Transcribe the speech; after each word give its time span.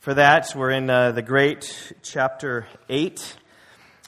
for 0.00 0.14
that. 0.14 0.50
We're 0.56 0.70
in 0.70 0.88
uh, 0.88 1.12
the 1.12 1.20
great 1.20 1.92
chapter 2.02 2.66
8. 2.88 3.36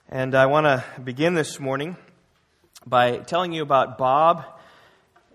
And 0.08 0.34
I 0.34 0.46
want 0.46 0.64
to 0.64 0.82
begin 0.98 1.34
this 1.34 1.60
morning 1.60 1.98
by 2.86 3.18
telling 3.18 3.52
you 3.52 3.60
about 3.60 3.98
Bob 3.98 4.42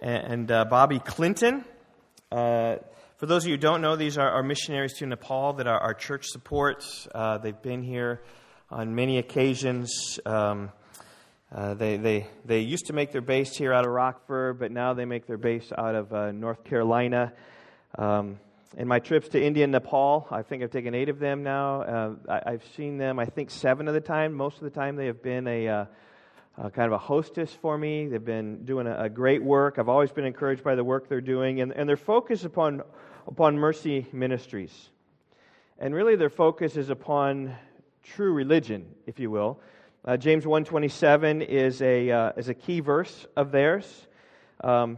and 0.01 0.51
uh, 0.51 0.65
Bobby 0.65 0.97
Clinton. 0.97 1.63
Uh, 2.31 2.77
for 3.17 3.27
those 3.27 3.43
of 3.43 3.49
you 3.49 3.53
who 3.53 3.61
don't 3.61 3.81
know, 3.81 3.95
these 3.95 4.17
are 4.17 4.27
our 4.27 4.41
missionaries 4.41 4.93
to 4.95 5.05
Nepal 5.05 5.53
that 5.53 5.67
are 5.67 5.79
our 5.79 5.93
church 5.93 6.25
supports. 6.25 7.07
Uh, 7.13 7.37
they've 7.37 7.61
been 7.61 7.83
here 7.83 8.23
on 8.71 8.95
many 8.95 9.19
occasions. 9.19 10.19
Um, 10.25 10.71
uh, 11.53 11.75
they, 11.75 11.97
they, 11.97 12.29
they 12.45 12.61
used 12.61 12.87
to 12.87 12.93
make 12.93 13.11
their 13.11 13.21
base 13.21 13.55
here 13.55 13.73
out 13.73 13.85
of 13.85 13.91
Rockford, 13.91 14.57
but 14.57 14.71
now 14.71 14.95
they 14.95 15.05
make 15.05 15.27
their 15.27 15.37
base 15.37 15.71
out 15.77 15.93
of 15.93 16.11
uh, 16.11 16.31
North 16.31 16.63
Carolina. 16.63 17.31
Um, 17.95 18.39
in 18.75 18.87
my 18.87 18.99
trips 18.99 19.29
to 19.29 19.41
India 19.41 19.63
and 19.63 19.71
Nepal, 19.71 20.27
I 20.29 20.41
think 20.41 20.61
I've 20.61 20.71
taken 20.71 20.93
eight 20.93 21.09
of 21.09 21.19
them 21.19 21.43
now. 21.43 21.81
Uh, 21.81 22.15
I, 22.27 22.51
have 22.51 22.65
seen 22.75 22.97
them, 22.97 23.17
I 23.17 23.25
think, 23.25 23.49
seven 23.49 23.87
of 23.87 23.93
the 23.93 24.01
time. 24.01 24.33
Most 24.33 24.57
of 24.57 24.63
the 24.63 24.69
time, 24.69 24.95
they 24.97 25.05
have 25.05 25.23
been 25.23 25.47
a 25.47 25.67
uh, 25.67 25.85
uh, 26.57 26.69
kind 26.71 26.87
of 26.87 26.93
a 26.93 26.97
hostess 26.97 27.53
for 27.53 27.77
me. 27.77 28.07
They've 28.07 28.23
been 28.23 28.65
doing 28.65 28.87
a, 28.87 29.03
a, 29.03 29.09
great 29.09 29.43
work. 29.43 29.79
I've 29.79 29.89
always 29.89 30.11
been 30.11 30.25
encouraged 30.25 30.63
by 30.63 30.75
the 30.75 30.83
work 30.83 31.07
they're 31.07 31.21
doing, 31.21 31.61
and, 31.61 31.71
and 31.71 31.87
their 31.87 31.97
focus 31.97 32.43
upon 32.43 32.81
upon 33.27 33.57
mercy 33.57 34.07
ministries, 34.11 34.89
and 35.79 35.93
really 35.93 36.15
their 36.15 36.29
focus 36.29 36.77
is 36.77 36.89
upon 36.89 37.55
true 38.03 38.33
religion, 38.33 38.85
if 39.05 39.19
you 39.19 39.29
will. 39.29 39.59
Uh, 40.03 40.17
James 40.17 40.47
one 40.47 40.65
twenty 40.65 40.87
seven 40.87 41.41
is 41.41 41.81
a 41.81 42.09
uh, 42.09 42.31
is 42.37 42.49
a 42.49 42.53
key 42.53 42.79
verse 42.79 43.27
of 43.35 43.51
theirs. 43.51 44.07
Um, 44.61 44.97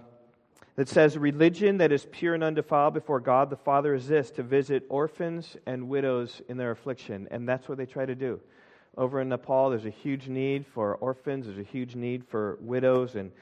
that 0.80 0.88
says, 0.88 1.18
Religion 1.18 1.80
that 1.80 1.92
is 1.92 2.08
pure 2.10 2.34
and 2.36 2.42
undefiled 2.42 2.94
before 2.94 3.20
God 3.20 3.50
the 3.50 3.58
Father 3.58 3.94
is 3.94 4.08
this 4.08 4.32
to 4.32 4.44
visit 4.44 4.86
orphans 4.88 5.58
and 5.66 5.90
widows 5.90 6.42
in 6.48 6.56
their 6.56 6.72
affliction. 6.72 7.28
And 7.32 7.46
that's 7.46 7.68
what 7.68 7.78
they 7.78 7.86
try 7.86 8.06
to 8.06 8.16
do. 8.16 8.40
Over 8.96 9.20
in 9.20 9.28
Nepal, 9.28 9.72
there's 9.72 9.84
a 9.84 9.90
huge 9.90 10.30
need 10.30 10.66
for 10.66 10.96
orphans, 10.96 11.48
there's 11.48 11.58
a 11.58 11.70
huge 11.70 11.96
need 11.96 12.26
for 12.30 12.58
widows, 12.62 13.16
and, 13.16 13.34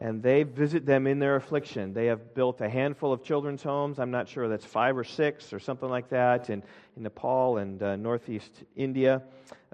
and 0.00 0.22
they 0.22 0.42
visit 0.42 0.86
them 0.86 1.06
in 1.06 1.18
their 1.18 1.36
affliction. 1.36 1.92
They 1.92 2.06
have 2.06 2.34
built 2.34 2.60
a 2.60 2.68
handful 2.68 3.12
of 3.12 3.22
children's 3.22 3.62
homes. 3.62 3.98
I'm 3.98 4.10
not 4.10 4.28
sure 4.28 4.48
that's 4.48 4.64
five 4.64 4.96
or 4.96 5.04
six 5.04 5.52
or 5.52 5.58
something 5.58 5.88
like 5.88 6.08
that 6.10 6.50
in, 6.50 6.62
in 6.96 7.02
Nepal 7.02 7.58
and 7.58 7.82
uh, 7.82 7.96
northeast 7.96 8.50
India. 8.74 9.22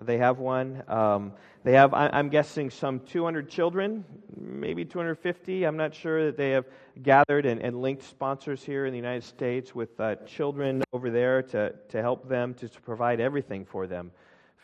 They 0.02 0.18
have 0.18 0.38
one. 0.38 0.82
Um, 0.88 1.32
they 1.64 1.72
have, 1.72 1.92
I, 1.94 2.18
am 2.18 2.28
guessing, 2.28 2.70
some 2.70 3.00
200 3.00 3.48
children, 3.48 4.04
maybe 4.36 4.84
250. 4.84 5.64
I'm 5.64 5.76
not 5.76 5.94
sure 5.94 6.26
that 6.26 6.36
they 6.36 6.50
have 6.50 6.66
gathered 7.02 7.46
and, 7.46 7.60
and 7.60 7.80
linked 7.80 8.04
sponsors 8.04 8.62
here 8.62 8.86
in 8.86 8.92
the 8.92 8.98
United 8.98 9.24
States 9.24 9.74
with 9.74 9.98
uh, 10.00 10.16
children 10.26 10.82
over 10.92 11.10
there 11.10 11.42
to, 11.42 11.74
to 11.90 12.00
help 12.00 12.28
them, 12.28 12.54
to, 12.54 12.68
to 12.68 12.80
provide 12.80 13.20
everything 13.20 13.64
for 13.64 13.86
them 13.86 14.10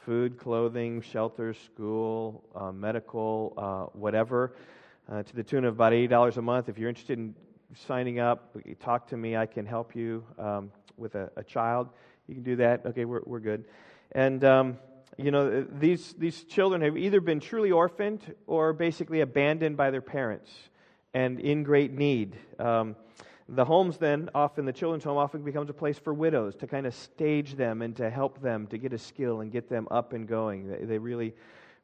food, 0.04 0.38
clothing, 0.38 1.00
shelter, 1.00 1.54
school, 1.54 2.44
uh, 2.54 2.70
medical, 2.70 3.54
uh, 3.56 3.98
whatever, 3.98 4.54
uh, 5.10 5.22
to 5.22 5.36
the 5.36 5.42
tune 5.42 5.64
of 5.64 5.74
about 5.74 5.92
$80 5.92 6.36
a 6.36 6.42
month. 6.42 6.68
If 6.68 6.78
you're 6.78 6.88
interested 6.88 7.18
in 7.18 7.34
signing 7.86 8.18
up, 8.18 8.56
talk 8.80 9.08
to 9.08 9.16
me. 9.16 9.36
I 9.36 9.46
can 9.46 9.66
help 9.66 9.94
you 9.96 10.24
um, 10.38 10.70
with 10.96 11.14
a, 11.14 11.30
a, 11.36 11.42
child. 11.42 11.88
You 12.28 12.34
can 12.34 12.44
do 12.44 12.56
that. 12.56 12.86
Okay, 12.86 13.04
we're, 13.04 13.22
we're 13.24 13.40
good. 13.40 13.64
And. 14.12 14.44
Um, 14.44 14.78
you 15.16 15.30
know, 15.30 15.62
these, 15.62 16.12
these 16.18 16.42
children 16.42 16.82
have 16.82 16.96
either 16.96 17.20
been 17.20 17.38
truly 17.38 17.70
orphaned 17.70 18.34
or 18.48 18.72
basically 18.72 19.20
abandoned 19.20 19.76
by 19.76 19.92
their 19.92 20.00
parents 20.00 20.50
and 21.12 21.38
in 21.38 21.62
great 21.62 21.92
need. 21.92 22.36
Um, 22.58 22.96
the 23.48 23.64
homes 23.64 23.98
then, 23.98 24.30
often 24.34 24.64
the 24.64 24.72
children's 24.72 25.04
home, 25.04 25.18
often 25.18 25.42
becomes 25.42 25.70
a 25.70 25.74
place 25.74 25.98
for 25.98 26.12
widows 26.12 26.56
to 26.56 26.66
kind 26.66 26.86
of 26.86 26.94
stage 26.94 27.54
them 27.54 27.82
and 27.82 27.94
to 27.96 28.10
help 28.10 28.40
them 28.40 28.66
to 28.68 28.78
get 28.78 28.92
a 28.92 28.98
skill 28.98 29.40
and 29.40 29.52
get 29.52 29.68
them 29.68 29.86
up 29.90 30.12
and 30.14 30.26
going. 30.26 30.68
They, 30.68 30.84
they 30.84 30.98
really, 30.98 31.34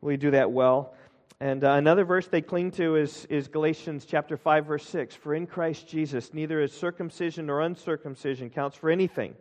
really 0.03 0.17
do 0.17 0.33
that 0.33 0.51
well. 0.51 0.95
And 1.39 1.64
uh, 1.64 1.73
another 1.73 2.05
verse 2.05 2.27
they 2.27 2.42
cling 2.42 2.70
to 2.73 2.97
is, 2.97 3.25
is 3.27 3.48
Galatians 3.48 4.05
chapter 4.05 4.36
5, 4.36 4.67
verse 4.67 4.86
6. 4.86 5.14
For 5.14 5.35
in 5.35 5.46
Christ 5.46 5.89
Jesus, 5.89 6.35
neither 6.35 6.61
is 6.61 6.73
circumcision 6.73 7.46
nor 7.46 7.61
uncircumcision 7.61 8.51
counts 8.51 8.77
for 8.77 8.91
anything, 8.91 9.35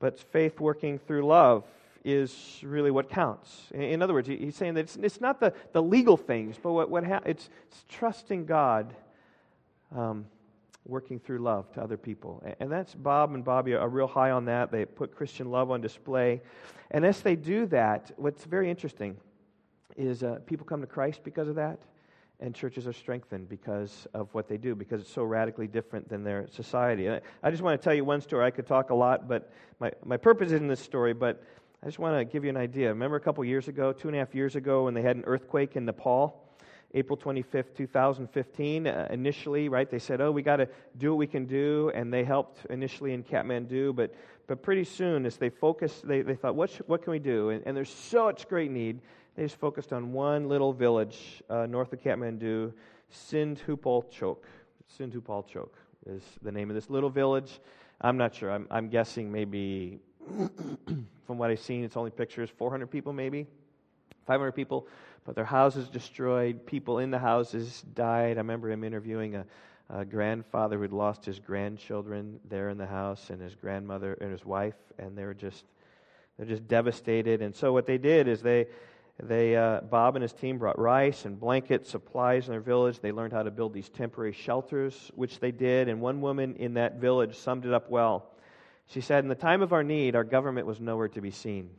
but 0.00 0.18
faith 0.18 0.60
working 0.60 0.98
through 0.98 1.26
love 1.26 1.64
is 2.04 2.60
really 2.62 2.90
what 2.90 3.08
counts. 3.08 3.68
In 3.72 4.02
other 4.02 4.12
words, 4.12 4.28
he's 4.28 4.54
saying 4.54 4.74
that 4.74 4.80
it's, 4.80 4.96
it's 4.96 5.20
not 5.20 5.40
the, 5.40 5.54
the 5.72 5.82
legal 5.82 6.18
things, 6.18 6.56
but 6.62 6.72
what, 6.72 6.90
what 6.90 7.04
ha- 7.04 7.22
it's, 7.24 7.48
it's 7.68 7.84
trusting 7.88 8.44
God 8.44 8.94
um, 9.96 10.26
working 10.86 11.18
through 11.18 11.38
love 11.38 11.72
to 11.72 11.82
other 11.82 11.96
people. 11.96 12.42
And 12.60 12.70
that's 12.70 12.94
Bob 12.94 13.32
and 13.34 13.42
Bobby 13.42 13.74
are 13.74 13.88
real 13.88 14.06
high 14.06 14.30
on 14.30 14.44
that. 14.46 14.70
They 14.70 14.84
put 14.84 15.16
Christian 15.16 15.50
love 15.50 15.70
on 15.70 15.80
display. 15.80 16.42
And 16.90 17.06
as 17.06 17.22
they 17.22 17.36
do 17.36 17.64
that, 17.66 18.10
what's 18.16 18.44
very 18.44 18.68
interesting 18.68 19.16
is 19.96 20.22
uh, 20.22 20.38
people 20.46 20.66
come 20.66 20.80
to 20.80 20.86
Christ 20.86 21.20
because 21.24 21.48
of 21.48 21.54
that, 21.56 21.78
and 22.40 22.54
churches 22.54 22.86
are 22.86 22.92
strengthened 22.92 23.48
because 23.48 24.06
of 24.14 24.28
what 24.32 24.48
they 24.48 24.56
do, 24.56 24.74
because 24.74 25.00
it's 25.00 25.12
so 25.12 25.24
radically 25.24 25.66
different 25.66 26.08
than 26.08 26.24
their 26.24 26.46
society. 26.48 27.08
I 27.08 27.50
just 27.50 27.62
want 27.62 27.80
to 27.80 27.84
tell 27.84 27.94
you 27.94 28.04
one 28.04 28.20
story. 28.20 28.44
I 28.44 28.50
could 28.50 28.66
talk 28.66 28.90
a 28.90 28.94
lot, 28.94 29.28
but 29.28 29.52
my, 29.80 29.92
my 30.04 30.16
purpose 30.16 30.52
isn't 30.52 30.68
this 30.68 30.80
story, 30.80 31.14
but 31.14 31.42
I 31.82 31.86
just 31.86 31.98
want 31.98 32.18
to 32.18 32.24
give 32.24 32.44
you 32.44 32.50
an 32.50 32.56
idea. 32.56 32.88
Remember 32.88 33.16
a 33.16 33.20
couple 33.20 33.44
years 33.44 33.68
ago, 33.68 33.92
two 33.92 34.08
and 34.08 34.16
a 34.16 34.18
half 34.18 34.34
years 34.34 34.56
ago, 34.56 34.84
when 34.84 34.94
they 34.94 35.02
had 35.02 35.16
an 35.16 35.24
earthquake 35.26 35.76
in 35.76 35.84
Nepal? 35.84 36.40
April 36.94 37.16
25th, 37.16 37.74
2015. 37.76 38.86
Uh, 38.86 39.08
initially, 39.10 39.68
right, 39.68 39.90
they 39.90 39.98
said, 39.98 40.20
oh, 40.20 40.30
we 40.30 40.42
got 40.42 40.56
to 40.56 40.68
do 40.96 41.10
what 41.10 41.18
we 41.18 41.26
can 41.26 41.44
do, 41.44 41.90
and 41.94 42.12
they 42.12 42.24
helped 42.24 42.64
initially 42.70 43.12
in 43.12 43.24
Kathmandu, 43.24 43.94
but, 43.94 44.14
but 44.46 44.62
pretty 44.62 44.84
soon, 44.84 45.26
as 45.26 45.36
they 45.36 45.50
focused, 45.50 46.06
they, 46.06 46.22
they 46.22 46.36
thought, 46.36 46.54
what, 46.54 46.70
sh- 46.70 46.82
what 46.86 47.02
can 47.02 47.10
we 47.10 47.18
do? 47.18 47.50
And, 47.50 47.62
and, 47.66 47.76
there's 47.76 47.92
such 47.92 48.48
great 48.48 48.70
need. 48.70 49.00
They 49.36 49.42
just 49.42 49.56
focused 49.56 49.92
on 49.92 50.12
one 50.12 50.48
little 50.48 50.72
village 50.72 51.42
uh, 51.50 51.66
north 51.66 51.92
of 51.92 52.00
Kathmandu, 52.00 52.72
Sindhupalchok. 53.12 54.36
Sindhupalchok 54.96 55.70
is 56.06 56.22
the 56.42 56.52
name 56.52 56.70
of 56.70 56.76
this 56.76 56.88
little 56.88 57.10
village. 57.10 57.60
I'm 58.00 58.16
not 58.16 58.36
sure. 58.36 58.52
I'm, 58.52 58.68
I'm 58.70 58.88
guessing 58.88 59.32
maybe 59.32 59.98
from 61.26 61.38
what 61.38 61.50
I've 61.50 61.58
seen, 61.58 61.82
it's 61.82 61.96
only 61.96 62.12
pictures 62.12 62.48
400 62.48 62.88
people, 62.88 63.12
maybe 63.12 63.48
500 64.24 64.52
people, 64.52 64.86
but 65.24 65.34
their 65.34 65.44
houses 65.44 65.88
destroyed. 65.88 66.64
People 66.64 67.00
in 67.00 67.10
the 67.10 67.18
houses 67.18 67.82
died. 67.92 68.36
I 68.36 68.40
remember 68.40 68.70
him 68.70 68.84
interviewing 68.84 69.34
a, 69.34 69.46
a 69.90 70.04
grandfather 70.04 70.78
who'd 70.78 70.92
lost 70.92 71.24
his 71.24 71.40
grandchildren 71.40 72.38
there 72.48 72.68
in 72.68 72.78
the 72.78 72.86
house, 72.86 73.30
and 73.30 73.42
his 73.42 73.56
grandmother 73.56 74.16
and 74.20 74.30
his 74.30 74.44
wife, 74.44 74.76
and 74.96 75.18
they 75.18 75.24
were 75.24 75.34
just 75.34 75.64
they're 76.36 76.46
just 76.46 76.68
devastated. 76.68 77.42
And 77.42 77.54
so 77.54 77.72
what 77.72 77.86
they 77.86 77.98
did 77.98 78.28
is 78.28 78.40
they 78.40 78.66
they 79.22 79.56
uh, 79.56 79.80
Bob 79.80 80.16
and 80.16 80.22
his 80.22 80.32
team 80.32 80.58
brought 80.58 80.78
rice 80.78 81.24
and 81.24 81.38
blankets, 81.38 81.88
supplies 81.88 82.46
in 82.46 82.52
their 82.52 82.60
village. 82.60 82.98
They 83.00 83.12
learned 83.12 83.32
how 83.32 83.44
to 83.44 83.50
build 83.50 83.72
these 83.72 83.88
temporary 83.88 84.32
shelters, 84.32 85.10
which 85.14 85.38
they 85.38 85.52
did. 85.52 85.88
And 85.88 86.00
one 86.00 86.20
woman 86.20 86.56
in 86.56 86.74
that 86.74 86.96
village 86.96 87.36
summed 87.36 87.64
it 87.64 87.72
up 87.72 87.88
well. 87.88 88.26
She 88.88 89.00
said, 89.00 89.24
In 89.24 89.28
the 89.28 89.34
time 89.36 89.62
of 89.62 89.72
our 89.72 89.84
need, 89.84 90.16
our 90.16 90.24
government 90.24 90.66
was 90.66 90.80
nowhere 90.80 91.08
to 91.08 91.20
be 91.20 91.30
seen. 91.30 91.70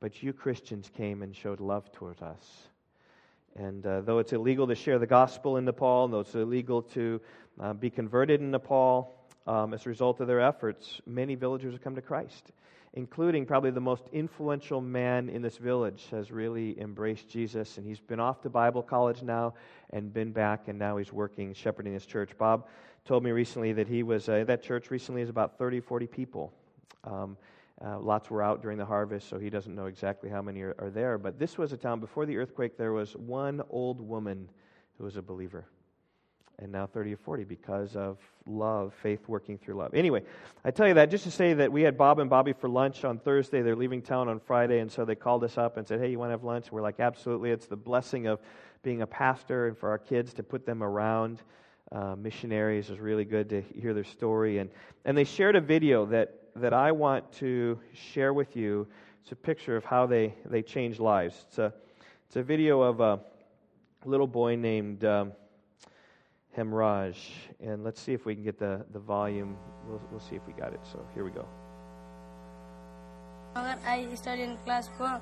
But 0.00 0.22
you 0.22 0.32
Christians 0.32 0.90
came 0.96 1.22
and 1.22 1.36
showed 1.36 1.60
love 1.60 1.92
toward 1.92 2.22
us. 2.22 2.68
And 3.54 3.84
uh, 3.84 4.00
though 4.00 4.18
it's 4.18 4.32
illegal 4.32 4.66
to 4.68 4.74
share 4.74 4.98
the 4.98 5.06
gospel 5.06 5.58
in 5.58 5.66
Nepal, 5.66 6.08
though 6.08 6.20
it's 6.20 6.34
illegal 6.34 6.82
to 6.82 7.20
uh, 7.58 7.74
be 7.74 7.90
converted 7.90 8.40
in 8.40 8.50
Nepal, 8.50 9.14
um, 9.46 9.74
as 9.74 9.84
a 9.84 9.88
result 9.88 10.20
of 10.20 10.26
their 10.26 10.40
efforts, 10.40 11.00
many 11.06 11.34
villagers 11.34 11.72
have 11.72 11.82
come 11.82 11.96
to 11.96 12.02
Christ, 12.02 12.52
including 12.94 13.46
probably 13.46 13.70
the 13.70 13.80
most 13.80 14.04
influential 14.12 14.80
man 14.80 15.28
in 15.28 15.42
this 15.42 15.56
village 15.56 16.06
has 16.10 16.32
really 16.32 16.80
embraced 16.80 17.28
Jesus. 17.28 17.78
And 17.78 17.86
he's 17.86 18.00
been 18.00 18.18
off 18.18 18.40
to 18.42 18.50
Bible 18.50 18.82
college 18.82 19.22
now 19.22 19.54
and 19.90 20.12
been 20.12 20.32
back, 20.32 20.68
and 20.68 20.78
now 20.78 20.96
he's 20.96 21.12
working, 21.12 21.54
shepherding 21.54 21.92
his 21.92 22.04
church. 22.04 22.36
Bob 22.36 22.66
told 23.04 23.22
me 23.22 23.30
recently 23.30 23.72
that 23.74 23.86
he 23.86 24.02
was, 24.02 24.28
uh, 24.28 24.44
that 24.46 24.62
church 24.62 24.90
recently 24.90 25.22
is 25.22 25.28
about 25.28 25.56
30, 25.56 25.80
40 25.80 26.06
people. 26.06 26.52
Um, 27.04 27.36
uh, 27.82 27.98
lots 27.98 28.28
were 28.28 28.42
out 28.42 28.60
during 28.60 28.76
the 28.76 28.84
harvest, 28.84 29.28
so 29.28 29.38
he 29.38 29.48
doesn't 29.48 29.74
know 29.74 29.86
exactly 29.86 30.28
how 30.28 30.42
many 30.42 30.60
are, 30.60 30.74
are, 30.78 30.90
there. 30.90 31.16
But 31.16 31.38
this 31.38 31.56
was 31.56 31.72
a 31.72 31.78
town, 31.78 31.98
before 31.98 32.26
the 32.26 32.36
earthquake, 32.36 32.76
there 32.76 32.92
was 32.92 33.16
one 33.16 33.62
old 33.70 34.00
woman 34.00 34.50
who 34.98 35.04
was 35.04 35.16
a 35.16 35.22
believer. 35.22 35.64
And 36.60 36.70
now 36.70 36.86
30 36.86 37.14
or 37.14 37.16
40 37.16 37.44
because 37.44 37.96
of 37.96 38.18
love, 38.46 38.92
faith 39.02 39.26
working 39.28 39.56
through 39.56 39.74
love. 39.74 39.94
Anyway, 39.94 40.22
I 40.64 40.70
tell 40.70 40.86
you 40.86 40.94
that 40.94 41.10
just 41.10 41.24
to 41.24 41.30
say 41.30 41.54
that 41.54 41.72
we 41.72 41.82
had 41.82 41.96
Bob 41.96 42.18
and 42.18 42.28
Bobby 42.28 42.52
for 42.52 42.68
lunch 42.68 43.04
on 43.04 43.18
Thursday. 43.18 43.62
They're 43.62 43.76
leaving 43.76 44.02
town 44.02 44.28
on 44.28 44.40
Friday, 44.40 44.80
and 44.80 44.92
so 44.92 45.04
they 45.04 45.14
called 45.14 45.42
us 45.42 45.56
up 45.56 45.78
and 45.78 45.86
said, 45.88 46.00
Hey, 46.00 46.10
you 46.10 46.18
want 46.18 46.28
to 46.28 46.32
have 46.32 46.44
lunch? 46.44 46.70
We're 46.70 46.82
like, 46.82 47.00
Absolutely. 47.00 47.50
It's 47.50 47.66
the 47.66 47.76
blessing 47.76 48.26
of 48.26 48.40
being 48.82 49.02
a 49.02 49.06
pastor 49.06 49.68
and 49.68 49.76
for 49.76 49.88
our 49.90 49.98
kids 49.98 50.34
to 50.34 50.42
put 50.42 50.66
them 50.66 50.82
around 50.82 51.42
uh, 51.92 52.14
missionaries. 52.16 52.90
is 52.90 52.98
really 52.98 53.24
good 53.24 53.48
to 53.50 53.60
hear 53.60 53.94
their 53.94 54.04
story. 54.04 54.58
And, 54.58 54.70
and 55.04 55.16
they 55.16 55.24
shared 55.24 55.56
a 55.56 55.60
video 55.60 56.06
that, 56.06 56.34
that 56.56 56.72
I 56.72 56.92
want 56.92 57.30
to 57.34 57.78
share 57.92 58.32
with 58.32 58.56
you. 58.56 58.86
It's 59.22 59.32
a 59.32 59.36
picture 59.36 59.76
of 59.76 59.84
how 59.84 60.06
they, 60.06 60.34
they 60.44 60.62
changed 60.62 60.98
lives. 60.98 61.44
It's 61.48 61.58
a, 61.58 61.72
it's 62.26 62.36
a 62.36 62.42
video 62.42 62.80
of 62.80 63.00
a 63.00 63.20
little 64.04 64.26
boy 64.26 64.56
named 64.56 65.04
um, 65.04 65.32
Hemraj. 66.56 67.16
And 67.60 67.84
let's 67.84 68.00
see 68.00 68.12
if 68.12 68.26
we 68.26 68.34
can 68.34 68.44
get 68.44 68.58
the, 68.58 68.84
the 68.92 68.98
volume. 68.98 69.56
We'll, 69.86 70.00
we'll 70.10 70.20
see 70.20 70.36
if 70.36 70.46
we 70.46 70.52
got 70.52 70.72
it. 70.72 70.80
So 70.92 71.04
here 71.14 71.24
we 71.24 71.30
go. 71.30 71.46
I 73.56 74.06
study 74.14 74.42
in 74.42 74.56
class 74.64 74.88
4. 74.96 75.20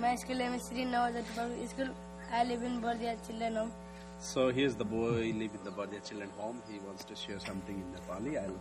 My 0.00 0.14
school 0.16 0.36
name 0.36 0.54
is 0.54 0.62
Sri 0.66 0.84
Nawazat 0.84 1.26
School. 1.68 1.88
I 2.32 2.44
live 2.44 2.62
in 2.62 2.80
Bardia 2.80 3.16
Children 3.26 3.56
Home. 3.56 3.72
So 4.20 4.50
here's 4.50 4.74
the 4.76 4.84
boy 4.84 5.32
living 5.32 5.50
in 5.54 5.64
the 5.64 5.70
Bardia 5.70 6.06
Children 6.08 6.30
Home. 6.38 6.62
He 6.70 6.78
wants 6.86 7.04
to 7.04 7.16
share 7.16 7.40
something 7.40 7.74
in 7.74 7.86
Nepali. 7.92 8.40
I'll 8.42 8.60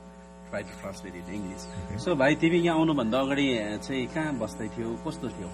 try 0.50 0.64
to 0.64 0.74
translate 0.82 1.16
it 1.16 1.28
in 1.28 1.36
English. 1.36 1.62
So 1.98 2.16
भाइ 2.16 2.36
तिमी 2.42 2.60
यहाँ 2.66 2.78
आउनुभन्दा 2.78 3.20
अगाडि 3.20 3.48
चाहिँ 3.86 4.08
कहाँ 4.14 4.34
बस्दै 4.40 4.68
थियो 4.76 4.96
कस्तो 5.06 5.30
थियो 5.38 5.50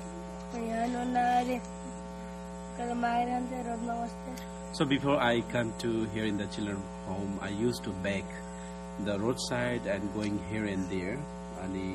यहाँ 0.63 0.87
नन्दा 0.95 1.23
अरे 1.39 1.57
कहिले 2.77 2.93
माइरहन्थे 3.03 3.63
रोडमा 3.67 3.93
बस्थेँ 4.01 4.54
So 4.74 4.84
before 4.84 5.18
I 5.20 5.40
come 5.52 5.72
to 5.78 6.04
here 6.14 6.24
in 6.24 6.36
the 6.38 6.46
children 6.46 6.78
home, 7.06 7.38
I 7.42 7.48
used 7.48 7.82
to 7.84 7.90
beg 8.04 8.24
the 9.04 9.18
roadside 9.18 9.86
and 9.86 10.12
going 10.14 10.38
here 10.50 10.64
and 10.66 10.88
there. 10.90 11.18
अनि 11.60 11.86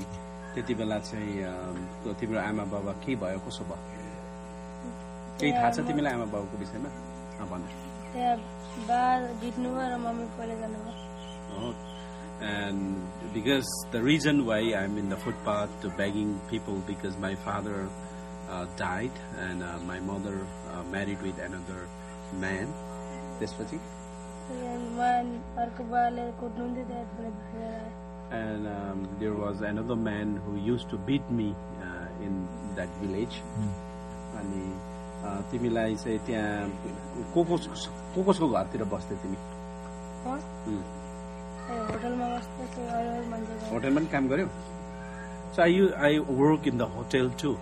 त्यति 0.56 0.74
बेला 0.80 0.98
चाहिँ 1.10 1.44
अम, 1.44 1.77
त्यो 2.04 2.13
तिम्रो 2.22 2.39
आमा 2.39 2.63
बाबा 2.74 2.92
के 3.06 3.16
भयो 3.24 3.39
कसो 3.48 3.63
भयो 3.69 4.04
केही 5.39 5.51
थाहा 5.57 5.69
छ 5.75 5.80
तिमीलाई 5.88 6.13
आमा 6.18 6.25
बाबाको 6.36 6.57
विषयमा 6.62 6.89
अँ, 7.42 7.48
भन 7.50 7.62
त्यहाँ 8.13 8.36
बा 8.89 9.01
जित्नुभयो 9.42 9.88
र 9.94 9.98
मम्मी 10.06 10.25
पहिले 10.38 10.56
जानुभयो 10.62 11.04
Oh, 11.56 11.74
and 12.42 13.07
because 13.33 13.68
the 13.92 14.01
reason 14.04 14.45
why 14.45 14.60
I'm 14.77 14.98
in 14.98 15.10
the 15.10 15.18
footpath 15.25 15.69
to 15.81 15.89
begging 16.00 16.31
people 16.51 16.81
because 16.88 17.16
my 17.18 17.33
father 17.48 17.88
uh, 18.50 18.66
died 18.75 19.12
and 19.39 19.63
uh, 19.63 19.77
my 19.88 20.00
mother 20.00 20.36
uh, 20.74 20.83
married 20.92 21.22
with 21.22 21.38
another 21.39 21.88
man. 22.44 22.75
त्यसपछि 23.41 23.81
and 28.32 28.67
um, 28.67 29.09
there 29.19 29.35
was 29.35 29.61
another 29.61 29.97
man 29.97 30.37
who 30.44 30.56
used 30.56 30.88
to 30.91 30.99
beat 30.99 31.31
me 31.31 31.55
uh, 31.82 32.27
in 32.27 32.35
that 32.77 32.88
village. 33.03 33.43
अनि 34.41 34.65
तिमीलाई 35.50 35.97
चाहिँ 35.97 36.19
त्यहाँ 36.27 36.69
को 37.35 37.44
को 37.44 37.56
को 38.15 38.23
कसको 38.31 38.49
घरतिर 38.49 38.85
बस्थ्यौ 38.93 39.17
तिमी 39.23 39.37
होटलमा 43.71 44.00
पनि 44.00 44.06
काम 44.12 44.29
गर्यौ 44.29 44.49
so 45.56 45.62
I 45.62 46.19
work 46.31 46.69
in 46.69 46.79
the 46.79 46.88
hotel 46.97 47.31
too 47.43 47.53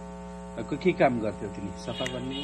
के 0.85 0.93
काम 1.01 1.21
गर्थ्यौ 1.21 1.51
तिमी 1.57 1.71
सफा 1.87 2.07
गर्ने 2.13 2.43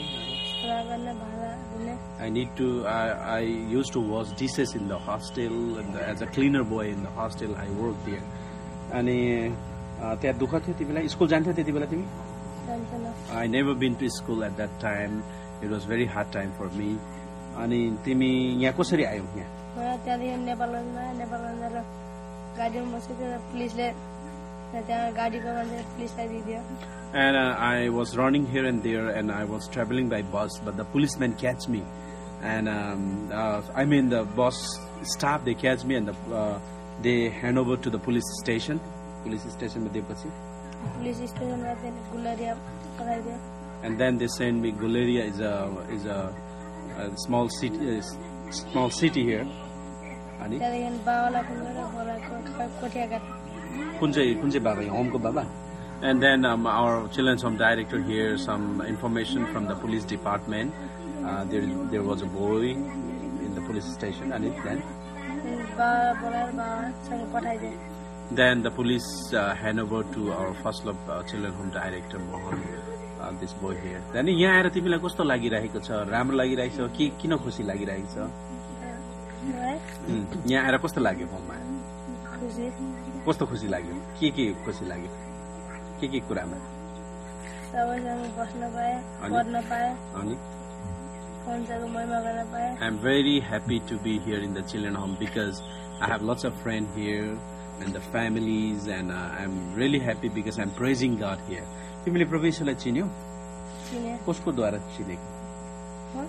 Okay. 1.94 2.26
I 2.26 2.28
need 2.30 2.56
to. 2.56 2.86
I, 2.86 3.38
I 3.38 3.40
used 3.40 3.92
to 3.94 4.00
wash 4.00 4.30
dishes 4.32 4.74
in 4.74 4.88
the 4.88 4.98
hostel. 4.98 5.78
And 5.78 5.96
as 5.96 6.22
a 6.22 6.26
cleaner 6.26 6.64
boy 6.64 6.88
in 6.88 7.02
the 7.02 7.10
hostel, 7.10 7.56
I 7.56 7.68
worked 7.82 8.04
there. 8.06 8.24
अनि 8.94 9.18
त्यहाँ 10.20 10.36
दुःख 10.38 10.54
थियो 10.66 10.74
तिमीलाई 10.78 11.08
स्कुल 11.08 11.28
जान्थ्यो 11.28 11.52
त्यति 11.54 11.72
बेला 11.72 11.86
तिमी 11.90 12.06
I 13.38 13.48
never 13.48 13.74
been 13.82 13.94
to 14.00 14.08
school 14.16 14.42
at 14.44 14.52
that 14.56 14.80
time 14.82 15.18
it 15.64 15.70
was 15.70 15.84
very 15.88 16.06
hard 16.14 16.32
time 16.32 16.50
for 16.58 16.68
me 16.78 16.90
अनि 17.62 17.80
तिमी 18.04 18.30
यहाँ 18.62 18.74
कसरी 18.80 19.04
आयौ 19.04 19.24
यहाँ 19.38 19.96
त्यहाँदेखि 20.04 20.36
नेपालगञ्जमा 20.44 21.04
नेपालगञ्ज 21.22 21.76
गाडीमा 22.58 22.96
बसेको 22.96 23.26
पुलिसले 23.50 23.88
And 27.11 27.35
uh, 27.35 27.55
I 27.57 27.89
was 27.89 28.15
running 28.15 28.45
here 28.45 28.65
and 28.65 28.83
there, 28.83 29.09
and 29.09 29.31
I 29.31 29.43
was 29.43 29.67
traveling 29.67 30.09
by 30.09 30.21
bus, 30.21 30.59
but 30.63 30.77
the 30.77 30.85
policemen 30.85 31.33
catch 31.33 31.67
me, 31.67 31.83
and 32.43 32.69
um, 32.69 33.31
uh, 33.33 33.61
I 33.73 33.85
mean 33.85 34.09
the 34.09 34.25
bus 34.25 34.79
staff 35.01 35.43
they 35.43 35.55
catch 35.55 35.83
me, 35.83 35.95
and 35.95 36.07
the, 36.09 36.35
uh, 36.35 36.59
they 37.01 37.29
hand 37.29 37.57
over 37.57 37.77
to 37.77 37.89
the 37.89 37.97
police 37.97 38.29
station. 38.43 38.79
Police 39.23 39.51
station 39.51 39.81
में 39.83 39.91
दिएपछि, 39.93 40.29
police 40.95 41.17
स्टेसनमा 41.29 41.73
त्यहाँ 41.81 42.11
Gulariya 42.11 42.53
पठाइदियो 42.99 43.37
and 43.83 43.97
then 43.97 44.17
they 44.17 44.27
send 44.27 44.61
me. 44.61 44.71
Guleria 44.71 45.25
is 45.25 45.39
a 45.39 45.73
is 45.89 46.05
a, 46.05 46.35
a 46.97 47.17
small 47.17 47.49
city, 47.49 47.97
uh, 47.97 48.01
small 48.51 48.89
city 48.89 49.23
here. 49.23 49.47
अनि 50.43 50.59
कुन 54.00 54.12
चाहिँ 54.12 54.34
कुन 54.40 54.50
चाहिँ 54.50 54.64
बाबा 54.64 54.90
होमको 54.96 55.18
बाबा 55.18 55.44
And 56.02 56.22
then 56.22 56.44
um, 56.44 56.66
our 56.66 57.08
children's 57.08 57.40
home 57.40 57.56
director 57.56 57.98
here 58.02 58.36
some 58.36 58.82
information 58.82 59.46
from 59.46 59.66
the 59.66 59.74
police 59.74 60.04
department. 60.04 60.74
Uh, 61.24 61.44
there 61.44 61.64
there 61.90 62.02
was 62.02 62.20
a 62.20 62.26
boy 62.26 62.72
in 62.72 63.54
the 63.54 63.62
police 63.62 63.86
station, 63.86 64.32
and 64.32 64.44
it, 64.44 64.52
then 68.32 68.62
the 68.62 68.70
police 68.70 69.32
uh, 69.32 69.54
hand 69.54 69.80
over 69.80 70.02
to 70.12 70.32
our 70.32 70.52
first 70.54 70.84
love 70.84 70.98
uh, 71.08 71.22
children 71.22 71.52
home 71.54 71.70
director 71.70 72.18
Mohan. 72.18 72.62
Uh, 73.20 73.32
this 73.40 73.54
boy 73.54 73.74
here. 73.76 74.02
Then 74.12 74.28
यहाँ 74.28 74.56
आएर 74.60 74.68
तिमीलाई 74.76 75.00
कस्तो 75.00 75.24
लागिरहेको 75.24 75.80
छ 75.80 75.90
राम्रो 76.12 76.36
लागिरहेको 76.36 76.76
छ 76.76 76.92
कि 76.96 77.04
किन 77.22 77.36
खुसी 77.40 77.62
लागिरहेको 77.64 78.08
छ 78.12 78.16
यहाँ 80.52 80.64
आएर 80.66 80.76
कस्तो 80.84 81.00
लाग्यो 81.00 81.26
होममा 81.32 81.56
खुसी 82.36 82.68
कस्तो 83.28 83.46
खुसी 83.46 83.68
लाग्यो 83.68 83.94
के 84.20 84.30
के 84.36 84.44
खुसी 84.64 84.86
लाग्यो 84.86 85.10
के 86.00 86.08
के 86.12 86.20
कुरामा 86.28 86.58
सबैसँग 87.74 88.24
बस्न 88.38 88.68
पाएँ 88.74 88.96
अनि? 89.22 89.30
पढ्न 89.34 89.60
पाएँ 89.70 89.90
अनि 90.20 90.34
फोनसँग 91.44 91.84
महिमा 91.94 92.18
गर्न 92.26 92.44
पाएँ 92.52 92.70
I'm 92.86 92.98
very 92.98 93.40
happy 93.40 93.80
to 93.90 93.98
be 94.06 94.18
here 94.26 94.40
in 94.48 94.52
the 94.54 94.62
children 94.72 94.94
home 94.94 95.16
because 95.20 95.62
I 96.00 96.06
have 96.12 96.22
lots 96.22 96.44
of 96.44 96.54
friends 96.62 96.94
here 96.96 97.38
and 97.80 97.92
the 97.92 98.00
families 98.00 98.86
and 98.86 99.10
uh, 99.10 99.40
I'm 99.40 99.74
really 99.74 99.98
happy 99.98 100.28
because 100.28 100.58
I'm 100.58 100.70
praising 100.70 101.16
God 101.16 101.40
here. 101.48 101.66
तिमीले 102.04 102.24
प्रभु 102.32 102.46
यीशुलाई 102.46 102.74
चिन्यौ 102.84 103.06
चिने 103.88 104.18
कसको 104.28 104.52
द्वारा 104.52 104.78
चिनेको 104.96 105.28
हो? 106.14 106.24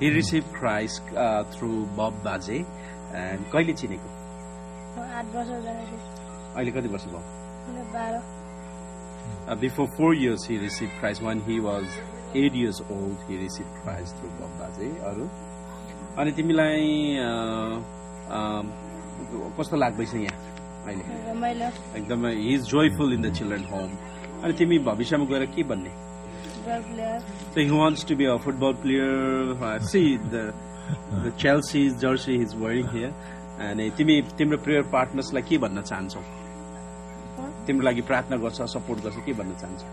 he 0.00 0.10
received 0.10 0.52
Christ 0.52 1.02
uh, 1.16 1.42
through 1.54 1.86
Bob 1.96 2.22
Baje 2.22 2.64
and 3.12 3.50
कहिले 3.52 3.74
चिनेको 3.82 4.17
आठ 5.18 5.34
वर्ष 5.34 5.48
अहिले 6.56 6.70
कति 6.72 6.88
वर्ष 6.96 7.04
भयो 7.14 7.22
बाह्र 7.94 8.20
Uh, 9.46 9.54
before 9.54 9.86
four 9.96 10.14
years 10.14 10.44
he 10.44 10.56
received 10.58 10.92
Christ. 11.00 11.22
When 11.22 11.40
he 11.48 11.60
was 11.60 11.84
eight 12.34 12.54
years 12.54 12.80
old, 12.94 13.16
he 13.28 13.36
received 13.40 13.68
Christ 13.82 14.16
through 14.16 14.30
Bob 14.38 14.54
Baje. 14.60 14.88
अरू 15.10 15.28
अनि 16.22 16.32
तिमीलाई 16.38 16.88
कस्तो 19.58 19.76
लाग्दैछ 19.76 20.14
यहाँ 20.14 20.86
अहिले 20.86 21.30
रमाइलो 21.30 21.68
एकदमै 21.98 22.34
he 22.34 22.54
is 22.54 22.62
joyful 22.70 23.12
in 23.14 23.22
the 23.22 23.32
children 23.38 23.64
home 23.72 23.90
अनि 24.44 24.52
तिमी 24.58 24.78
भविष्यमा 24.90 25.24
गएर 25.32 25.46
के 25.56 25.62
भन्ने 25.72 25.92
So 26.68 27.60
he 27.60 27.70
wants 27.70 28.04
to 28.04 28.14
be 28.14 28.26
a 28.26 28.38
football 28.38 28.74
player. 28.74 29.52
Uh, 29.68 29.78
see 29.90 30.16
the 30.32 30.42
the 31.22 31.30
Chelsea's 31.42 31.94
jersey 32.02 32.36
he's 32.38 32.54
wearing 32.54 32.88
here. 32.96 33.12
अनि 33.66 33.84
तिमी 33.98 34.14
तिम्रो 34.38 34.58
प्रेयर 34.64 34.82
पार्टनर्सलाई 34.94 35.42
के 35.48 35.58
भन्न 35.64 35.82
चाहन्छौ? 35.82 36.20
तिम्रो 37.66 37.84
लागि 37.84 38.02
प्रार्थना 38.10 38.36
गर्छ 38.44 38.58
सपोर्ट 38.74 38.98
गर्छ 39.04 39.24
के 39.26 39.32
भन्न 39.40 39.54
चाहन्छौ? 39.62 39.88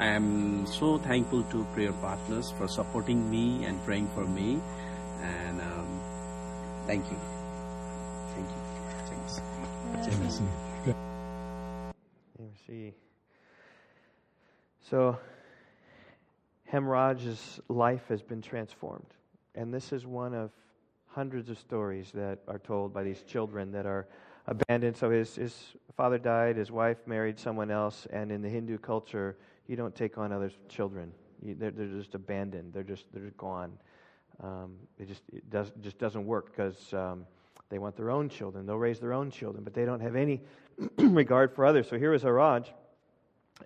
I 0.00 0.14
am 0.16 0.64
so 0.74 0.86
thankful 1.06 1.42
to 1.52 1.62
prayer 1.74 1.92
partners 2.04 2.52
for 2.58 2.66
supporting 2.74 3.18
me 3.30 3.44
and 3.68 3.84
praying 3.86 4.06
for 4.16 4.24
me 4.36 4.48
and 5.30 5.60
thank 6.88 7.04
you 7.12 7.18
thank 8.32 8.48
you 8.50 8.58
so 14.90 15.00
Hemraj's 16.72 17.60
life 17.68 18.06
has 18.08 18.22
been 18.22 18.40
transformed. 18.40 19.14
And 19.54 19.74
this 19.74 19.92
is 19.92 20.06
one 20.06 20.34
of 20.34 20.50
hundreds 21.06 21.50
of 21.50 21.58
stories 21.58 22.12
that 22.12 22.38
are 22.46 22.58
told 22.58 22.94
by 22.94 23.02
these 23.02 23.22
children 23.22 23.72
that 23.72 23.86
are 23.86 24.06
abandoned. 24.46 24.96
So, 24.96 25.10
his, 25.10 25.34
his 25.34 25.74
father 25.96 26.18
died, 26.18 26.56
his 26.56 26.70
wife 26.70 26.98
married 27.06 27.38
someone 27.38 27.70
else, 27.70 28.06
and 28.12 28.30
in 28.30 28.42
the 28.42 28.48
Hindu 28.48 28.78
culture, 28.78 29.36
you 29.66 29.76
don't 29.76 29.94
take 29.94 30.18
on 30.18 30.32
other 30.32 30.50
children. 30.68 31.12
You, 31.42 31.54
they're, 31.54 31.70
they're 31.70 31.86
just 31.86 32.14
abandoned, 32.14 32.72
they're 32.72 32.82
just, 32.82 33.06
they're 33.12 33.24
just 33.24 33.36
gone. 33.36 33.72
Um, 34.42 34.76
it 34.98 35.08
just 35.08 35.22
it 35.32 35.48
does, 35.50 35.70
just 35.82 35.98
doesn't 35.98 36.24
work 36.24 36.54
because 36.56 36.94
um, 36.94 37.26
they 37.68 37.78
want 37.78 37.96
their 37.96 38.10
own 38.10 38.28
children. 38.28 38.66
They'll 38.66 38.78
raise 38.78 38.98
their 38.98 39.12
own 39.12 39.30
children, 39.30 39.64
but 39.64 39.74
they 39.74 39.84
don't 39.84 40.00
have 40.00 40.16
any 40.16 40.40
regard 40.98 41.54
for 41.54 41.66
others. 41.66 41.88
So 41.88 41.98
here 41.98 42.10
was 42.10 42.22
Haraj 42.22 42.66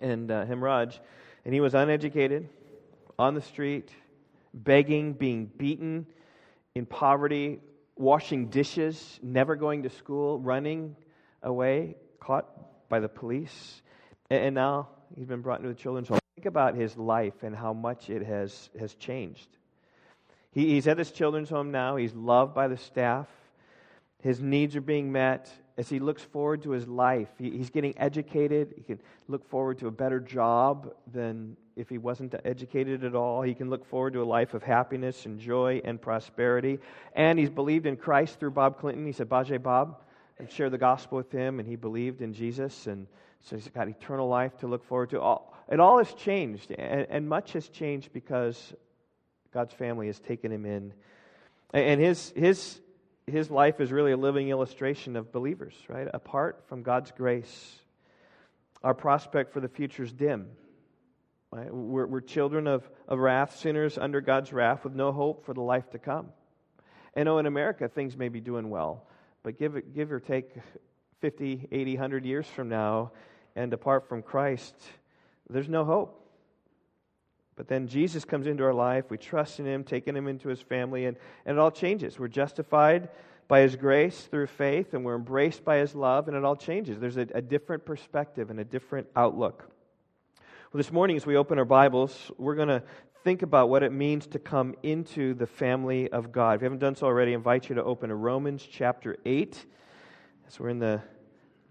and 0.01 0.29
uh, 0.31 0.45
Hemraj, 0.45 0.99
and 1.45 1.53
he 1.53 1.61
was 1.61 1.75
uneducated, 1.75 2.49
on 3.17 3.33
the 3.33 3.41
street, 3.41 3.89
begging, 4.53 5.13
being 5.13 5.45
beaten, 5.45 6.05
in 6.73 6.85
poverty, 6.85 7.59
washing 7.95 8.47
dishes, 8.47 9.19
never 9.23 9.55
going 9.55 9.83
to 9.83 9.89
school, 9.89 10.39
running 10.39 10.95
away, 11.41 11.95
caught 12.19 12.89
by 12.89 12.99
the 12.99 13.07
police, 13.07 13.81
and, 14.29 14.55
now 14.55 14.89
he's 15.15 15.27
been 15.27 15.41
brought 15.41 15.59
into 15.59 15.69
the 15.69 15.79
children's 15.79 16.07
home. 16.07 16.19
Think 16.35 16.47
about 16.47 16.75
his 16.75 16.97
life 16.97 17.43
and 17.43 17.55
how 17.55 17.73
much 17.73 18.09
it 18.09 18.25
has, 18.25 18.69
has 18.79 18.93
changed. 18.95 19.47
He, 20.51 20.73
he's 20.73 20.87
at 20.87 20.97
this 20.97 21.11
children's 21.11 21.49
home 21.49 21.71
now. 21.71 21.95
He's 21.95 22.13
loved 22.13 22.53
by 22.53 22.67
the 22.67 22.77
staff. 22.77 23.27
his 24.21 24.41
needs 24.41 24.75
are 24.75 24.81
being 24.81 25.11
met, 25.11 25.49
as 25.77 25.89
he 25.89 25.99
looks 25.99 26.23
forward 26.23 26.63
to 26.63 26.71
his 26.71 26.87
life. 26.87 27.29
He, 27.37 27.51
he's 27.51 27.69
getting 27.69 27.93
educated. 27.97 28.73
He 28.77 28.83
can 28.83 28.99
look 29.27 29.47
forward 29.49 29.79
to 29.79 29.87
a 29.87 29.91
better 29.91 30.19
job 30.19 30.93
than 31.11 31.57
if 31.75 31.89
he 31.89 31.97
wasn't 31.97 32.33
educated 32.45 33.03
at 33.03 33.15
all. 33.15 33.41
He 33.41 33.53
can 33.53 33.69
look 33.69 33.85
forward 33.85 34.13
to 34.13 34.21
a 34.21 34.25
life 34.25 34.53
of 34.53 34.63
happiness 34.63 35.25
and 35.25 35.39
joy 35.39 35.81
and 35.83 36.01
prosperity. 36.01 36.79
And 37.13 37.37
he's 37.37 37.49
believed 37.49 37.85
in 37.85 37.97
Christ 37.97 38.39
through 38.39 38.51
Bob 38.51 38.79
Clinton. 38.79 39.05
He 39.05 39.11
said, 39.11 39.29
Baje 39.29 39.61
Bob, 39.61 40.01
and 40.39 40.49
share 40.49 40.69
the 40.69 40.77
gospel 40.77 41.17
with 41.17 41.31
him, 41.31 41.59
and 41.59 41.67
he 41.67 41.75
believed 41.75 42.21
in 42.21 42.33
Jesus. 42.33 42.87
And 42.87 43.07
so 43.41 43.55
he's 43.55 43.67
got 43.69 43.87
eternal 43.87 44.27
life 44.27 44.57
to 44.59 44.67
look 44.67 44.85
forward 44.85 45.09
to. 45.11 45.21
All, 45.21 45.53
it 45.71 45.79
all 45.79 45.97
has 45.97 46.13
changed, 46.13 46.71
and, 46.71 47.07
and 47.09 47.27
much 47.27 47.53
has 47.53 47.67
changed 47.67 48.13
because 48.13 48.73
God's 49.53 49.73
family 49.73 50.07
has 50.07 50.19
taken 50.19 50.51
him 50.51 50.65
in. 50.65 50.93
And 51.73 51.99
his, 51.99 52.31
his 52.35 52.79
his 53.27 53.49
life 53.49 53.81
is 53.81 53.91
really 53.91 54.11
a 54.11 54.17
living 54.17 54.49
illustration 54.49 55.15
of 55.15 55.31
believers, 55.31 55.73
right? 55.87 56.07
Apart 56.13 56.63
from 56.67 56.83
God's 56.83 57.11
grace, 57.11 57.79
our 58.83 58.93
prospect 58.93 59.51
for 59.51 59.59
the 59.59 59.67
future 59.67 60.03
is 60.03 60.13
dim. 60.13 60.47
Right? 61.55 61.73
We're, 61.73 62.05
we're 62.05 62.19
children 62.19 62.67
of, 62.67 62.89
of 63.07 63.17
wrath, 63.17 63.55
sinners 63.55 63.97
under 63.97 64.19
God's 64.19 64.51
wrath 64.51 64.83
with 64.83 64.93
no 64.93 65.13
hope 65.13 65.45
for 65.45 65.53
the 65.53 65.61
life 65.61 65.89
to 65.91 65.99
come. 65.99 66.27
And 67.13 67.29
oh, 67.29 67.37
in 67.37 67.45
America, 67.45 67.87
things 67.87 68.17
may 68.17 68.27
be 68.27 68.41
doing 68.41 68.69
well, 68.69 69.07
but 69.41 69.57
give, 69.57 69.77
it, 69.77 69.95
give 69.95 70.11
or 70.11 70.19
take 70.19 70.51
50, 71.21 71.69
80, 71.71 71.93
100 71.93 72.25
years 72.25 72.45
from 72.45 72.67
now, 72.67 73.13
and 73.55 73.71
apart 73.71 74.09
from 74.09 74.21
Christ, 74.21 74.75
there's 75.49 75.69
no 75.69 75.85
hope. 75.85 76.21
But 77.55 77.69
then 77.69 77.87
Jesus 77.87 78.25
comes 78.25 78.47
into 78.47 78.65
our 78.65 78.73
life. 78.73 79.05
We 79.09 79.17
trust 79.17 79.61
in 79.61 79.65
him, 79.65 79.85
taking 79.85 80.13
him 80.13 80.27
into 80.27 80.49
his 80.49 80.59
family, 80.59 81.05
and, 81.05 81.15
and 81.45 81.57
it 81.57 81.61
all 81.61 81.71
changes. 81.71 82.19
We're 82.19 82.27
justified 82.27 83.07
by 83.47 83.61
his 83.61 83.77
grace 83.77 84.19
through 84.29 84.47
faith, 84.47 84.93
and 84.93 85.05
we're 85.05 85.15
embraced 85.15 85.63
by 85.63 85.77
his 85.77 85.95
love, 85.95 86.27
and 86.27 86.35
it 86.35 86.43
all 86.43 86.57
changes. 86.57 86.99
There's 86.99 87.15
a, 87.15 87.27
a 87.33 87.41
different 87.41 87.85
perspective 87.85 88.49
and 88.49 88.59
a 88.59 88.65
different 88.65 89.07
outlook. 89.15 89.69
Well, 90.75 90.83
this 90.83 90.91
morning, 90.91 91.15
as 91.15 91.25
we 91.25 91.37
open 91.37 91.57
our 91.57 91.63
Bibles, 91.63 92.33
we're 92.37 92.55
going 92.55 92.67
to 92.67 92.83
think 93.23 93.43
about 93.43 93.69
what 93.69 93.81
it 93.81 93.93
means 93.93 94.27
to 94.27 94.39
come 94.39 94.75
into 94.83 95.33
the 95.33 95.47
family 95.47 96.11
of 96.11 96.33
God. 96.33 96.55
If 96.55 96.61
you 96.63 96.65
haven't 96.65 96.79
done 96.79 96.97
so 96.97 97.05
already, 97.05 97.31
I 97.31 97.35
invite 97.35 97.69
you 97.69 97.75
to 97.75 97.83
open 97.85 98.09
to 98.09 98.15
Romans 98.15 98.67
chapter 98.69 99.15
8. 99.23 99.65
So 100.49 100.65
we're 100.65 100.71
in 100.71 100.79
the, 100.79 101.01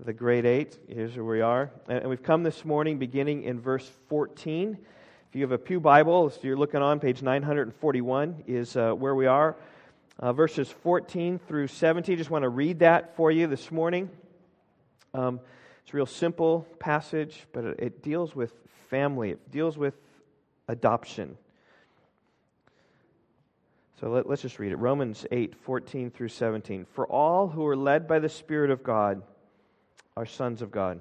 the 0.03 0.15
grade 0.15 0.47
8. 0.47 0.79
Here's 0.89 1.17
where 1.17 1.25
we 1.27 1.43
are. 1.43 1.71
And 1.87 2.09
we've 2.09 2.23
come 2.23 2.45
this 2.45 2.65
morning 2.65 2.99
beginning 2.99 3.43
in 3.43 3.61
verse 3.61 3.87
14. 4.09 4.79
If 5.29 5.37
you 5.37 5.43
have 5.43 5.53
a 5.53 5.59
Pew 5.59 5.81
Bible, 5.81 6.31
so 6.31 6.39
you're 6.43 6.57
looking 6.57 6.81
on 6.81 6.99
page 6.99 7.21
941 7.21 8.45
is 8.47 8.75
uh, 8.75 8.93
where 8.93 9.15
we 9.15 9.27
are. 9.27 9.55
Uh, 10.19 10.33
verses 10.33 10.71
14 10.83 11.41
through 11.47 11.67
17. 11.67 12.17
Just 12.17 12.31
want 12.31 12.45
to 12.45 12.49
read 12.49 12.79
that 12.79 13.17
for 13.17 13.31
you 13.31 13.49
this 13.49 13.71
morning. 13.71 14.09
Um, 15.13 15.41
it's 15.85 15.93
a 15.93 15.97
real 15.97 16.07
simple 16.07 16.67
passage, 16.79 17.47
but 17.53 17.65
it, 17.79 18.03
deals 18.03 18.35
with 18.35 18.53
family, 18.89 19.33
it 19.33 19.51
deals 19.51 19.77
with 19.77 19.95
adoption. 20.67 21.37
So 24.01 24.09
let, 24.09 24.27
us 24.27 24.41
just 24.41 24.59
read 24.59 24.73
it. 24.73 24.77
Romans 24.77 25.27
8, 25.31 25.55
14 25.55 26.11
through 26.11 26.29
17. 26.29 26.87
For 26.95 27.07
all 27.07 27.49
who 27.49 27.67
are 27.67 27.77
led 27.77 28.09
by 28.09 28.19
the 28.19 28.31
Spirit 28.31 28.71
of 28.71 28.83
God 28.83 29.23
are 30.17 30.27
sons 30.27 30.63
of 30.63 30.71
God. 30.71 31.01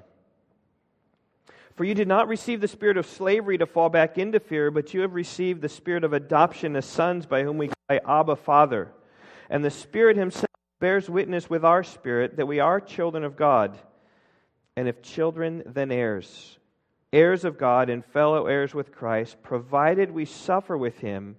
For 1.75 1.86
you 1.86 1.96
did 1.96 2.08
not 2.08 2.28
receive 2.28 2.62
the 2.62 2.68
spirit 2.68 2.98
of 2.98 3.08
slavery 3.08 3.58
to 3.58 3.66
fall 3.66 3.90
back 3.90 4.18
into 4.18 4.40
fear, 4.40 4.70
but 4.70 4.94
you 4.94 5.02
have 5.02 5.16
received 5.16 5.62
the 5.62 5.70
spirit 5.70 6.04
of 6.04 6.13
adoption 6.13 6.75
as 6.75 6.86
sons 6.86 7.25
by 7.25 7.44
whom 7.44 7.58
we 7.58 7.70
cry, 7.88 8.00
Abba, 8.06 8.36
Father. 8.36 8.92
And 9.50 9.66
the 9.66 9.72
Spirit 9.72 10.18
Himself 10.18 10.46
bears 10.80 11.10
witness 11.10 11.50
with 11.50 11.63
our 11.63 11.84
spirit 11.84 12.38
that 12.38 12.46
we 12.46 12.60
are 12.60 12.80
children 12.80 13.24
of 13.24 13.36
God. 13.36 13.80
And 14.75 14.88
if 14.88 15.01
children, 15.01 15.63
then 15.65 15.92
heirs. 15.92 16.58
Heirs 17.12 17.46
of 17.46 17.58
God 17.58 17.89
and 17.89 18.03
fellow 18.03 18.48
heirs 18.48 18.74
with 18.74 18.92
Christ, 18.92 19.42
provided 19.44 20.10
we 20.10 20.25
suffer 20.25 20.77
with 20.77 20.98
Him, 21.00 21.38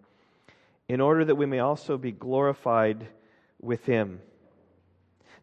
in 0.89 1.01
order 1.01 1.25
that 1.25 1.35
we 1.35 1.47
may 1.47 1.59
also 1.59 1.99
be 1.99 2.13
glorified 2.13 3.09
with 3.61 3.85
Him. 3.85 4.21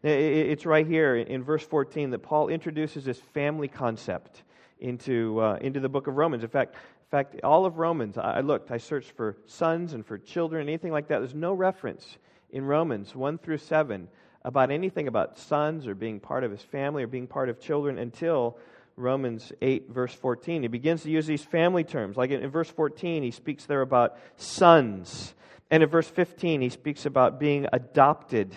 It's 0.02 0.66
right 0.66 0.86
here 0.86 1.16
in 1.16 1.44
verse 1.44 1.64
14 1.64 2.10
that 2.10 2.20
Paul 2.20 2.48
introduces 2.48 3.04
this 3.04 3.20
family 3.20 3.68
concept 3.68 4.42
into, 4.80 5.38
uh, 5.40 5.58
into 5.60 5.78
the 5.78 5.88
book 5.88 6.06
of 6.06 6.16
Romans. 6.16 6.42
In 6.42 6.50
fact, 6.50 6.74
in 6.74 7.08
fact, 7.10 7.40
all 7.44 7.66
of 7.66 7.78
Romans, 7.78 8.18
I 8.18 8.40
looked, 8.40 8.70
I 8.70 8.78
searched 8.78 9.12
for 9.12 9.36
sons 9.46 9.92
and 9.92 10.04
for 10.04 10.18
children, 10.18 10.66
anything 10.66 10.92
like 10.92 11.08
that. 11.08 11.18
There's 11.18 11.34
no 11.34 11.52
reference 11.52 12.16
in 12.50 12.64
Romans 12.64 13.14
1 13.14 13.38
through 13.38 13.58
7 13.58 14.08
about 14.44 14.70
anything 14.70 15.08
about 15.08 15.38
sons 15.38 15.86
or 15.86 15.94
being 15.94 16.20
part 16.20 16.44
of 16.44 16.50
his 16.50 16.62
family 16.62 17.02
or 17.02 17.06
being 17.06 17.26
part 17.26 17.48
of 17.48 17.60
children 17.60 17.98
until 17.98 18.58
Romans 18.96 19.52
8, 19.62 19.90
verse 19.90 20.12
14. 20.14 20.62
He 20.62 20.68
begins 20.68 21.02
to 21.02 21.10
use 21.10 21.26
these 21.26 21.44
family 21.44 21.84
terms. 21.84 22.16
Like 22.16 22.30
in, 22.30 22.42
in 22.42 22.50
verse 22.50 22.68
14, 22.68 23.22
he 23.22 23.30
speaks 23.30 23.64
there 23.64 23.80
about 23.80 24.18
sons. 24.36 25.34
And 25.70 25.82
in 25.82 25.88
verse 25.88 26.08
15, 26.08 26.60
he 26.60 26.68
speaks 26.68 27.06
about 27.06 27.40
being 27.40 27.66
adopted 27.72 28.54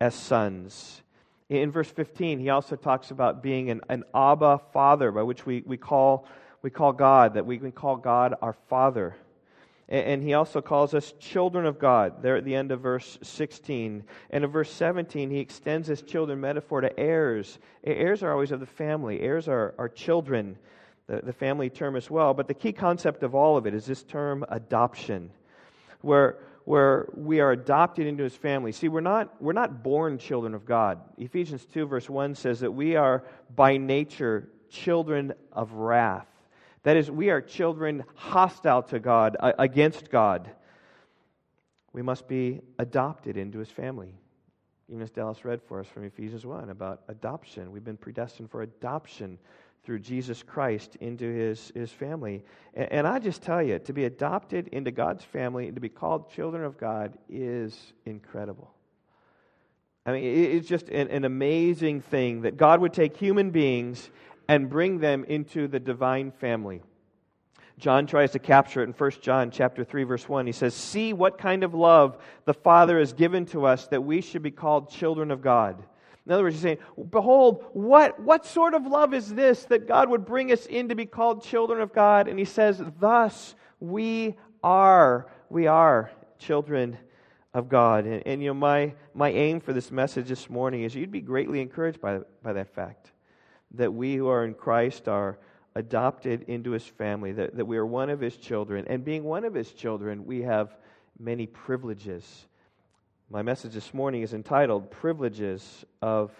as 0.00 0.14
sons. 0.14 1.02
In 1.48 1.70
verse 1.70 1.90
15, 1.90 2.38
he 2.38 2.50
also 2.50 2.76
talks 2.76 3.10
about 3.10 3.42
being 3.42 3.70
an, 3.70 3.80
an 3.88 4.04
Abba 4.14 4.60
Father, 4.72 5.10
by 5.10 5.22
which 5.22 5.44
we, 5.44 5.62
we, 5.66 5.76
call, 5.76 6.26
we 6.62 6.70
call 6.70 6.92
God, 6.92 7.34
that 7.34 7.46
we 7.46 7.58
can 7.58 7.72
call 7.72 7.96
God 7.96 8.34
our 8.40 8.54
Father. 8.68 9.14
And, 9.88 10.22
he 10.22 10.32
also 10.32 10.62
calls 10.62 10.94
us 10.94 11.12
children 11.20 11.66
of 11.66 11.78
God, 11.78 12.22
there 12.22 12.36
at 12.36 12.44
the 12.44 12.54
end 12.54 12.72
of 12.72 12.80
verse 12.80 13.18
16. 13.22 14.04
And 14.30 14.44
in 14.44 14.50
verse 14.50 14.72
17, 14.72 15.30
he 15.30 15.40
extends 15.40 15.88
this 15.88 16.00
children 16.00 16.40
metaphor 16.40 16.80
to 16.80 16.98
heirs. 16.98 17.58
Heirs 17.84 18.22
are 18.22 18.32
always 18.32 18.50
of 18.50 18.60
the 18.60 18.66
family, 18.66 19.20
heirs 19.20 19.46
are, 19.46 19.74
are 19.78 19.90
children, 19.90 20.56
the, 21.06 21.20
the 21.22 21.34
family 21.34 21.68
term 21.68 21.96
as 21.96 22.10
well. 22.10 22.32
But 22.32 22.48
the 22.48 22.54
key 22.54 22.72
concept 22.72 23.22
of 23.22 23.34
all 23.34 23.58
of 23.58 23.66
it 23.66 23.74
is 23.74 23.84
this 23.84 24.02
term 24.02 24.44
adoption, 24.48 25.30
where 26.00 26.38
where 26.64 27.08
we 27.14 27.40
are 27.40 27.52
adopted 27.52 28.06
into 28.06 28.24
his 28.24 28.34
family. 28.34 28.72
See, 28.72 28.88
we're 28.88 29.00
not, 29.00 29.40
we're 29.40 29.52
not 29.52 29.82
born 29.82 30.18
children 30.18 30.54
of 30.54 30.64
God. 30.64 30.98
Ephesians 31.18 31.66
2, 31.66 31.86
verse 31.86 32.08
1 32.08 32.34
says 32.34 32.60
that 32.60 32.72
we 32.72 32.96
are 32.96 33.24
by 33.54 33.76
nature 33.76 34.48
children 34.70 35.34
of 35.52 35.72
wrath. 35.72 36.26
That 36.84 36.96
is, 36.96 37.10
we 37.10 37.30
are 37.30 37.40
children 37.40 38.04
hostile 38.14 38.82
to 38.84 39.00
God, 39.00 39.36
against 39.40 40.10
God. 40.10 40.50
We 41.92 42.02
must 42.02 42.28
be 42.28 42.60
adopted 42.78 43.36
into 43.36 43.58
his 43.58 43.70
family. 43.70 44.14
Even 44.88 45.02
as 45.02 45.10
Dallas 45.10 45.44
read 45.44 45.62
for 45.62 45.80
us 45.80 45.86
from 45.86 46.04
Ephesians 46.04 46.44
1 46.44 46.68
about 46.68 47.02
adoption. 47.08 47.72
We've 47.72 47.84
been 47.84 47.96
predestined 47.96 48.50
for 48.50 48.62
adoption 48.62 49.38
through 49.84 50.00
Jesus 50.00 50.42
Christ 50.42 50.96
into 50.96 51.24
his, 51.24 51.72
his 51.74 51.90
family. 51.90 52.44
And, 52.74 52.92
and, 52.92 53.06
I 53.06 53.18
just 53.18 53.42
tell 53.42 53.62
you, 53.62 53.78
to 53.80 53.92
be 53.92 54.04
adopted 54.04 54.68
into 54.68 54.90
God's 54.90 55.24
family 55.24 55.66
and 55.66 55.74
to 55.74 55.80
be 55.80 55.88
called 55.88 56.30
children 56.32 56.64
of 56.64 56.78
God 56.78 57.16
is 57.30 57.92
incredible. 58.04 58.72
I 60.06 60.12
mean, 60.12 60.24
it's 60.24 60.68
just 60.68 60.90
an, 60.90 61.08
an 61.08 61.24
amazing 61.24 62.02
thing 62.02 62.42
that 62.42 62.58
God 62.58 62.80
would 62.80 62.92
take 62.92 63.16
human 63.16 63.50
beings 63.50 64.10
and 64.48 64.70
bring 64.70 64.98
them 64.98 65.24
into 65.24 65.68
the 65.68 65.80
divine 65.80 66.30
family. 66.30 66.82
John 67.78 68.06
tries 68.06 68.32
to 68.32 68.38
capture 68.38 68.82
it 68.82 68.86
in 68.86 68.92
1 68.92 69.10
John 69.20 69.50
chapter 69.50 69.84
3 69.84 70.04
verse 70.04 70.28
1. 70.28 70.46
He 70.46 70.52
says, 70.52 70.74
"See 70.74 71.12
what 71.12 71.38
kind 71.38 71.64
of 71.64 71.74
love 71.74 72.18
the 72.44 72.54
Father 72.54 72.98
has 72.98 73.12
given 73.12 73.46
to 73.46 73.66
us 73.66 73.88
that 73.88 74.04
we 74.04 74.20
should 74.20 74.42
be 74.42 74.50
called 74.50 74.90
children 74.90 75.30
of 75.30 75.42
God." 75.42 75.82
In 76.26 76.32
other 76.32 76.44
words, 76.44 76.54
he's 76.56 76.62
saying, 76.62 76.78
Behold, 77.10 77.64
what, 77.72 78.18
what 78.18 78.46
sort 78.46 78.74
of 78.74 78.86
love 78.86 79.12
is 79.12 79.34
this 79.34 79.64
that 79.66 79.86
God 79.86 80.08
would 80.08 80.24
bring 80.24 80.52
us 80.52 80.64
in 80.66 80.88
to 80.88 80.94
be 80.94 81.04
called 81.04 81.44
children 81.44 81.82
of 81.82 81.92
God? 81.92 82.28
And 82.28 82.38
he 82.38 82.46
says, 82.46 82.82
Thus 82.98 83.54
we 83.78 84.36
are, 84.62 85.26
we 85.50 85.66
are 85.66 86.10
children 86.38 86.96
of 87.52 87.68
God. 87.68 88.06
And, 88.06 88.22
and 88.26 88.42
you 88.42 88.48
know, 88.48 88.54
my, 88.54 88.94
my 89.12 89.30
aim 89.30 89.60
for 89.60 89.74
this 89.74 89.90
message 89.90 90.28
this 90.28 90.48
morning 90.48 90.82
is 90.82 90.94
you'd 90.94 91.10
be 91.10 91.20
greatly 91.20 91.60
encouraged 91.60 92.00
by, 92.00 92.20
by 92.42 92.54
that 92.54 92.74
fact 92.74 93.10
that 93.76 93.92
we 93.92 94.16
who 94.16 94.28
are 94.28 94.44
in 94.44 94.54
Christ 94.54 95.08
are 95.08 95.38
adopted 95.74 96.42
into 96.48 96.70
his 96.70 96.84
family, 96.84 97.32
that, 97.32 97.56
that 97.56 97.64
we 97.64 97.76
are 97.76 97.86
one 97.86 98.10
of 98.10 98.20
his 98.20 98.36
children. 98.36 98.84
And 98.88 99.04
being 99.04 99.24
one 99.24 99.44
of 99.44 99.54
his 99.54 99.72
children, 99.72 100.24
we 100.24 100.42
have 100.42 100.76
many 101.18 101.46
privileges 101.46 102.46
my 103.30 103.42
message 103.42 103.72
this 103.72 103.94
morning 103.94 104.22
is 104.22 104.34
entitled 104.34 104.90
Privileges 104.90 105.84
of 106.02 106.30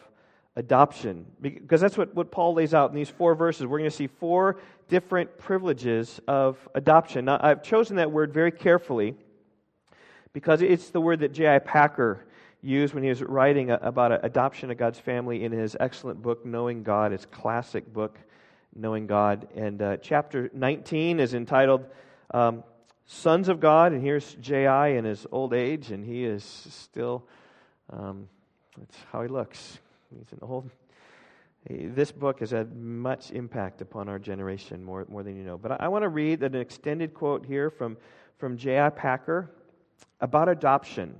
Adoption, 0.54 1.26
because 1.40 1.80
that's 1.80 1.96
what, 1.96 2.14
what 2.14 2.30
Paul 2.30 2.54
lays 2.54 2.74
out 2.74 2.90
in 2.90 2.94
these 2.94 3.08
four 3.08 3.34
verses. 3.34 3.66
We're 3.66 3.78
going 3.78 3.90
to 3.90 3.96
see 3.96 4.06
four 4.06 4.60
different 4.88 5.36
privileges 5.38 6.20
of 6.28 6.56
adoption. 6.74 7.24
Now, 7.24 7.40
I've 7.40 7.62
chosen 7.62 7.96
that 7.96 8.12
word 8.12 8.32
very 8.32 8.52
carefully 8.52 9.16
because 10.32 10.62
it's 10.62 10.90
the 10.90 11.00
word 11.00 11.20
that 11.20 11.32
J.I. 11.32 11.58
Packer 11.58 12.26
used 12.64 12.94
when 12.94 13.02
he 13.02 13.10
was 13.10 13.22
writing 13.22 13.70
about 13.70 14.24
adoption 14.24 14.70
of 14.70 14.78
God's 14.78 14.98
family 14.98 15.44
in 15.44 15.52
his 15.52 15.76
excellent 15.78 16.22
book, 16.22 16.46
Knowing 16.46 16.82
God, 16.82 17.12
his 17.12 17.26
classic 17.26 17.92
book, 17.92 18.18
Knowing 18.74 19.06
God. 19.06 19.46
And 19.54 19.80
uh, 19.82 19.96
chapter 19.98 20.50
19 20.54 21.20
is 21.20 21.34
entitled 21.34 21.84
um, 22.32 22.64
sons 23.06 23.48
of 23.48 23.60
God, 23.60 23.92
and 23.92 24.02
here's 24.02 24.34
J.I. 24.36 24.88
in 24.88 25.04
his 25.04 25.26
old 25.30 25.52
age, 25.52 25.90
and 25.90 26.04
he 26.04 26.24
is 26.24 26.42
still 26.42 27.26
um, 27.90 28.28
That's 28.78 28.96
how 29.12 29.22
he 29.22 29.28
looks. 29.28 29.78
He's 30.16 30.32
an 30.32 30.38
old. 30.40 30.70
This 31.68 32.12
book 32.12 32.40
has 32.40 32.50
had 32.50 32.76
much 32.76 33.30
impact 33.30 33.80
upon 33.80 34.08
our 34.08 34.18
generation, 34.18 34.82
more, 34.82 35.06
more 35.08 35.22
than 35.22 35.36
you 35.36 35.44
know. 35.44 35.58
But 35.58 35.72
I, 35.72 35.76
I 35.80 35.88
want 35.88 36.02
to 36.02 36.08
read 36.08 36.42
an 36.42 36.54
extended 36.54 37.14
quote 37.14 37.44
here 37.44 37.70
from, 37.70 37.96
from 38.38 38.56
J.I. 38.56 38.90
Packer 38.90 39.50
about 40.20 40.48
adoption. 40.48 41.14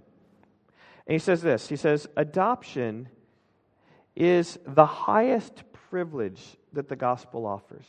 And 1.06 1.14
he 1.14 1.18
says 1.18 1.42
this 1.42 1.68
He 1.68 1.76
says, 1.76 2.08
Adoption 2.16 3.08
is 4.16 4.58
the 4.66 4.86
highest 4.86 5.62
privilege 5.90 6.56
that 6.72 6.88
the 6.88 6.96
gospel 6.96 7.46
offers. 7.46 7.86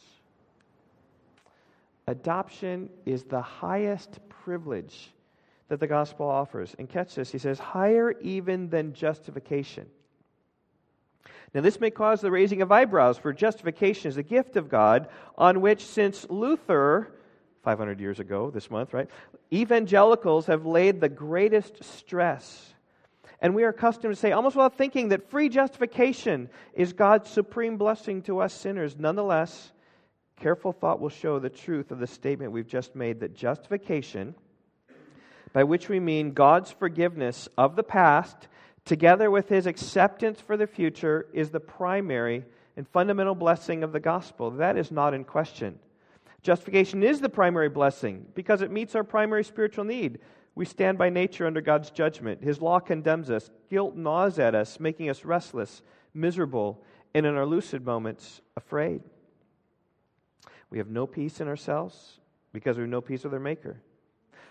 Adoption 2.07 2.89
is 3.05 3.23
the 3.23 3.41
highest 3.41 4.19
privilege 4.29 5.11
that 5.69 5.79
the 5.79 5.87
gospel 5.87 6.27
offers. 6.27 6.75
And 6.77 6.87
catch 6.87 7.15
this, 7.15 7.31
he 7.31 7.39
says, 7.39 7.57
higher 7.57 8.11
even 8.21 8.69
than 8.69 8.93
justification. 8.93 9.87
Now, 11.53 11.61
this 11.61 11.79
may 11.79 11.89
cause 11.89 12.21
the 12.21 12.29
raising 12.29 12.61
of 12.61 12.71
eyebrows, 12.71 13.17
for 13.17 13.33
justification 13.33 14.09
is 14.09 14.17
a 14.17 14.23
gift 14.23 14.57
of 14.57 14.69
God 14.69 15.07
on 15.37 15.61
which, 15.61 15.83
since 15.83 16.27
Luther, 16.29 17.11
500 17.63 17.99
years 17.99 18.19
ago 18.19 18.51
this 18.51 18.69
month, 18.69 18.93
right, 18.93 19.09
evangelicals 19.51 20.45
have 20.47 20.65
laid 20.65 21.01
the 21.01 21.09
greatest 21.09 21.83
stress. 21.83 22.74
And 23.41 23.53
we 23.53 23.63
are 23.63 23.69
accustomed 23.69 24.13
to 24.13 24.19
say, 24.19 24.31
almost 24.31 24.55
without 24.55 24.77
thinking, 24.77 25.09
that 25.09 25.29
free 25.29 25.49
justification 25.49 26.49
is 26.73 26.93
God's 26.93 27.29
supreme 27.29 27.77
blessing 27.77 28.21
to 28.23 28.39
us 28.39 28.53
sinners. 28.53 28.95
Nonetheless, 28.97 29.71
careful 30.37 30.71
thought 30.71 30.99
will 30.99 31.09
show 31.09 31.39
the 31.39 31.49
truth 31.49 31.91
of 31.91 31.99
the 31.99 32.07
statement 32.07 32.51
we've 32.51 32.67
just 32.67 32.95
made 32.95 33.19
that 33.19 33.35
justification 33.35 34.35
by 35.55 35.63
which 35.63 35.87
we 35.87 36.01
mean 36.01 36.33
God's 36.33 36.69
forgiveness 36.69 37.47
of 37.57 37.77
the 37.77 37.83
past, 37.83 38.49
together 38.83 39.31
with 39.31 39.47
his 39.47 39.65
acceptance 39.65 40.41
for 40.41 40.57
the 40.57 40.67
future, 40.67 41.27
is 41.31 41.49
the 41.49 41.61
primary 41.61 42.43
and 42.75 42.85
fundamental 42.89 43.35
blessing 43.35 43.81
of 43.81 43.93
the 43.93 43.99
gospel. 44.01 44.51
That 44.51 44.77
is 44.77 44.91
not 44.91 45.13
in 45.13 45.23
question. 45.23 45.79
Justification 46.41 47.03
is 47.03 47.21
the 47.21 47.29
primary 47.29 47.69
blessing 47.69 48.25
because 48.35 48.61
it 48.61 48.69
meets 48.69 48.95
our 48.95 49.03
primary 49.05 49.45
spiritual 49.45 49.85
need. 49.85 50.19
We 50.55 50.65
stand 50.65 50.97
by 50.97 51.09
nature 51.09 51.45
under 51.45 51.59
God's 51.59 51.91
judgment. 51.91 52.41
His 52.41 52.61
law 52.61 52.79
condemns 52.79 53.29
us. 53.29 53.51
Guilt 53.69 53.95
gnaws 53.95 54.39
at 54.39 54.55
us, 54.55 54.79
making 54.79 55.09
us 55.09 55.25
restless, 55.25 55.81
miserable, 56.13 56.81
and 57.13 57.25
in 57.25 57.35
our 57.35 57.45
lucid 57.45 57.85
moments, 57.85 58.41
afraid. 58.55 59.01
We 60.69 60.77
have 60.77 60.89
no 60.89 61.07
peace 61.07 61.41
in 61.41 61.47
ourselves 61.47 62.19
because 62.53 62.77
we 62.77 62.83
have 62.83 62.89
no 62.89 63.01
peace 63.01 63.25
with 63.25 63.33
our 63.33 63.39
Maker. 63.39 63.81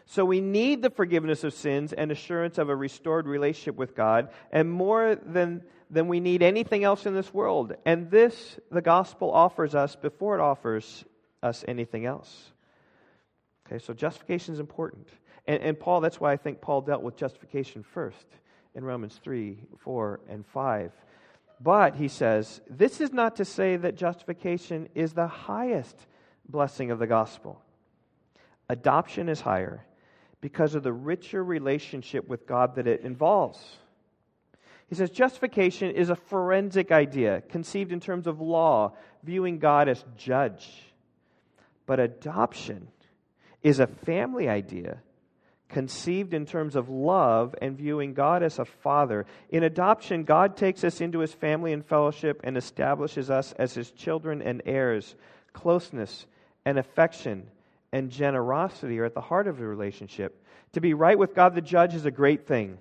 So 0.06 0.26
we 0.26 0.42
need 0.42 0.82
the 0.82 0.90
forgiveness 0.90 1.44
of 1.44 1.54
sins 1.54 1.94
and 1.94 2.12
assurance 2.12 2.58
of 2.58 2.68
a 2.68 2.76
restored 2.76 3.26
relationship 3.26 3.76
with 3.76 3.96
God, 3.96 4.28
and 4.52 4.70
more 4.70 5.14
than, 5.14 5.62
than 5.88 6.08
we 6.08 6.20
need 6.20 6.42
anything 6.42 6.84
else 6.84 7.06
in 7.06 7.14
this 7.14 7.32
world. 7.32 7.74
And 7.86 8.10
this, 8.10 8.58
the 8.70 8.82
gospel 8.82 9.30
offers 9.30 9.74
us 9.74 9.96
before 9.96 10.34
it 10.38 10.42
offers 10.42 11.06
us 11.42 11.64
anything 11.66 12.04
else. 12.04 12.52
Okay, 13.66 13.78
so 13.78 13.94
justification 13.94 14.52
is 14.52 14.60
important. 14.60 15.08
And, 15.46 15.62
and 15.62 15.78
Paul, 15.78 16.00
that's 16.00 16.20
why 16.20 16.32
I 16.32 16.36
think 16.36 16.60
Paul 16.60 16.80
dealt 16.80 17.02
with 17.02 17.16
justification 17.16 17.82
first 17.82 18.26
in 18.74 18.84
Romans 18.84 19.18
3, 19.22 19.58
4, 19.78 20.20
and 20.28 20.46
5. 20.46 20.92
But, 21.60 21.94
he 21.96 22.08
says, 22.08 22.60
this 22.68 23.00
is 23.00 23.12
not 23.12 23.36
to 23.36 23.44
say 23.44 23.76
that 23.76 23.96
justification 23.96 24.88
is 24.94 25.12
the 25.12 25.28
highest 25.28 25.96
blessing 26.48 26.90
of 26.90 26.98
the 26.98 27.06
gospel. 27.06 27.60
Adoption 28.68 29.28
is 29.28 29.40
higher 29.40 29.84
because 30.40 30.74
of 30.74 30.82
the 30.82 30.92
richer 30.92 31.42
relationship 31.42 32.28
with 32.28 32.46
God 32.46 32.74
that 32.74 32.86
it 32.86 33.02
involves. 33.02 33.58
He 34.88 34.94
says 34.94 35.10
justification 35.10 35.90
is 35.90 36.10
a 36.10 36.16
forensic 36.16 36.92
idea 36.92 37.42
conceived 37.48 37.92
in 37.92 38.00
terms 38.00 38.26
of 38.26 38.40
law, 38.40 38.94
viewing 39.22 39.58
God 39.58 39.88
as 39.88 40.04
judge. 40.16 40.68
But 41.86 42.00
adoption 42.00 42.88
is 43.62 43.80
a 43.80 43.86
family 43.86 44.48
idea 44.48 44.98
conceived 45.74 46.34
in 46.34 46.46
terms 46.46 46.76
of 46.76 46.88
love 46.88 47.52
and 47.60 47.76
viewing 47.76 48.14
God 48.14 48.44
as 48.44 48.60
a 48.60 48.64
father. 48.64 49.26
In 49.50 49.64
adoption, 49.64 50.22
God 50.22 50.56
takes 50.56 50.84
us 50.84 51.00
into 51.00 51.18
his 51.18 51.34
family 51.34 51.72
and 51.72 51.84
fellowship 51.84 52.42
and 52.44 52.56
establishes 52.56 53.28
us 53.28 53.52
as 53.58 53.74
his 53.74 53.90
children 53.90 54.40
and 54.40 54.62
heirs. 54.66 55.16
Closeness 55.52 56.26
and 56.64 56.78
affection 56.78 57.48
and 57.90 58.08
generosity 58.08 59.00
are 59.00 59.04
at 59.04 59.14
the 59.14 59.20
heart 59.20 59.48
of 59.48 59.58
the 59.58 59.66
relationship. 59.66 60.46
To 60.74 60.80
be 60.80 60.94
right 60.94 61.18
with 61.18 61.34
God 61.34 61.56
the 61.56 61.60
judge 61.60 61.96
is 61.96 62.06
a 62.06 62.10
great 62.12 62.46
thing. 62.46 62.78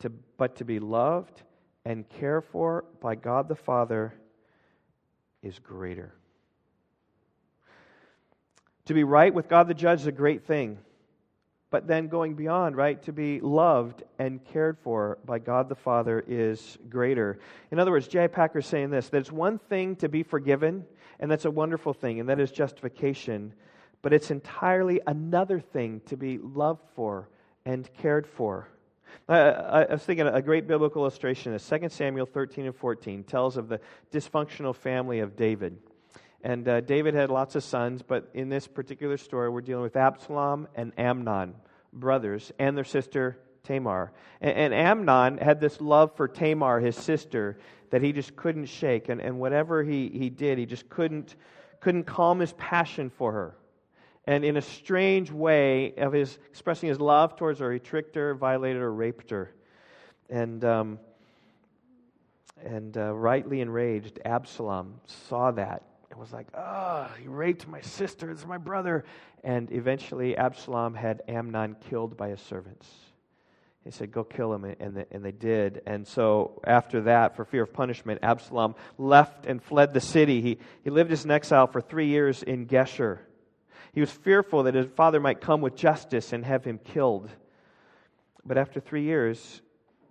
To, 0.00 0.10
but 0.36 0.56
to 0.56 0.66
be 0.66 0.78
loved 0.78 1.40
and 1.86 2.06
cared 2.06 2.44
for 2.44 2.84
by 3.00 3.14
God 3.14 3.48
the 3.48 3.56
Father 3.56 4.12
is 5.42 5.58
greater. 5.58 6.12
To 8.84 8.92
be 8.94 9.04
right 9.04 9.32
with 9.32 9.48
God 9.48 9.68
the 9.68 9.74
judge 9.74 10.02
is 10.02 10.06
a 10.06 10.12
great 10.12 10.44
thing. 10.44 10.76
But 11.70 11.86
then 11.86 12.08
going 12.08 12.34
beyond, 12.34 12.76
right, 12.76 13.02
to 13.02 13.12
be 13.12 13.40
loved 13.40 14.04
and 14.18 14.44
cared 14.44 14.78
for 14.78 15.18
by 15.24 15.40
God 15.40 15.68
the 15.68 15.74
Father 15.74 16.24
is 16.26 16.78
greater. 16.88 17.40
In 17.70 17.80
other 17.80 17.90
words, 17.90 18.06
J. 18.06 18.28
Packer 18.28 18.60
is 18.60 18.66
saying 18.66 18.90
this 18.90 19.08
that 19.08 19.18
it's 19.18 19.32
one 19.32 19.58
thing 19.58 19.96
to 19.96 20.08
be 20.08 20.22
forgiven, 20.22 20.84
and 21.18 21.30
that's 21.30 21.44
a 21.44 21.50
wonderful 21.50 21.92
thing, 21.92 22.20
and 22.20 22.28
that 22.28 22.40
is 22.40 22.52
justification 22.52 23.52
but 24.06 24.12
it's 24.12 24.30
entirely 24.30 25.00
another 25.08 25.58
thing 25.58 26.00
to 26.06 26.16
be 26.16 26.38
loved 26.38 26.82
for 26.94 27.28
and 27.64 27.92
cared 27.94 28.24
for. 28.24 28.68
I, 29.28 29.38
I, 29.38 29.92
was 29.92 30.02
thinking 30.02 30.28
a 30.28 30.40
great 30.40 30.68
biblical 30.68 31.02
illustration 31.02 31.52
is 31.54 31.68
2 31.68 31.88
Samuel 31.88 32.26
13 32.26 32.66
and 32.66 32.76
14 32.76 33.24
tells 33.24 33.56
of 33.56 33.68
the 33.68 33.80
dysfunctional 34.12 34.76
family 34.76 35.18
of 35.18 35.34
David. 35.34 35.78
And 36.42 36.68
uh, 36.68 36.80
David 36.80 37.14
had 37.14 37.30
lots 37.30 37.56
of 37.56 37.64
sons, 37.64 38.02
but 38.02 38.30
in 38.34 38.48
this 38.48 38.66
particular 38.66 39.16
story, 39.16 39.48
we're 39.48 39.62
dealing 39.62 39.82
with 39.82 39.96
Absalom 39.96 40.68
and 40.74 40.92
Amnon, 40.98 41.54
brothers, 41.92 42.52
and 42.58 42.76
their 42.76 42.84
sister 42.84 43.38
Tamar. 43.64 44.12
And, 44.40 44.56
and 44.56 44.74
Amnon 44.74 45.38
had 45.38 45.60
this 45.60 45.80
love 45.80 46.14
for 46.16 46.28
Tamar, 46.28 46.80
his 46.80 46.96
sister, 46.96 47.58
that 47.90 48.02
he 48.02 48.12
just 48.12 48.36
couldn't 48.36 48.66
shake. 48.66 49.08
And, 49.08 49.20
and 49.20 49.40
whatever 49.40 49.82
he, 49.82 50.08
he 50.08 50.30
did, 50.30 50.58
he 50.58 50.66
just 50.66 50.88
couldn't, 50.88 51.36
couldn't 51.80 52.04
calm 52.04 52.38
his 52.38 52.52
passion 52.54 53.10
for 53.10 53.32
her 53.32 53.56
and 54.26 54.44
in 54.44 54.56
a 54.56 54.62
strange 54.62 55.30
way 55.30 55.94
of 55.96 56.12
his 56.12 56.38
expressing 56.50 56.88
his 56.88 57.00
love 57.00 57.36
towards 57.36 57.60
her, 57.60 57.72
he 57.72 57.78
tricked 57.78 58.16
her, 58.16 58.34
violated 58.34 58.82
her, 58.82 58.92
raped 58.92 59.30
her. 59.30 59.54
And, 60.28 60.64
um, 60.64 60.98
and 62.64 62.96
uh, 62.96 63.14
rightly 63.14 63.60
enraged, 63.60 64.18
Absalom 64.24 65.00
saw 65.06 65.52
that 65.52 65.84
and 66.10 66.18
was 66.18 66.32
like, 66.32 66.46
oh, 66.54 67.08
he 67.20 67.28
raped 67.28 67.66
my 67.66 67.80
sister, 67.80 68.30
it's 68.30 68.46
my 68.46 68.58
brother. 68.58 69.04
And 69.42 69.70
eventually, 69.72 70.36
Absalom 70.36 70.94
had 70.94 71.22
Amnon 71.28 71.76
killed 71.88 72.16
by 72.16 72.28
his 72.28 72.40
servants. 72.40 72.88
He 73.86 73.92
said, 73.92 74.10
Go 74.10 74.24
kill 74.24 74.52
him, 74.52 74.64
and 74.64 74.96
they, 74.96 75.04
and 75.12 75.24
they 75.24 75.30
did. 75.30 75.80
And 75.86 76.06
so, 76.06 76.60
after 76.64 77.02
that, 77.02 77.36
for 77.36 77.44
fear 77.44 77.62
of 77.62 77.72
punishment, 77.72 78.18
Absalom 78.20 78.74
left 78.98 79.46
and 79.46 79.62
fled 79.62 79.94
the 79.94 80.00
city. 80.00 80.40
He, 80.40 80.58
he 80.82 80.90
lived 80.90 81.12
an 81.12 81.30
exile 81.30 81.68
for 81.68 81.80
three 81.80 82.08
years 82.08 82.42
in 82.42 82.66
Geshur. 82.66 83.20
He 83.92 84.00
was 84.00 84.10
fearful 84.10 84.64
that 84.64 84.74
his 84.74 84.88
father 84.96 85.20
might 85.20 85.40
come 85.40 85.60
with 85.60 85.76
justice 85.76 86.32
and 86.32 86.44
have 86.44 86.64
him 86.64 86.78
killed. 86.82 87.30
But 88.44 88.58
after 88.58 88.80
three 88.80 89.04
years, 89.04 89.62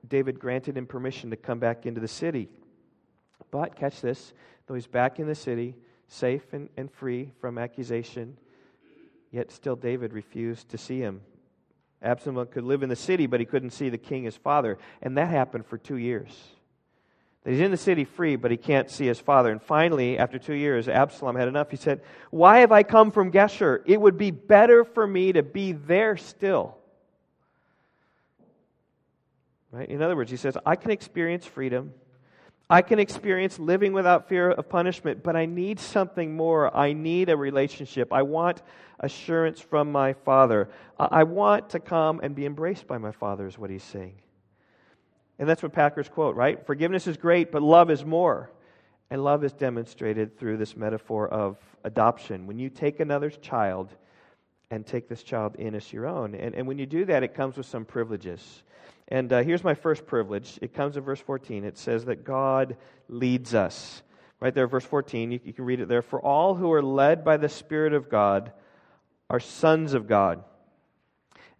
David 0.07 0.39
granted 0.39 0.77
him 0.77 0.85
permission 0.85 1.31
to 1.31 1.35
come 1.35 1.59
back 1.59 1.85
into 1.85 1.99
the 1.99 2.07
city. 2.07 2.47
But, 3.51 3.75
catch 3.75 3.99
this, 3.99 4.33
though 4.67 4.73
he's 4.73 4.87
back 4.87 5.19
in 5.19 5.27
the 5.27 5.35
city, 5.35 5.75
safe 6.07 6.53
and, 6.53 6.69
and 6.77 6.91
free 6.91 7.31
from 7.39 7.57
accusation, 7.57 8.37
yet 9.31 9.51
still 9.51 9.75
David 9.75 10.13
refused 10.13 10.69
to 10.69 10.77
see 10.77 10.99
him. 10.99 11.21
Absalom 12.01 12.47
could 12.47 12.63
live 12.63 12.83
in 12.83 12.89
the 12.89 12.95
city, 12.95 13.25
but 13.25 13.39
he 13.39 13.45
couldn't 13.45 13.71
see 13.71 13.89
the 13.89 13.97
king, 13.97 14.23
his 14.23 14.35
father. 14.35 14.77
And 15.01 15.17
that 15.17 15.29
happened 15.29 15.65
for 15.65 15.77
two 15.77 15.97
years 15.97 16.31
he's 17.45 17.61
in 17.61 17.71
the 17.71 17.77
city 17.77 18.05
free, 18.05 18.35
but 18.35 18.51
he 18.51 18.57
can't 18.57 18.89
see 18.89 19.05
his 19.05 19.19
father. 19.19 19.51
And 19.51 19.61
finally, 19.61 20.17
after 20.17 20.39
two 20.39 20.55
years, 20.55 20.87
Absalom 20.87 21.35
had 21.35 21.47
enough. 21.47 21.69
He 21.69 21.77
said, 21.77 22.01
Why 22.31 22.59
have 22.59 22.71
I 22.71 22.83
come 22.83 23.11
from 23.11 23.31
Geshur? 23.31 23.81
It 23.85 24.01
would 24.01 24.17
be 24.17 24.31
better 24.31 24.83
for 24.83 25.05
me 25.05 25.33
to 25.33 25.43
be 25.43 25.73
there 25.73 26.17
still. 26.17 26.77
Right? 29.71 29.89
In 29.89 30.01
other 30.01 30.15
words, 30.15 30.31
he 30.31 30.37
says, 30.37 30.57
I 30.65 30.75
can 30.75 30.91
experience 30.91 31.45
freedom. 31.45 31.93
I 32.69 32.81
can 32.81 32.99
experience 32.99 33.59
living 33.59 33.93
without 33.93 34.27
fear 34.27 34.49
of 34.51 34.67
punishment, 34.69 35.21
but 35.21 35.35
I 35.35 35.45
need 35.45 35.79
something 35.79 36.35
more. 36.35 36.75
I 36.75 36.93
need 36.93 37.29
a 37.29 37.37
relationship. 37.37 38.11
I 38.11 38.23
want 38.23 38.63
assurance 38.99 39.59
from 39.59 39.91
my 39.91 40.13
father. 40.13 40.69
I 40.97 41.23
want 41.23 41.69
to 41.71 41.79
come 41.79 42.21
and 42.23 42.33
be 42.33 42.45
embraced 42.45 42.87
by 42.87 42.97
my 42.97 43.11
father, 43.11 43.45
is 43.45 43.57
what 43.57 43.69
he's 43.69 43.83
saying. 43.83 44.15
And 45.37 45.47
that's 45.47 45.61
what 45.61 45.73
Packer's 45.73 46.09
quote, 46.09 46.35
right? 46.35 46.65
Forgiveness 46.65 47.05
is 47.07 47.17
great, 47.17 47.51
but 47.51 47.61
love 47.61 47.91
is 47.91 48.03
more. 48.03 48.49
And 49.11 49.23
love 49.23 49.43
is 49.43 49.53
demonstrated 49.53 50.39
through 50.39 50.57
this 50.57 50.75
metaphor 50.75 51.27
of 51.27 51.57
adoption. 51.83 52.47
When 52.47 52.57
you 52.57 52.69
take 52.69 52.99
another's 52.99 53.37
child 53.37 53.93
and 54.71 54.85
take 54.85 55.07
this 55.07 55.21
child 55.21 55.55
in 55.57 55.75
as 55.75 55.93
your 55.93 56.07
own. 56.07 56.33
And, 56.33 56.55
and 56.55 56.67
when 56.67 56.79
you 56.79 56.85
do 56.87 57.05
that, 57.05 57.21
it 57.21 57.35
comes 57.35 57.57
with 57.57 57.67
some 57.67 57.85
privileges. 57.85 58.63
And 59.07 59.31
uh, 59.31 59.43
here's 59.43 59.63
my 59.63 59.75
first 59.75 60.07
privilege. 60.07 60.57
It 60.61 60.73
comes 60.73 60.97
in 60.97 61.03
verse 61.03 61.19
14. 61.19 61.63
It 61.63 61.77
says 61.77 62.05
that 62.05 62.23
God 62.23 62.77
leads 63.07 63.53
us. 63.53 64.01
Right 64.39 64.53
there, 64.53 64.67
verse 64.67 64.85
14, 64.85 65.31
you, 65.31 65.39
you 65.43 65.53
can 65.53 65.65
read 65.65 65.79
it 65.79 65.87
there. 65.87 66.01
For 66.01 66.19
all 66.19 66.55
who 66.55 66.71
are 66.73 66.81
led 66.81 67.23
by 67.23 67.37
the 67.37 67.49
Spirit 67.49 67.93
of 67.93 68.09
God 68.09 68.51
are 69.29 69.39
sons 69.39 69.93
of 69.93 70.07
God. 70.07 70.43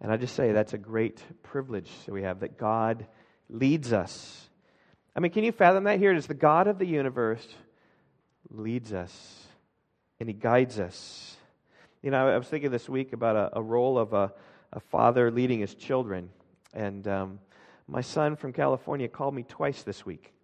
And 0.00 0.12
I 0.12 0.16
just 0.16 0.34
say 0.34 0.52
that's 0.52 0.74
a 0.74 0.78
great 0.78 1.22
privilege 1.42 1.90
that 2.04 2.12
we 2.12 2.22
have, 2.22 2.40
that 2.40 2.58
God 2.58 3.06
leads 3.48 3.92
us. 3.92 4.48
I 5.14 5.20
mean, 5.20 5.32
can 5.32 5.44
you 5.44 5.52
fathom 5.52 5.84
that 5.84 5.98
here? 5.98 6.12
It 6.12 6.18
is 6.18 6.26
the 6.26 6.34
God 6.34 6.66
of 6.66 6.78
the 6.78 6.86
universe 6.86 7.46
leads 8.50 8.92
us 8.92 9.46
and 10.20 10.28
He 10.28 10.34
guides 10.34 10.78
us. 10.78 11.36
You 12.02 12.10
know, 12.10 12.28
I 12.28 12.36
was 12.36 12.46
thinking 12.46 12.70
this 12.70 12.88
week 12.88 13.12
about 13.12 13.36
a, 13.36 13.58
a 13.58 13.62
role 13.62 13.98
of 13.98 14.12
a, 14.12 14.32
a, 14.72 14.80
father 14.80 15.30
leading 15.30 15.60
his 15.60 15.74
children. 15.74 16.28
And 16.76 17.08
um, 17.08 17.40
my 17.88 18.02
son 18.02 18.36
from 18.36 18.52
California 18.52 19.08
called 19.08 19.34
me 19.34 19.42
twice 19.42 19.82
this 19.82 20.04
week. 20.04 20.34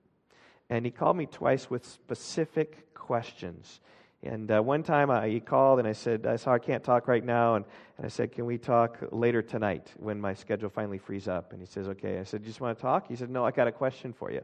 And 0.70 0.86
he 0.86 0.90
called 0.90 1.16
me 1.16 1.26
twice 1.26 1.68
with 1.68 1.84
specific 1.84 2.94
questions. 2.94 3.80
And 4.22 4.50
uh, 4.50 4.62
one 4.62 4.82
time 4.82 5.10
I, 5.10 5.28
he 5.28 5.40
called 5.40 5.78
and 5.78 5.86
I 5.86 5.92
said, 5.92 6.26
I 6.26 6.36
saw 6.36 6.54
I 6.54 6.58
can't 6.58 6.82
talk 6.82 7.06
right 7.06 7.22
now. 7.22 7.56
And, 7.56 7.66
and 7.98 8.06
I 8.06 8.08
said, 8.08 8.32
Can 8.32 8.46
we 8.46 8.56
talk 8.56 8.96
later 9.10 9.42
tonight 9.42 9.92
when 9.98 10.18
my 10.18 10.32
schedule 10.32 10.70
finally 10.70 10.98
frees 10.98 11.28
up? 11.28 11.52
And 11.52 11.60
he 11.60 11.66
says, 11.66 11.88
Okay. 11.88 12.18
I 12.18 12.24
said, 12.24 12.40
You 12.40 12.46
just 12.46 12.60
want 12.60 12.78
to 12.78 12.82
talk? 12.82 13.08
He 13.08 13.16
said, 13.16 13.28
No, 13.28 13.44
I 13.44 13.50
got 13.50 13.68
a 13.68 13.72
question 13.72 14.14
for 14.14 14.30
you. 14.30 14.42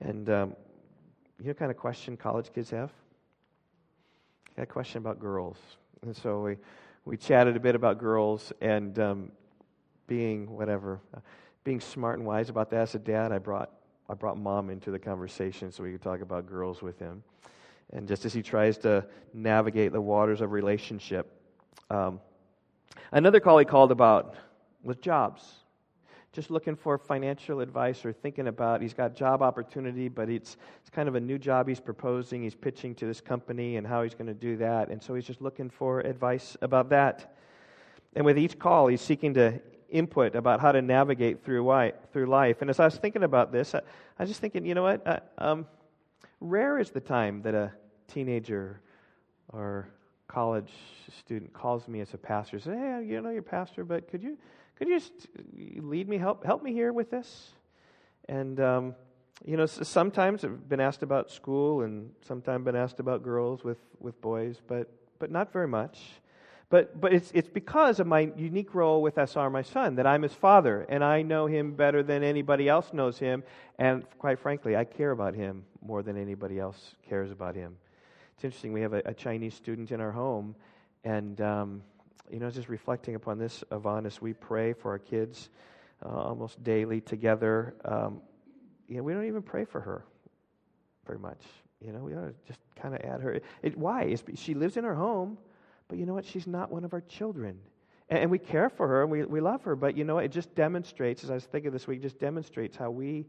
And 0.00 0.28
um, 0.28 0.54
you 1.38 1.46
know 1.46 1.50
what 1.50 1.58
kind 1.58 1.70
of 1.70 1.76
question 1.76 2.16
college 2.16 2.52
kids 2.54 2.70
have? 2.70 2.92
I 4.52 4.60
got 4.60 4.62
a 4.62 4.66
question 4.66 4.98
about 4.98 5.18
girls. 5.18 5.58
And 6.02 6.14
so 6.14 6.42
we, 6.42 6.56
we 7.04 7.16
chatted 7.16 7.56
a 7.56 7.60
bit 7.60 7.74
about 7.74 7.98
girls 7.98 8.52
and 8.60 8.96
um, 8.98 9.32
being 10.06 10.50
whatever, 10.50 11.00
uh, 11.14 11.20
being 11.64 11.80
smart 11.80 12.18
and 12.18 12.26
wise 12.26 12.48
about 12.48 12.70
that. 12.70 12.80
As 12.80 12.94
a 12.94 12.98
Dad, 12.98 13.32
I 13.32 13.38
brought, 13.38 13.70
I 14.08 14.14
brought 14.14 14.38
mom 14.38 14.70
into 14.70 14.90
the 14.90 14.98
conversation 14.98 15.72
so 15.72 15.82
we 15.82 15.92
could 15.92 16.02
talk 16.02 16.20
about 16.20 16.46
girls 16.46 16.82
with 16.82 16.98
him. 16.98 17.22
And 17.92 18.08
just 18.08 18.24
as 18.24 18.32
he 18.32 18.42
tries 18.42 18.78
to 18.78 19.06
navigate 19.32 19.92
the 19.92 20.00
waters 20.00 20.40
of 20.40 20.52
relationship, 20.52 21.30
um, 21.90 22.20
another 23.12 23.40
call 23.40 23.58
he 23.58 23.64
called 23.64 23.92
about 23.92 24.34
was 24.82 24.96
jobs. 24.96 25.42
Just 26.32 26.50
looking 26.50 26.76
for 26.76 26.98
financial 26.98 27.60
advice 27.60 28.04
or 28.04 28.12
thinking 28.12 28.48
about, 28.48 28.82
he's 28.82 28.92
got 28.92 29.14
job 29.14 29.40
opportunity, 29.40 30.08
but 30.08 30.28
it's, 30.28 30.58
it's 30.80 30.90
kind 30.90 31.08
of 31.08 31.14
a 31.14 31.20
new 31.20 31.38
job 31.38 31.66
he's 31.66 31.80
proposing. 31.80 32.42
He's 32.42 32.54
pitching 32.54 32.94
to 32.96 33.06
this 33.06 33.20
company 33.20 33.76
and 33.76 33.86
how 33.86 34.02
he's 34.02 34.14
going 34.14 34.26
to 34.26 34.34
do 34.34 34.56
that. 34.58 34.90
And 34.90 35.02
so 35.02 35.14
he's 35.14 35.24
just 35.24 35.40
looking 35.40 35.70
for 35.70 36.00
advice 36.00 36.56
about 36.60 36.90
that. 36.90 37.36
And 38.14 38.24
with 38.24 38.38
each 38.38 38.58
call, 38.58 38.88
he's 38.88 39.00
seeking 39.00 39.32
to 39.34 39.60
input 39.96 40.34
about 40.34 40.60
how 40.60 40.72
to 40.72 40.82
navigate 40.82 41.44
through 41.44 41.64
life. 41.64 42.60
And 42.60 42.70
as 42.70 42.80
I 42.80 42.84
was 42.84 42.96
thinking 42.96 43.22
about 43.22 43.52
this, 43.52 43.74
I, 43.74 43.78
I 44.18 44.22
was 44.22 44.30
just 44.30 44.40
thinking, 44.40 44.66
you 44.66 44.74
know 44.74 44.82
what? 44.82 45.32
Um, 45.38 45.66
Rare 46.40 46.78
is 46.78 46.90
the 46.90 47.00
time 47.00 47.42
that 47.42 47.54
a 47.54 47.72
teenager 48.08 48.80
or 49.48 49.88
college 50.28 50.70
student 51.18 51.52
calls 51.52 51.88
me 51.88 52.00
as 52.00 52.12
a 52.12 52.18
pastor, 52.18 52.58
says, 52.58 52.74
"Hey, 52.74 53.04
you 53.06 53.20
know, 53.20 53.30
you're 53.30 53.42
pastor, 53.42 53.84
but 53.84 54.08
could 54.10 54.22
you 54.22 54.36
could 54.76 54.88
you 54.88 54.98
just 54.98 55.28
lead 55.56 56.08
me, 56.08 56.18
help 56.18 56.44
help 56.44 56.62
me 56.62 56.72
here 56.72 56.92
with 56.92 57.10
this?" 57.10 57.52
And 58.28 58.60
um, 58.60 58.94
you 59.44 59.56
know, 59.56 59.66
sometimes 59.66 60.44
I've 60.44 60.68
been 60.68 60.80
asked 60.80 61.02
about 61.02 61.30
school, 61.30 61.82
and 61.82 62.10
sometimes 62.26 62.64
been 62.64 62.76
asked 62.76 63.00
about 63.00 63.22
girls 63.22 63.64
with 63.64 63.78
with 64.00 64.20
boys, 64.20 64.60
but 64.66 64.90
but 65.18 65.30
not 65.30 65.52
very 65.52 65.68
much. 65.68 65.98
But, 66.68 67.00
but 67.00 67.12
it's, 67.12 67.30
it's 67.32 67.48
because 67.48 68.00
of 68.00 68.08
my 68.08 68.32
unique 68.36 68.74
role 68.74 69.00
with 69.00 69.18
SR, 69.18 69.50
my 69.50 69.62
son, 69.62 69.94
that 69.96 70.06
I'm 70.06 70.22
his 70.22 70.32
father, 70.32 70.84
and 70.88 71.04
I 71.04 71.22
know 71.22 71.46
him 71.46 71.74
better 71.74 72.02
than 72.02 72.24
anybody 72.24 72.68
else 72.68 72.92
knows 72.92 73.18
him. 73.18 73.44
And 73.78 74.04
quite 74.18 74.40
frankly, 74.40 74.76
I 74.76 74.84
care 74.84 75.12
about 75.12 75.34
him 75.34 75.64
more 75.80 76.02
than 76.02 76.16
anybody 76.16 76.58
else 76.58 76.96
cares 77.08 77.30
about 77.30 77.54
him. 77.54 77.76
It's 78.34 78.44
interesting, 78.44 78.72
we 78.72 78.80
have 78.80 78.94
a, 78.94 79.02
a 79.06 79.14
Chinese 79.14 79.54
student 79.54 79.92
in 79.92 80.00
our 80.00 80.10
home, 80.10 80.56
and, 81.04 81.40
um, 81.40 81.82
you 82.30 82.40
know, 82.40 82.50
just 82.50 82.68
reflecting 82.68 83.14
upon 83.14 83.38
this, 83.38 83.62
Yvonne, 83.70 84.04
as 84.04 84.20
we 84.20 84.32
pray 84.32 84.72
for 84.72 84.90
our 84.90 84.98
kids 84.98 85.50
uh, 86.04 86.08
almost 86.08 86.62
daily 86.64 87.00
together, 87.00 87.74
um, 87.84 88.20
you 88.88 88.96
know, 88.96 89.04
we 89.04 89.12
don't 89.12 89.26
even 89.26 89.42
pray 89.42 89.64
for 89.64 89.80
her 89.80 90.04
very 91.06 91.18
much. 91.18 91.42
You 91.80 91.92
know, 91.92 92.00
we 92.00 92.14
ought 92.14 92.26
to 92.26 92.34
just 92.46 92.58
kind 92.74 92.94
of 92.94 93.00
add 93.02 93.20
her. 93.20 93.40
It, 93.62 93.78
why? 93.78 94.02
It's, 94.02 94.24
she 94.34 94.54
lives 94.54 94.76
in 94.76 94.84
her 94.84 94.94
home 94.94 95.38
but 95.88 95.98
you 95.98 96.06
know 96.06 96.14
what? 96.14 96.24
She's 96.24 96.46
not 96.46 96.70
one 96.70 96.84
of 96.84 96.92
our 96.92 97.00
children. 97.02 97.58
And, 98.08 98.20
and 98.20 98.30
we 98.30 98.38
care 98.38 98.68
for 98.68 98.88
her 98.88 99.02
and 99.02 99.10
we, 99.10 99.24
we 99.24 99.40
love 99.40 99.62
her, 99.64 99.76
but 99.76 99.96
you 99.96 100.04
know, 100.04 100.18
it 100.18 100.28
just 100.28 100.54
demonstrates, 100.54 101.24
as 101.24 101.30
I 101.30 101.34
was 101.34 101.44
thinking 101.44 101.70
this 101.70 101.86
week, 101.86 102.02
just 102.02 102.18
demonstrates 102.18 102.76
how 102.76 102.90
we, 102.90 103.26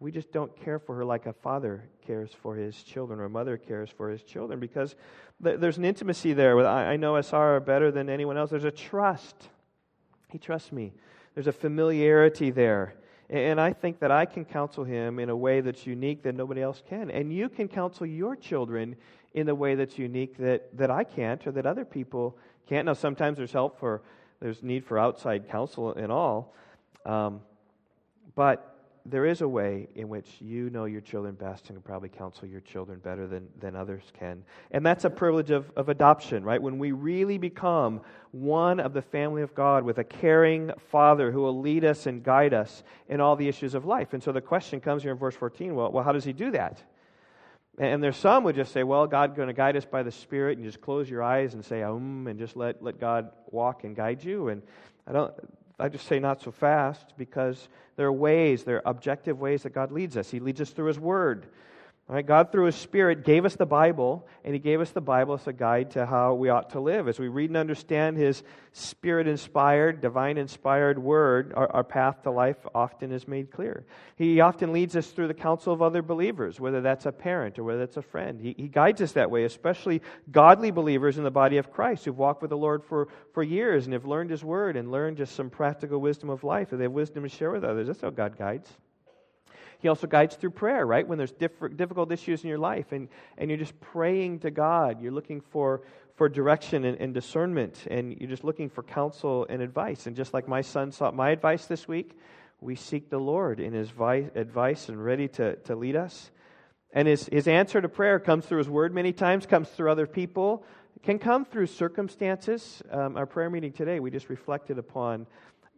we 0.00 0.10
just 0.10 0.32
don't 0.32 0.54
care 0.56 0.78
for 0.78 0.94
her 0.96 1.04
like 1.04 1.26
a 1.26 1.32
father 1.32 1.84
cares 2.06 2.30
for 2.32 2.56
his 2.56 2.82
children 2.82 3.20
or 3.20 3.24
a 3.24 3.30
mother 3.30 3.56
cares 3.56 3.90
for 3.90 4.10
his 4.10 4.22
children 4.22 4.58
because 4.58 4.96
th- 5.44 5.60
there's 5.60 5.78
an 5.78 5.84
intimacy 5.84 6.32
there. 6.32 6.56
With, 6.56 6.66
I, 6.66 6.92
I 6.92 6.96
know 6.96 7.16
SR 7.16 7.60
better 7.60 7.90
than 7.90 8.08
anyone 8.08 8.36
else. 8.36 8.50
There's 8.50 8.64
a 8.64 8.70
trust. 8.70 9.48
He 10.30 10.38
trusts 10.38 10.72
me. 10.72 10.92
There's 11.34 11.46
a 11.46 11.52
familiarity 11.52 12.50
there. 12.50 12.94
And 13.28 13.60
I 13.60 13.72
think 13.72 14.00
that 14.00 14.10
I 14.10 14.24
can 14.24 14.44
counsel 14.44 14.82
him 14.82 15.20
in 15.20 15.30
a 15.30 15.36
way 15.36 15.60
that's 15.60 15.86
unique 15.86 16.24
that 16.24 16.34
nobody 16.34 16.62
else 16.62 16.82
can. 16.88 17.12
And 17.12 17.32
you 17.32 17.48
can 17.48 17.68
counsel 17.68 18.04
your 18.04 18.34
children 18.34 18.96
in 19.34 19.48
a 19.48 19.54
way 19.54 19.74
that's 19.74 19.98
unique 19.98 20.36
that, 20.38 20.76
that 20.76 20.90
I 20.90 21.04
can't 21.04 21.46
or 21.46 21.52
that 21.52 21.66
other 21.66 21.84
people 21.84 22.36
can't. 22.68 22.86
Now, 22.86 22.94
sometimes 22.94 23.38
there's 23.38 23.52
help 23.52 23.78
for, 23.78 24.02
there's 24.40 24.62
need 24.62 24.84
for 24.84 24.98
outside 24.98 25.48
counsel 25.48 25.94
and 25.94 26.10
all. 26.10 26.54
Um, 27.06 27.40
but 28.34 28.70
there 29.06 29.24
is 29.24 29.40
a 29.40 29.48
way 29.48 29.88
in 29.94 30.08
which 30.08 30.26
you 30.40 30.70
know 30.70 30.84
your 30.84 31.00
children 31.00 31.34
best 31.34 31.68
and 31.68 31.76
can 31.76 31.82
probably 31.82 32.08
counsel 32.08 32.46
your 32.46 32.60
children 32.60 32.98
better 32.98 33.26
than, 33.26 33.48
than 33.58 33.74
others 33.74 34.02
can. 34.18 34.44
And 34.70 34.84
that's 34.84 35.04
a 35.04 35.10
privilege 35.10 35.50
of, 35.50 35.70
of 35.76 35.88
adoption, 35.88 36.44
right? 36.44 36.60
When 36.60 36.78
we 36.78 36.92
really 36.92 37.38
become 37.38 38.02
one 38.32 38.78
of 38.78 38.92
the 38.92 39.02
family 39.02 39.42
of 39.42 39.54
God 39.54 39.84
with 39.84 39.98
a 39.98 40.04
caring 40.04 40.70
father 40.90 41.30
who 41.30 41.40
will 41.40 41.60
lead 41.60 41.84
us 41.84 42.06
and 42.06 42.22
guide 42.22 42.54
us 42.54 42.82
in 43.08 43.20
all 43.20 43.36
the 43.36 43.48
issues 43.48 43.74
of 43.74 43.84
life. 43.84 44.12
And 44.12 44.22
so 44.22 44.32
the 44.32 44.40
question 44.40 44.80
comes 44.80 45.02
here 45.02 45.12
in 45.12 45.18
verse 45.18 45.34
14 45.34 45.74
well, 45.74 45.90
well 45.90 46.04
how 46.04 46.12
does 46.12 46.24
he 46.24 46.32
do 46.32 46.50
that? 46.52 46.82
And 47.80 48.02
there's 48.02 48.18
some 48.18 48.44
would 48.44 48.56
just 48.56 48.72
say, 48.72 48.82
well, 48.82 49.06
God's 49.06 49.34
going 49.34 49.48
to 49.48 49.54
guide 49.54 49.74
us 49.74 49.86
by 49.86 50.02
the 50.02 50.12
Spirit, 50.12 50.58
and 50.58 50.66
just 50.66 50.82
close 50.82 51.08
your 51.08 51.22
eyes 51.22 51.54
and 51.54 51.64
say, 51.64 51.82
um, 51.82 52.26
and 52.26 52.38
just 52.38 52.54
let, 52.54 52.82
let 52.82 53.00
God 53.00 53.30
walk 53.50 53.84
and 53.84 53.96
guide 53.96 54.22
you. 54.22 54.48
And 54.48 54.60
I 55.06 55.12
don't, 55.12 55.32
I 55.78 55.88
just 55.88 56.06
say 56.06 56.18
not 56.18 56.42
so 56.42 56.50
fast 56.50 57.14
because 57.16 57.68
there 57.96 58.06
are 58.06 58.12
ways, 58.12 58.64
there 58.64 58.76
are 58.76 58.82
objective 58.84 59.40
ways 59.40 59.62
that 59.62 59.70
God 59.70 59.92
leads 59.92 60.18
us. 60.18 60.30
He 60.30 60.40
leads 60.40 60.60
us 60.60 60.68
through 60.68 60.88
His 60.88 60.98
Word. 60.98 61.46
God, 62.26 62.50
through 62.50 62.64
His 62.64 62.74
Spirit, 62.74 63.24
gave 63.24 63.44
us 63.44 63.54
the 63.54 63.66
Bible, 63.66 64.26
and 64.44 64.52
He 64.52 64.58
gave 64.58 64.80
us 64.80 64.90
the 64.90 65.00
Bible 65.00 65.34
as 65.34 65.46
a 65.46 65.52
guide 65.52 65.92
to 65.92 66.04
how 66.04 66.34
we 66.34 66.48
ought 66.48 66.70
to 66.70 66.80
live. 66.80 67.06
As 67.06 67.20
we 67.20 67.28
read 67.28 67.50
and 67.50 67.56
understand 67.56 68.16
His 68.16 68.42
Spirit 68.72 69.28
inspired, 69.28 70.00
divine 70.00 70.36
inspired 70.36 70.98
Word, 70.98 71.52
our, 71.54 71.70
our, 71.70 71.84
path 71.84 72.24
to 72.24 72.32
life 72.32 72.56
often 72.74 73.12
is 73.12 73.28
made 73.28 73.52
clear. 73.52 73.86
He 74.16 74.40
often 74.40 74.72
leads 74.72 74.96
us 74.96 75.06
through 75.06 75.28
the 75.28 75.34
counsel 75.34 75.72
of 75.72 75.82
other 75.82 76.02
believers, 76.02 76.58
whether 76.58 76.80
that's 76.80 77.06
a 77.06 77.12
parent 77.12 77.60
or 77.60 77.62
whether 77.62 77.78
that's 77.78 77.96
a 77.96 78.02
friend. 78.02 78.40
He, 78.40 78.56
he 78.58 78.66
guides 78.66 79.00
us 79.00 79.12
that 79.12 79.30
way, 79.30 79.44
especially 79.44 80.02
godly 80.32 80.72
believers 80.72 81.16
in 81.16 81.22
the 81.22 81.30
body 81.30 81.58
of 81.58 81.70
Christ 81.70 82.06
who've 82.06 82.18
walked 82.18 82.42
with 82.42 82.50
the 82.50 82.56
Lord 82.56 82.82
for, 82.84 83.06
for 83.34 83.44
years 83.44 83.84
and 83.84 83.92
have 83.92 84.04
learned 84.04 84.30
His 84.30 84.42
Word 84.42 84.76
and 84.76 84.90
learned 84.90 85.18
just 85.18 85.36
some 85.36 85.48
practical 85.48 86.00
wisdom 86.00 86.28
of 86.28 86.42
life, 86.42 86.72
and 86.72 86.80
they 86.80 86.86
have 86.86 86.92
wisdom 86.92 87.22
to 87.22 87.28
share 87.28 87.52
with 87.52 87.62
others. 87.62 87.86
That's 87.86 88.00
how 88.00 88.10
God 88.10 88.36
guides. 88.36 88.68
He 89.80 89.88
also 89.88 90.06
guides 90.06 90.36
through 90.36 90.50
prayer, 90.50 90.86
right? 90.86 91.06
When 91.06 91.18
there's 91.18 91.32
difficult 91.32 92.12
issues 92.12 92.42
in 92.42 92.48
your 92.48 92.58
life 92.58 92.92
and, 92.92 93.08
and 93.38 93.50
you're 93.50 93.58
just 93.58 93.78
praying 93.80 94.40
to 94.40 94.50
God, 94.50 95.00
you're 95.00 95.12
looking 95.12 95.40
for, 95.40 95.82
for 96.16 96.28
direction 96.28 96.84
and, 96.84 97.00
and 97.00 97.14
discernment, 97.14 97.86
and 97.90 98.16
you're 98.20 98.28
just 98.28 98.44
looking 98.44 98.68
for 98.68 98.82
counsel 98.82 99.46
and 99.48 99.62
advice. 99.62 100.06
And 100.06 100.14
just 100.14 100.34
like 100.34 100.46
my 100.46 100.60
son 100.60 100.92
sought 100.92 101.16
my 101.16 101.30
advice 101.30 101.64
this 101.66 101.88
week, 101.88 102.18
we 102.60 102.76
seek 102.76 103.08
the 103.08 103.18
Lord 103.18 103.58
in 103.58 103.72
his 103.72 103.90
advice 103.90 104.88
and 104.90 105.02
ready 105.02 105.28
to, 105.28 105.56
to 105.56 105.74
lead 105.74 105.96
us. 105.96 106.30
And 106.92 107.08
his, 107.08 107.26
his 107.26 107.48
answer 107.48 107.80
to 107.80 107.88
prayer 107.88 108.18
comes 108.18 108.44
through 108.44 108.58
his 108.58 108.68
word 108.68 108.92
many 108.92 109.12
times, 109.12 109.46
comes 109.46 109.68
through 109.68 109.90
other 109.90 110.06
people, 110.06 110.64
can 111.02 111.18
come 111.18 111.46
through 111.46 111.68
circumstances. 111.68 112.82
Um, 112.90 113.16
our 113.16 113.24
prayer 113.24 113.48
meeting 113.48 113.72
today, 113.72 114.00
we 114.00 114.10
just 114.10 114.28
reflected 114.28 114.76
upon 114.76 115.26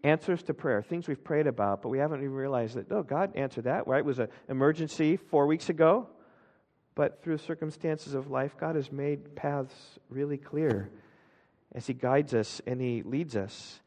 answers 0.04 0.42
to 0.44 0.54
prayer, 0.54 0.82
things 0.82 1.06
we've 1.08 1.22
prayed 1.22 1.46
about, 1.46 1.82
but 1.82 1.88
we 1.88 1.98
haven't 1.98 2.20
even 2.20 2.34
realized 2.34 2.74
that, 2.74 2.90
oh, 2.90 3.02
God 3.02 3.36
answered 3.36 3.64
that, 3.64 3.86
right? 3.86 4.00
It 4.00 4.04
was 4.04 4.18
an 4.18 4.28
emergency 4.48 5.16
four 5.16 5.46
weeks 5.46 5.68
ago. 5.68 6.08
But 6.94 7.22
through 7.22 7.38
circumstances 7.38 8.12
of 8.12 8.30
life, 8.30 8.56
God 8.58 8.76
has 8.76 8.92
made 8.92 9.34
paths 9.34 9.98
really 10.10 10.36
clear 10.36 10.90
as 11.74 11.86
He 11.86 11.94
guides 11.94 12.34
us 12.34 12.60
and 12.66 12.80
He 12.80 13.02
leads 13.02 13.34
us. 13.34 13.80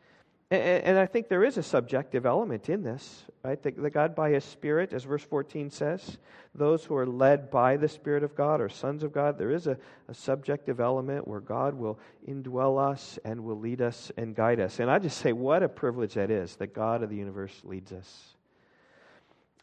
And, 0.51 0.99
I 0.99 1.07
think 1.07 1.27
there 1.27 1.43
is 1.43 1.57
a 1.57 1.63
subjective 1.63 2.23
element 2.23 2.69
in 2.69 2.83
this, 2.83 3.25
right? 3.43 3.61
That, 3.63 3.91
God, 3.91 4.13
by 4.13 4.29
His 4.29 4.43
Spirit, 4.43 4.93
as 4.93 5.03
verse 5.03 5.23
14 5.23 5.71
says, 5.71 6.19
those 6.53 6.85
who 6.85 6.95
are 6.95 7.07
led 7.07 7.49
by 7.49 7.77
the 7.77 7.87
Spirit 7.87 8.23
of 8.23 8.35
God 8.35 8.61
are 8.61 8.69
sons 8.69 9.01
of 9.01 9.11
God. 9.11 9.39
There 9.39 9.49
is 9.49 9.65
a, 9.65 9.75
a 10.07 10.13
subjective 10.13 10.79
element 10.79 11.27
where 11.27 11.39
God 11.39 11.73
will 11.73 11.97
indwell 12.27 12.77
us 12.79 13.17
and 13.25 13.43
will 13.43 13.59
lead 13.59 13.81
us 13.81 14.11
and 14.17 14.35
guide 14.35 14.59
us. 14.59 14.79
And 14.79 14.91
I 14.91 14.99
just 14.99 15.17
say, 15.17 15.33
what 15.33 15.63
a 15.63 15.69
privilege 15.69 16.13
that 16.13 16.29
is 16.29 16.55
that 16.57 16.75
God 16.75 17.01
of 17.01 17.09
the 17.09 17.17
universe 17.17 17.59
leads 17.63 17.91
us. 17.91 18.35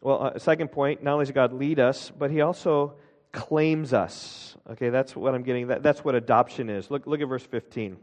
Well, 0.01 0.33
uh, 0.35 0.39
second 0.39 0.73
point, 0.73 1.01
not 1.01 1.13
only 1.13 1.25
does 1.25 1.31
God 1.31 1.53
lead 1.53 1.79
us, 1.79 2.11
but 2.11 2.29
He 2.29 2.41
also 2.41 2.95
claims 3.31 3.93
us. 3.93 4.57
Okay, 4.71 4.89
that's 4.89 5.15
what 5.15 5.33
I'm 5.33 5.43
getting. 5.43 5.67
That, 5.67 5.81
that's 5.81 6.03
what 6.03 6.13
adoption 6.13 6.69
is. 6.69 6.91
Look, 6.91 7.07
look 7.07 7.21
at 7.21 7.29
verse 7.29 7.45
15. 7.45 7.95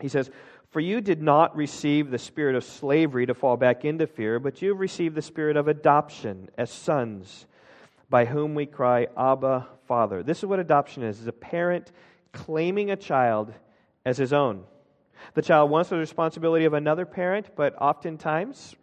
He 0.00 0.08
says, 0.08 0.30
For 0.70 0.78
you 0.78 1.00
did 1.00 1.20
not 1.20 1.56
receive 1.56 2.10
the 2.10 2.18
spirit 2.18 2.54
of 2.54 2.62
slavery 2.62 3.26
to 3.26 3.34
fall 3.34 3.56
back 3.56 3.84
into 3.84 4.06
fear, 4.06 4.38
but 4.38 4.62
you 4.62 4.68
have 4.68 4.78
received 4.78 5.16
the 5.16 5.22
spirit 5.22 5.56
of 5.56 5.66
adoption 5.66 6.48
as 6.56 6.70
sons, 6.70 7.46
by 8.08 8.24
whom 8.24 8.54
we 8.54 8.66
cry, 8.66 9.08
Abba, 9.16 9.66
Father. 9.88 10.22
This 10.22 10.38
is 10.38 10.44
what 10.44 10.60
adoption 10.60 11.02
is, 11.02 11.20
is 11.20 11.26
a 11.26 11.32
parent 11.32 11.90
claiming 12.32 12.92
a 12.92 12.96
child 12.96 13.52
as 14.06 14.16
his 14.16 14.32
own. 14.32 14.62
The 15.34 15.42
child 15.42 15.70
wants 15.70 15.90
the 15.90 15.96
responsibility 15.96 16.64
of 16.66 16.74
another 16.74 17.04
parent, 17.04 17.50
but 17.56 17.74
oftentimes, 17.80 18.76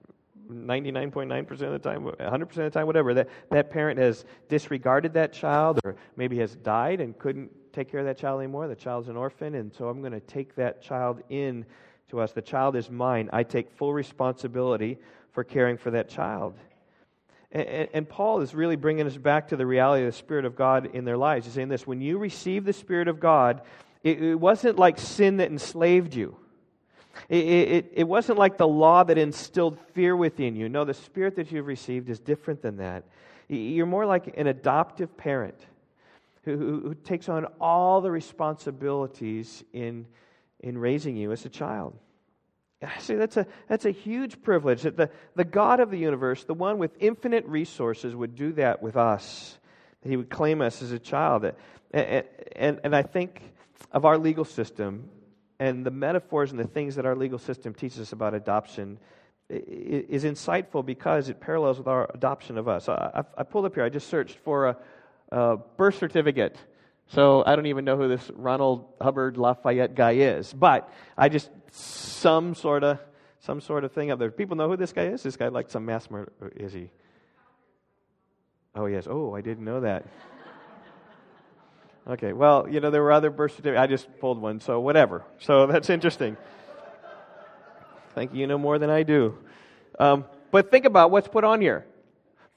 99.9% 0.52 1.52
of 1.52 1.71
the 1.71 1.80
time, 1.80 2.04
100% 2.04 2.41
of 2.41 2.56
the 2.56 2.69
time, 2.69 2.86
whatever, 2.86 3.13
that, 3.13 3.30
that 3.52 3.71
parent 3.71 3.97
has 3.97 4.26
disregarded 4.50 5.13
that 5.13 5.32
child 5.32 5.80
or 5.86 5.95
maybe 6.17 6.38
has 6.39 6.54
died 6.56 7.00
and 7.00 7.17
couldn't 7.17 7.50
take 7.77 7.91
care 7.91 7.99
of 7.99 8.07
that 8.07 8.17
child 8.17 8.41
anymore. 8.41 8.67
The 8.67 8.75
child's 8.75 9.07
an 9.07 9.15
orphan, 9.15 9.53
and 9.53 9.71
so 9.73 9.87
I'm 9.87 10.01
going 10.01 10.13
to 10.13 10.19
take 10.19 10.55
that 10.55 10.81
child 10.81 11.21
in 11.29 11.65
to 12.09 12.19
us. 12.19 12.31
The 12.31 12.41
child 12.41 12.75
is 12.75 12.89
mine. 12.89 13.29
I 13.31 13.43
take 13.43 13.69
full 13.71 13.93
responsibility 13.93 14.97
for 15.31 15.43
caring 15.43 15.77
for 15.77 15.91
that 15.91 16.09
child. 16.09 16.55
And, 17.51 17.87
and, 17.93 18.09
Paul 18.09 18.41
is 18.41 18.53
really 18.53 18.75
bringing 18.75 19.05
us 19.05 19.15
back 19.15 19.49
to 19.49 19.55
the 19.55 19.65
reality 19.65 20.05
of 20.05 20.11
the 20.11 20.17
Spirit 20.17 20.43
of 20.43 20.55
God 20.55 20.89
in 20.93 21.05
their 21.05 21.17
lives. 21.17 21.45
He's 21.45 21.53
saying 21.53 21.69
this 21.69 21.87
when 21.87 22.01
you 22.01 22.17
receive 22.17 22.65
the 22.65 22.73
Spirit 22.73 23.07
of 23.07 23.19
God, 23.19 23.61
it, 24.03 24.21
it 24.21 24.35
wasn't 24.35 24.77
like 24.77 24.99
sin 24.99 25.37
that 25.37 25.49
enslaved 25.49 26.13
you. 26.13 26.35
It, 27.29 27.45
it, 27.45 27.91
it 27.93 28.07
wasn't 28.07 28.37
like 28.37 28.57
the 28.57 28.67
law 28.67 29.03
that 29.03 29.17
instilled 29.17 29.77
fear 29.93 30.15
within 30.15 30.55
you. 30.55 30.67
No, 30.67 30.83
the 30.83 30.93
Spirit 30.93 31.35
that 31.35 31.51
you've 31.51 31.67
received 31.67 32.09
is 32.09 32.19
different 32.19 32.61
than 32.61 32.77
that. 32.77 33.05
You're 33.47 33.85
more 33.85 34.05
like 34.05 34.37
an 34.37 34.47
adoptive 34.47 35.15
parent 35.15 35.57
who, 36.55 36.81
who, 36.81 36.93
takes 36.93 37.29
on 37.29 37.45
all 37.60 38.01
the 38.01 38.12
responsibilities 38.12 39.63
in, 39.73 40.05
in 40.60 40.77
raising 40.77 41.15
you 41.15 41.31
as 41.31 41.45
a 41.45 41.49
child. 41.49 41.97
I 42.81 42.99
say 42.99 43.15
that's 43.15 43.38
a, 43.38 43.47
that's 43.67 43.86
a 43.86 43.91
huge 43.91 44.41
privilege 44.43 44.83
that 44.83 44.97
the, 44.97 45.10
the 45.36 45.43
God 45.43 45.79
of 45.79 45.89
the 45.89 45.97
universe, 45.97 46.43
the 46.43 46.53
one 46.53 46.77
with 46.77 46.91
infinite 46.99 47.45
resources, 47.45 48.15
would 48.15 48.36
do 48.36 48.53
that 48.53 48.81
with 48.81 48.95
us. 48.95 49.57
That 50.01 50.10
he 50.10 50.17
would 50.17 50.29
claim 50.29 50.62
us 50.62 50.81
as 50.81 50.91
a 50.91 50.99
child. 50.99 51.51
And, 51.91 52.23
and, 52.55 52.79
and 52.83 52.95
I 52.95 53.01
think 53.01 53.41
of 53.91 54.05
our 54.05 54.17
legal 54.17 54.45
system 54.45 55.10
and 55.60 55.86
the 55.86 55.91
metaphors 55.91 56.51
and 56.51 56.60
the 56.60 56.67
things 56.67 56.95
that 56.95 57.05
our 57.05 57.15
legal 57.15 57.39
system 57.39 57.73
teaches 57.73 57.99
us 57.99 58.12
about 58.12 58.36
adoption 58.36 58.99
is 59.49 60.23
insightful 60.23 60.86
because 60.86 61.29
it 61.29 61.39
parallels 61.39 61.77
with 61.77 61.88
our 61.88 62.10
adoption 62.13 62.57
of 62.57 62.67
us. 62.67 62.89
I, 62.89 63.23
I 63.38 63.43
pulled 63.43 63.65
up 63.65 63.75
here, 63.75 63.83
I 63.83 63.89
just 63.89 64.10
searched 64.10 64.38
for 64.39 64.67
a, 64.67 64.77
a 65.31 65.57
birth 65.77 65.97
certificate. 65.97 66.57
So 67.07 67.43
I 67.45 67.55
don't 67.55 67.67
even 67.67 67.85
know 67.85 67.95
who 67.97 68.07
this 68.07 68.29
Ronald 68.33 68.85
Hubbard 69.01 69.37
Lafayette 69.37 69.95
guy 69.95 70.11
is, 70.11 70.53
but 70.53 70.91
I 71.17 71.29
just 71.29 71.49
some 71.71 72.53
sort 72.53 72.83
of 72.83 72.99
some 73.39 73.61
sort 73.61 73.83
of 73.83 73.93
thing 73.93 74.11
up 74.11 74.19
there. 74.19 74.29
People 74.29 74.57
know 74.57 74.67
who 74.67 74.75
this 74.75 74.91
guy 74.91 75.05
is. 75.05 75.23
This 75.23 75.37
guy 75.37 75.47
like 75.47 75.69
some 75.69 75.85
mass 75.85 76.09
murder. 76.09 76.31
Is 76.55 76.73
he? 76.73 76.91
Oh 78.75 78.87
yes. 78.87 79.07
Oh, 79.09 79.33
I 79.35 79.41
didn't 79.41 79.63
know 79.63 79.81
that. 79.81 80.05
Okay, 82.09 82.31
well, 82.31 82.67
you 82.69 82.79
know, 82.79 82.89
there 82.89 83.03
were 83.03 83.11
other 83.11 83.29
birth 83.29 83.51
certificates. 83.51 83.81
I 83.81 83.87
just 83.87 84.19
pulled 84.19 84.41
one, 84.41 84.61
so 84.61 84.79
whatever. 84.79 85.25
So 85.39 85.67
that's 85.67 85.89
interesting. 85.89 86.37
Thank 88.15 88.33
you, 88.33 88.41
you 88.41 88.47
know 88.47 88.57
more 88.57 88.79
than 88.79 88.89
I 88.89 89.03
do. 89.03 89.37
Um, 89.99 90.25
but 90.51 90.71
think 90.71 90.85
about 90.85 91.11
what's 91.11 91.27
put 91.27 91.43
on 91.43 91.61
here 91.61 91.85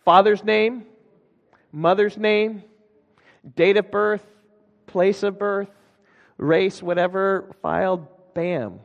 father's 0.04 0.42
name, 0.42 0.85
mother's 1.72 2.16
name, 2.16 2.62
date 3.56 3.76
of 3.76 3.90
birth, 3.90 4.24
place 4.87 5.22
of 5.22 5.38
birth, 5.38 5.70
race, 6.37 6.83
whatever, 6.83 7.50
filed, 7.62 8.06
bam. 8.35 8.80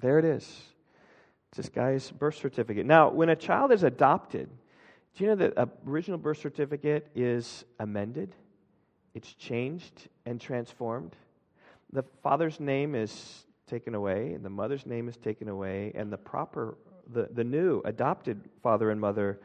There 0.00 0.18
it 0.18 0.24
is. 0.24 0.42
It's 1.50 1.56
this 1.56 1.68
guy's 1.68 2.10
birth 2.10 2.36
certificate. 2.36 2.86
Now, 2.86 3.10
when 3.10 3.28
a 3.28 3.36
child 3.36 3.72
is 3.72 3.82
adopted, 3.82 4.48
do 5.14 5.24
you 5.24 5.30
know 5.30 5.36
that 5.36 5.54
the 5.54 5.68
original 5.88 6.18
birth 6.18 6.38
certificate 6.38 7.08
is 7.14 7.64
amended? 7.80 8.34
It's 9.14 9.32
changed 9.32 10.08
and 10.26 10.38
transformed. 10.38 11.16
The 11.92 12.04
father's 12.22 12.60
name 12.60 12.94
is 12.94 13.46
taken 13.66 13.94
away, 13.94 14.34
and 14.34 14.44
the 14.44 14.50
mother's 14.50 14.84
name 14.84 15.08
is 15.08 15.16
taken 15.16 15.48
away, 15.48 15.92
and 15.94 16.12
the 16.12 16.18
proper, 16.18 16.76
the, 17.12 17.28
the 17.32 17.44
new 17.44 17.80
adopted 17.84 18.40
father 18.62 18.90
and 18.90 19.00
mother 19.00 19.40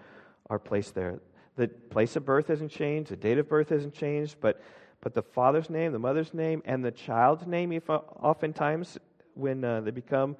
are 0.49 0.59
placed 0.59 0.93
there. 0.93 1.21
The 1.61 1.67
place 1.67 2.15
of 2.15 2.25
birth 2.25 2.47
hasn't 2.47 2.71
changed, 2.71 3.11
the 3.11 3.15
date 3.15 3.37
of 3.37 3.47
birth 3.47 3.69
hasn't 3.69 3.93
changed, 3.93 4.37
but, 4.41 4.63
but 4.99 5.13
the 5.13 5.21
father's 5.21 5.69
name, 5.69 5.91
the 5.91 5.99
mother's 5.99 6.33
name, 6.33 6.63
and 6.65 6.83
the 6.83 6.89
child's 6.89 7.45
name, 7.45 7.71
if, 7.71 7.87
oftentimes 7.87 8.97
when 9.35 9.63
uh, 9.63 9.81
they 9.81 9.91
become 9.91 10.37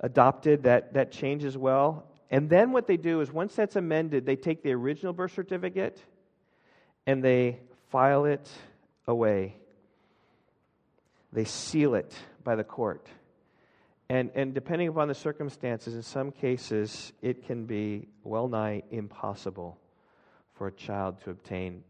adopted, 0.00 0.62
that, 0.62 0.94
that 0.94 1.12
changes 1.12 1.58
well. 1.58 2.06
And 2.30 2.48
then 2.48 2.72
what 2.72 2.86
they 2.86 2.96
do 2.96 3.20
is 3.20 3.30
once 3.30 3.54
that's 3.54 3.76
amended, 3.76 4.24
they 4.24 4.34
take 4.34 4.62
the 4.62 4.72
original 4.72 5.12
birth 5.12 5.34
certificate 5.34 6.02
and 7.06 7.22
they 7.22 7.60
file 7.90 8.24
it 8.24 8.48
away. 9.06 9.56
They 11.34 11.44
seal 11.44 11.96
it 11.96 12.14
by 12.44 12.56
the 12.56 12.64
court. 12.64 13.08
And, 14.08 14.30
and 14.34 14.54
depending 14.54 14.88
upon 14.88 15.08
the 15.08 15.14
circumstances, 15.14 15.94
in 15.94 16.02
some 16.02 16.32
cases, 16.32 17.12
it 17.20 17.46
can 17.46 17.66
be 17.66 18.08
well 18.24 18.48
nigh 18.48 18.84
impossible 18.90 19.76
for 20.54 20.66
a 20.66 20.72
child 20.72 21.20
to 21.24 21.30
obtain 21.30 21.82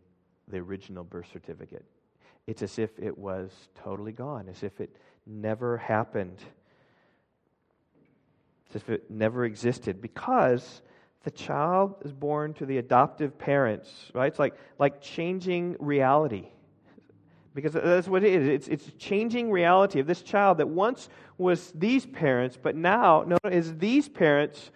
the 0.48 0.58
original 0.58 1.04
birth 1.04 1.26
certificate. 1.32 1.84
It's 2.46 2.62
as 2.62 2.78
if 2.78 2.98
it 2.98 3.16
was 3.16 3.50
totally 3.82 4.12
gone, 4.12 4.48
as 4.48 4.62
if 4.62 4.80
it 4.80 4.94
never 5.26 5.78
happened, 5.78 6.38
as 8.70 8.76
if 8.76 8.88
it 8.90 9.10
never 9.10 9.44
existed, 9.44 10.00
because 10.00 10.82
the 11.24 11.30
child 11.30 11.94
is 12.04 12.12
born 12.12 12.54
to 12.54 12.66
the 12.66 12.78
adoptive 12.78 13.38
parents, 13.38 13.90
right? 14.12 14.26
It's 14.26 14.38
like, 14.38 14.54
like 14.78 15.00
changing 15.00 15.76
reality 15.78 16.48
because 17.54 17.72
that's 17.72 18.08
what 18.08 18.24
it 18.24 18.32
is. 18.32 18.48
It's, 18.48 18.68
it's 18.68 18.92
changing 18.98 19.50
reality 19.50 20.00
of 20.00 20.06
this 20.06 20.22
child 20.22 20.58
that 20.58 20.68
once 20.68 21.08
was 21.38 21.72
these 21.74 22.06
parents, 22.06 22.58
but 22.60 22.76
now 22.76 23.24
no, 23.26 23.36
is 23.50 23.76
these 23.78 24.08
parents 24.08 24.70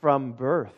from 0.00 0.32
birth. 0.32 0.74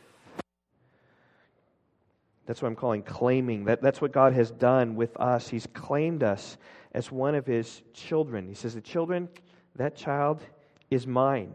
That's 2.51 2.63
what 2.63 2.67
I'm 2.67 2.75
calling 2.75 3.05
claiming. 3.05 3.67
That, 3.67 3.81
that's 3.81 4.01
what 4.01 4.11
God 4.11 4.33
has 4.33 4.51
done 4.51 4.97
with 4.97 5.17
us. 5.19 5.49
He's 5.49 5.69
claimed 5.69 6.25
us 6.25 6.59
as 6.91 7.13
one 7.13 7.37
of 7.37 7.47
His 7.47 7.81
children. 7.95 8.49
He 8.49 8.55
says, 8.55 8.75
The 8.75 8.81
children, 8.81 9.29
that 9.77 9.95
child 9.95 10.43
is 10.91 11.07
mine. 11.07 11.53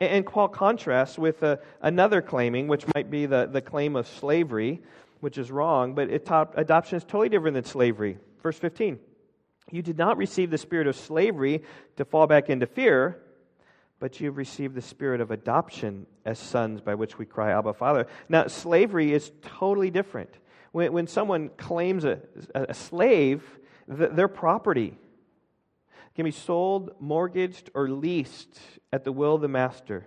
And, 0.00 0.26
and 0.26 0.50
contrasts 0.50 1.18
with 1.18 1.42
uh, 1.42 1.58
another 1.82 2.22
claiming, 2.22 2.68
which 2.68 2.86
might 2.94 3.10
be 3.10 3.26
the, 3.26 3.50
the 3.52 3.60
claim 3.60 3.94
of 3.94 4.08
slavery, 4.08 4.80
which 5.20 5.36
is 5.36 5.50
wrong, 5.50 5.94
but 5.94 6.08
it, 6.08 6.26
adoption 6.54 6.96
is 6.96 7.04
totally 7.04 7.28
different 7.28 7.52
than 7.56 7.64
slavery. 7.64 8.16
Verse 8.42 8.58
15 8.58 8.98
You 9.72 9.82
did 9.82 9.98
not 9.98 10.16
receive 10.16 10.50
the 10.50 10.56
spirit 10.56 10.86
of 10.86 10.96
slavery 10.96 11.64
to 11.98 12.06
fall 12.06 12.26
back 12.26 12.48
into 12.48 12.64
fear, 12.64 13.20
but 14.00 14.20
you've 14.20 14.38
received 14.38 14.74
the 14.74 14.80
spirit 14.80 15.20
of 15.20 15.30
adoption 15.30 16.06
as 16.24 16.38
sons 16.38 16.80
by 16.80 16.94
which 16.94 17.18
we 17.18 17.26
cry, 17.26 17.50
Abba, 17.52 17.72
Father. 17.72 18.06
Now, 18.28 18.46
slavery 18.46 19.12
is 19.12 19.32
totally 19.42 19.90
different. 19.90 20.30
When, 20.72 20.92
when 20.92 21.06
someone 21.06 21.50
claims 21.56 22.04
a, 22.04 22.20
a 22.54 22.74
slave, 22.74 23.42
their 23.88 24.28
property 24.28 24.96
can 26.14 26.24
be 26.24 26.30
sold, 26.30 26.90
mortgaged, 27.00 27.70
or 27.74 27.88
leased 27.88 28.60
at 28.92 29.04
the 29.04 29.12
will 29.12 29.34
of 29.34 29.40
the 29.40 29.48
master. 29.48 30.06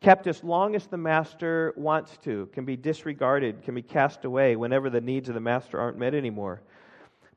Kept 0.00 0.26
as 0.26 0.42
long 0.42 0.74
as 0.74 0.86
the 0.86 0.96
master 0.96 1.74
wants 1.76 2.16
to, 2.24 2.48
can 2.52 2.64
be 2.64 2.76
disregarded, 2.76 3.62
can 3.62 3.74
be 3.74 3.82
cast 3.82 4.24
away 4.24 4.56
whenever 4.56 4.88
the 4.88 5.00
needs 5.00 5.28
of 5.28 5.34
the 5.34 5.40
master 5.40 5.78
aren't 5.78 5.98
met 5.98 6.14
anymore. 6.14 6.62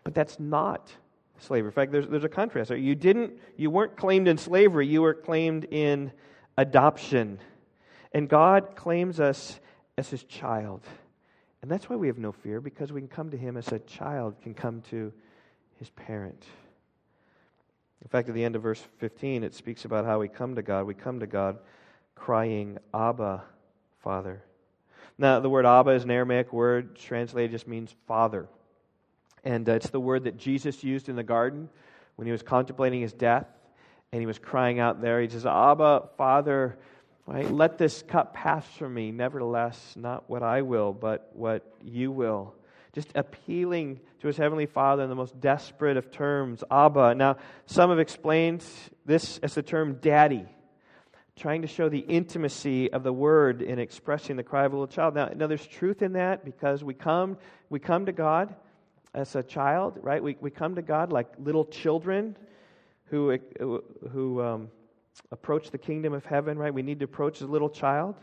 But 0.03 0.13
that's 0.13 0.39
not 0.39 0.91
slavery. 1.39 1.69
In 1.69 1.73
fact, 1.73 1.91
there's, 1.91 2.07
there's 2.07 2.23
a 2.23 2.29
contrast. 2.29 2.71
You, 2.71 2.95
didn't, 2.95 3.33
you 3.57 3.69
weren't 3.69 3.97
claimed 3.97 4.27
in 4.27 4.37
slavery, 4.37 4.87
you 4.87 5.01
were 5.01 5.13
claimed 5.13 5.65
in 5.65 6.11
adoption. 6.57 7.39
And 8.13 8.29
God 8.29 8.75
claims 8.75 9.19
us 9.19 9.59
as 9.97 10.09
his 10.09 10.23
child. 10.23 10.81
And 11.61 11.71
that's 11.71 11.89
why 11.89 11.95
we 11.95 12.07
have 12.07 12.17
no 12.17 12.31
fear, 12.31 12.61
because 12.61 12.91
we 12.91 13.01
can 13.01 13.07
come 13.07 13.31
to 13.31 13.37
him 13.37 13.57
as 13.57 13.71
a 13.71 13.79
child 13.79 14.35
can 14.41 14.53
come 14.53 14.81
to 14.89 15.13
his 15.79 15.89
parent. 15.89 16.45
In 18.01 18.09
fact, 18.09 18.27
at 18.27 18.35
the 18.35 18.43
end 18.43 18.55
of 18.55 18.61
verse 18.61 18.81
15, 18.97 19.43
it 19.43 19.55
speaks 19.55 19.85
about 19.85 20.05
how 20.05 20.19
we 20.19 20.27
come 20.27 20.55
to 20.55 20.61
God. 20.61 20.85
We 20.85 20.93
come 20.93 21.21
to 21.21 21.27
God 21.27 21.59
crying, 22.15 22.77
Abba, 22.93 23.43
Father. 24.01 24.43
Now, 25.17 25.39
the 25.39 25.49
word 25.49 25.65
Abba 25.65 25.91
is 25.91 26.03
an 26.03 26.11
Aramaic 26.11 26.51
word, 26.51 26.95
translated 26.97 27.51
just 27.51 27.67
means 27.67 27.95
father. 28.07 28.47
And 29.43 29.67
uh, 29.67 29.73
it's 29.73 29.89
the 29.89 29.99
word 29.99 30.25
that 30.25 30.37
Jesus 30.37 30.83
used 30.83 31.09
in 31.09 31.15
the 31.15 31.23
garden 31.23 31.69
when 32.15 32.25
he 32.25 32.31
was 32.31 32.43
contemplating 32.43 33.01
his 33.01 33.13
death 33.13 33.47
and 34.11 34.21
he 34.21 34.25
was 34.25 34.39
crying 34.39 34.79
out 34.79 35.01
there. 35.01 35.21
He 35.21 35.29
says, 35.29 35.45
Abba, 35.45 36.09
Father, 36.17 36.77
Right? 37.25 37.49
Let 37.49 37.77
this 37.77 38.03
cup 38.03 38.33
pass 38.33 38.65
from 38.77 38.93
me. 38.93 39.11
Nevertheless, 39.11 39.93
not 39.95 40.29
what 40.29 40.43
I 40.43 40.61
will, 40.61 40.91
but 40.91 41.31
what 41.33 41.63
you 41.81 42.11
will. 42.11 42.53
Just 42.91 43.11
appealing 43.15 44.01
to 44.19 44.27
his 44.27 44.37
heavenly 44.37 44.65
Father 44.65 45.03
in 45.03 45.09
the 45.09 45.15
most 45.15 45.39
desperate 45.39 45.95
of 45.95 46.11
terms, 46.11 46.63
Abba. 46.69 47.15
Now, 47.15 47.37
some 47.65 47.89
have 47.91 47.99
explained 47.99 48.63
this 49.05 49.37
as 49.39 49.55
the 49.55 49.63
term 49.63 49.99
daddy, 50.01 50.45
trying 51.37 51.61
to 51.61 51.67
show 51.67 51.87
the 51.87 51.99
intimacy 51.99 52.91
of 52.91 53.03
the 53.03 53.13
word 53.13 53.61
in 53.61 53.79
expressing 53.79 54.35
the 54.35 54.43
cry 54.43 54.65
of 54.65 54.73
a 54.73 54.75
little 54.75 54.87
child. 54.87 55.15
Now, 55.15 55.29
now 55.33 55.47
there's 55.47 55.65
truth 55.65 56.01
in 56.01 56.13
that 56.13 56.43
because 56.43 56.83
we 56.83 56.93
come, 56.93 57.37
we 57.69 57.79
come 57.79 58.05
to 58.05 58.11
God 58.11 58.53
as 59.13 59.35
a 59.35 59.43
child, 59.43 59.97
right? 60.01 60.21
We, 60.21 60.35
we 60.41 60.51
come 60.51 60.75
to 60.75 60.81
God 60.81 61.11
like 61.11 61.27
little 61.39 61.65
children 61.65 62.35
who, 63.05 63.37
who 64.11 64.41
um, 64.41 64.69
approach 65.31 65.71
the 65.71 65.77
kingdom 65.77 66.13
of 66.13 66.25
heaven, 66.25 66.57
right? 66.57 66.73
We 66.73 66.81
need 66.81 66.99
to 66.99 67.05
approach 67.05 67.41
as 67.41 67.47
a 67.47 67.51
little 67.51 67.69
child. 67.69 68.15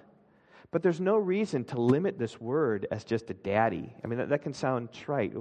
But 0.71 0.83
there's 0.83 1.01
no 1.01 1.17
reason 1.17 1.65
to 1.65 1.81
limit 1.81 2.19
this 2.19 2.41
word 2.41 2.87
as 2.91 3.03
just 3.03 3.31
a 3.31 3.35
daddy. 3.35 3.93
I 4.05 4.07
mean, 4.07 4.19
that, 4.19 4.29
that 4.29 4.43
can 4.43 4.53
sound 4.53 4.93
trite. 4.93 5.35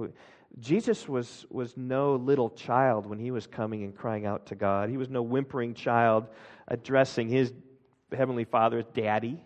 Jesus 0.58 1.08
was, 1.08 1.46
was 1.50 1.76
no 1.76 2.16
little 2.16 2.50
child 2.50 3.06
when 3.06 3.18
he 3.20 3.30
was 3.30 3.46
coming 3.46 3.84
and 3.84 3.94
crying 3.94 4.26
out 4.26 4.46
to 4.46 4.56
God. 4.56 4.90
He 4.90 4.96
was 4.96 5.08
no 5.08 5.22
whimpering 5.22 5.74
child 5.74 6.26
addressing 6.66 7.28
his 7.28 7.52
heavenly 8.16 8.44
father 8.44 8.80
as 8.80 8.86
daddy. 8.92 9.40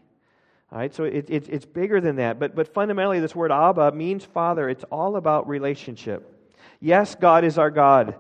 All 0.72 0.78
right, 0.78 0.94
so 0.94 1.04
it, 1.04 1.28
it, 1.28 1.48
it's 1.50 1.66
bigger 1.66 2.00
than 2.00 2.16
that. 2.16 2.38
But, 2.40 2.54
but 2.54 2.72
fundamentally, 2.72 3.20
this 3.20 3.34
word 3.34 3.52
Abba 3.52 3.92
means 3.92 4.24
father. 4.24 4.68
It's 4.70 4.84
all 4.84 5.16
about 5.16 5.46
relationship. 5.46 6.30
Yes, 6.80 7.14
God 7.14 7.44
is 7.44 7.58
our 7.58 7.70
God. 7.70 8.16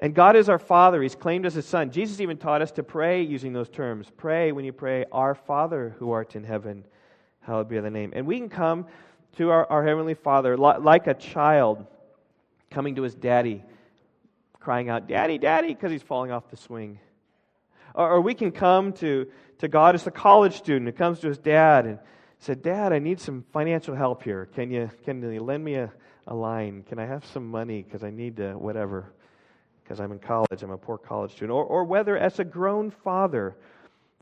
And 0.00 0.14
God 0.14 0.34
is 0.34 0.48
our 0.48 0.58
Father. 0.58 1.02
He's 1.02 1.14
claimed 1.14 1.44
as 1.44 1.54
His 1.54 1.66
Son. 1.66 1.90
Jesus 1.90 2.20
even 2.20 2.38
taught 2.38 2.62
us 2.62 2.72
to 2.72 2.82
pray 2.82 3.22
using 3.22 3.52
those 3.52 3.68
terms. 3.68 4.10
Pray 4.16 4.50
when 4.50 4.64
you 4.64 4.72
pray, 4.72 5.04
Our 5.12 5.34
Father 5.34 5.94
who 5.98 6.10
art 6.10 6.36
in 6.36 6.44
heaven, 6.44 6.84
hallowed 7.40 7.68
be 7.68 7.78
thy 7.78 7.90
name. 7.90 8.12
And 8.16 8.26
we 8.26 8.38
can 8.38 8.48
come 8.48 8.86
to 9.36 9.50
our, 9.50 9.70
our 9.70 9.86
Heavenly 9.86 10.14
Father 10.14 10.56
like 10.56 11.06
a 11.06 11.14
child 11.14 11.86
coming 12.70 12.94
to 12.94 13.02
his 13.02 13.14
daddy, 13.14 13.62
crying 14.58 14.88
out, 14.88 15.06
Daddy, 15.06 15.36
Daddy, 15.36 15.68
because 15.68 15.90
he's 15.90 16.02
falling 16.02 16.30
off 16.30 16.48
the 16.50 16.56
swing. 16.56 16.98
Or, 17.94 18.12
or, 18.12 18.20
we 18.20 18.34
can 18.34 18.52
come 18.52 18.92
to, 18.94 19.26
to 19.58 19.68
God 19.68 19.96
as 19.96 20.06
a 20.06 20.12
college 20.12 20.56
student 20.56 20.86
who 20.86 20.92
comes 20.92 21.18
to 21.20 21.28
his 21.28 21.38
dad 21.38 21.86
and 21.86 21.98
said, 22.38 22.62
Dad, 22.62 22.92
I 22.92 23.00
need 23.00 23.20
some 23.20 23.44
financial 23.52 23.96
help 23.96 24.22
here. 24.22 24.48
Can 24.54 24.70
you, 24.70 24.88
can 25.04 25.20
you 25.20 25.42
lend 25.42 25.64
me 25.64 25.74
a, 25.74 25.92
a 26.28 26.34
line? 26.34 26.84
Can 26.88 27.00
I 27.00 27.06
have 27.06 27.24
some 27.26 27.48
money 27.48 27.82
because 27.82 28.04
I 28.04 28.10
need 28.10 28.36
to, 28.36 28.52
whatever 28.52 29.12
because 29.90 29.98
I'm 29.98 30.12
in 30.12 30.20
college, 30.20 30.62
I'm 30.62 30.70
a 30.70 30.78
poor 30.78 30.98
college 30.98 31.32
student, 31.32 31.50
or, 31.50 31.64
or 31.64 31.82
whether 31.82 32.16
as 32.16 32.38
a 32.38 32.44
grown 32.44 32.92
father 32.92 33.56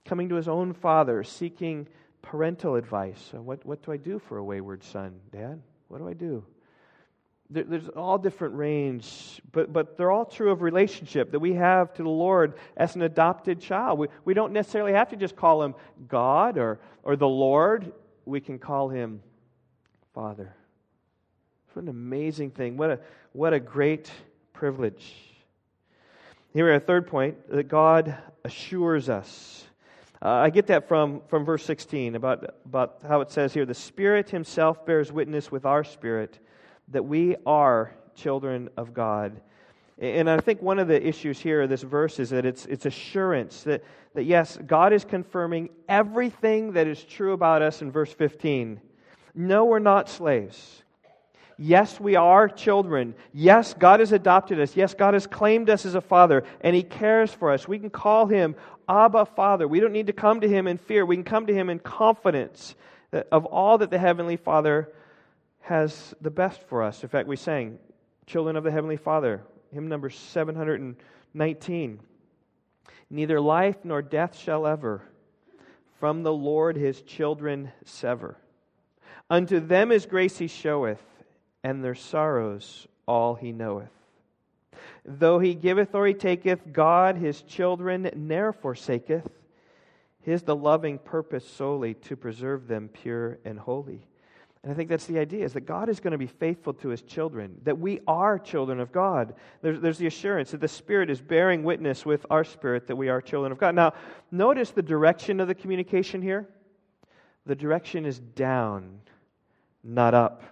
coming 0.06 0.30
to 0.30 0.36
his 0.36 0.48
own 0.48 0.72
father 0.72 1.22
seeking 1.22 1.86
parental 2.22 2.74
advice. 2.74 3.32
what, 3.34 3.66
what 3.66 3.82
do 3.82 3.92
I 3.92 3.98
do 3.98 4.18
for 4.18 4.38
a 4.38 4.42
wayward 4.42 4.82
son, 4.82 5.20
Dad? 5.30 5.60
What 5.88 5.98
do 5.98 6.08
I 6.08 6.14
do? 6.14 6.42
There, 7.50 7.64
there's 7.64 7.86
all 7.90 8.16
different 8.16 8.54
range, 8.54 9.42
but, 9.52 9.70
but 9.70 9.98
they're 9.98 10.10
all 10.10 10.24
true 10.24 10.52
of 10.52 10.62
relationship 10.62 11.32
that 11.32 11.40
we 11.40 11.52
have 11.52 11.92
to 11.96 12.02
the 12.02 12.08
Lord 12.08 12.54
as 12.74 12.96
an 12.96 13.02
adopted 13.02 13.60
child. 13.60 13.98
We, 13.98 14.08
we 14.24 14.32
don't 14.32 14.54
necessarily 14.54 14.94
have 14.94 15.10
to 15.10 15.16
just 15.16 15.36
call 15.36 15.62
him 15.62 15.74
God 16.08 16.56
or, 16.56 16.80
or 17.02 17.14
the 17.14 17.28
Lord, 17.28 17.92
we 18.24 18.40
can 18.40 18.58
call 18.58 18.88
him 18.88 19.20
Father. 20.14 20.56
What 21.74 21.82
an 21.82 21.90
amazing 21.90 22.52
thing. 22.52 22.78
What 22.78 22.90
a, 22.90 23.00
what 23.34 23.52
a 23.52 23.60
great 23.60 24.10
privilege. 24.54 25.27
Here 26.58 26.74
are, 26.74 26.80
third 26.80 27.06
point 27.06 27.36
that 27.52 27.68
God 27.68 28.18
assures 28.44 29.08
us. 29.08 29.64
Uh, 30.20 30.28
I 30.28 30.50
get 30.50 30.66
that 30.66 30.88
from, 30.88 31.22
from 31.28 31.44
verse 31.44 31.64
16 31.64 32.16
about, 32.16 32.56
about 32.64 32.98
how 33.06 33.20
it 33.20 33.30
says 33.30 33.54
here 33.54 33.64
the 33.64 33.74
Spirit 33.74 34.28
Himself 34.28 34.84
bears 34.84 35.12
witness 35.12 35.52
with 35.52 35.64
our 35.64 35.84
spirit 35.84 36.40
that 36.88 37.04
we 37.04 37.36
are 37.46 37.94
children 38.16 38.70
of 38.76 38.92
God. 38.92 39.40
And 39.98 40.28
I 40.28 40.40
think 40.40 40.60
one 40.60 40.80
of 40.80 40.88
the 40.88 41.00
issues 41.00 41.38
here 41.38 41.62
of 41.62 41.70
this 41.70 41.82
verse 41.82 42.18
is 42.18 42.30
that 42.30 42.44
it's, 42.44 42.66
it's 42.66 42.86
assurance 42.86 43.62
that, 43.62 43.84
that, 44.14 44.24
yes, 44.24 44.58
God 44.66 44.92
is 44.92 45.04
confirming 45.04 45.68
everything 45.88 46.72
that 46.72 46.88
is 46.88 47.04
true 47.04 47.34
about 47.34 47.62
us 47.62 47.82
in 47.82 47.92
verse 47.92 48.12
15. 48.12 48.80
No, 49.36 49.64
we're 49.64 49.78
not 49.78 50.08
slaves. 50.08 50.82
Yes, 51.58 51.98
we 51.98 52.14
are 52.14 52.48
children. 52.48 53.14
Yes, 53.32 53.74
God 53.74 53.98
has 53.98 54.12
adopted 54.12 54.60
us. 54.60 54.76
Yes, 54.76 54.94
God 54.94 55.14
has 55.14 55.26
claimed 55.26 55.68
us 55.68 55.84
as 55.84 55.96
a 55.96 56.00
father, 56.00 56.44
and 56.60 56.76
He 56.76 56.84
cares 56.84 57.32
for 57.32 57.50
us. 57.50 57.66
We 57.66 57.80
can 57.80 57.90
call 57.90 58.26
Him 58.26 58.54
Abba 58.88 59.26
Father. 59.26 59.66
We 59.66 59.80
don't 59.80 59.92
need 59.92 60.06
to 60.06 60.12
come 60.12 60.40
to 60.40 60.48
Him 60.48 60.68
in 60.68 60.78
fear. 60.78 61.04
We 61.04 61.16
can 61.16 61.24
come 61.24 61.46
to 61.46 61.54
Him 61.54 61.68
in 61.68 61.80
confidence 61.80 62.76
of 63.12 63.44
all 63.46 63.78
that 63.78 63.90
the 63.90 63.98
Heavenly 63.98 64.36
Father 64.36 64.88
has 65.62 66.14
the 66.20 66.30
best 66.30 66.62
for 66.68 66.82
us. 66.82 67.02
In 67.02 67.08
fact, 67.08 67.26
we 67.26 67.36
sang 67.36 67.78
Children 68.28 68.56
of 68.56 68.64
the 68.64 68.70
Heavenly 68.70 68.98
Father, 68.98 69.42
hymn 69.72 69.88
number 69.88 70.10
719. 70.10 72.00
Neither 73.10 73.40
life 73.40 73.76
nor 73.84 74.02
death 74.02 74.38
shall 74.38 74.66
ever 74.66 75.02
from 75.98 76.22
the 76.22 76.32
Lord 76.32 76.76
his 76.76 77.00
children 77.00 77.72
sever. 77.86 78.36
Unto 79.30 79.60
them 79.60 79.88
his 79.88 80.04
grace 80.04 80.36
he 80.36 80.46
showeth 80.46 81.02
and 81.62 81.84
their 81.84 81.94
sorrows 81.94 82.86
all 83.06 83.34
he 83.34 83.52
knoweth. 83.52 83.90
Though 85.04 85.38
he 85.38 85.54
giveth 85.54 85.94
or 85.94 86.06
he 86.06 86.14
taketh, 86.14 86.72
God 86.72 87.16
his 87.16 87.42
children 87.42 88.10
ne'er 88.14 88.52
forsaketh. 88.52 89.28
His 90.22 90.42
the 90.42 90.56
loving 90.56 90.98
purpose 90.98 91.48
solely 91.48 91.94
to 91.94 92.16
preserve 92.16 92.68
them 92.68 92.88
pure 92.88 93.38
and 93.44 93.58
holy. 93.58 94.06
And 94.62 94.72
I 94.72 94.74
think 94.74 94.90
that's 94.90 95.06
the 95.06 95.18
idea, 95.18 95.44
is 95.44 95.52
that 95.54 95.62
God 95.62 95.88
is 95.88 96.00
going 96.00 96.12
to 96.12 96.18
be 96.18 96.26
faithful 96.26 96.74
to 96.74 96.88
his 96.88 97.00
children, 97.02 97.60
that 97.62 97.78
we 97.78 98.00
are 98.06 98.38
children 98.38 98.80
of 98.80 98.92
God. 98.92 99.34
There's, 99.62 99.80
there's 99.80 99.98
the 99.98 100.08
assurance 100.08 100.50
that 100.50 100.60
the 100.60 100.68
Spirit 100.68 101.10
is 101.10 101.20
bearing 101.20 101.62
witness 101.62 102.04
with 102.04 102.26
our 102.28 102.44
spirit 102.44 102.88
that 102.88 102.96
we 102.96 103.08
are 103.08 103.20
children 103.22 103.52
of 103.52 103.58
God. 103.58 103.74
Now, 103.74 103.94
notice 104.30 104.72
the 104.72 104.82
direction 104.82 105.40
of 105.40 105.48
the 105.48 105.54
communication 105.54 106.20
here. 106.20 106.48
The 107.46 107.54
direction 107.54 108.04
is 108.04 108.18
down, 108.18 109.00
not 109.82 110.12
up. 110.12 110.42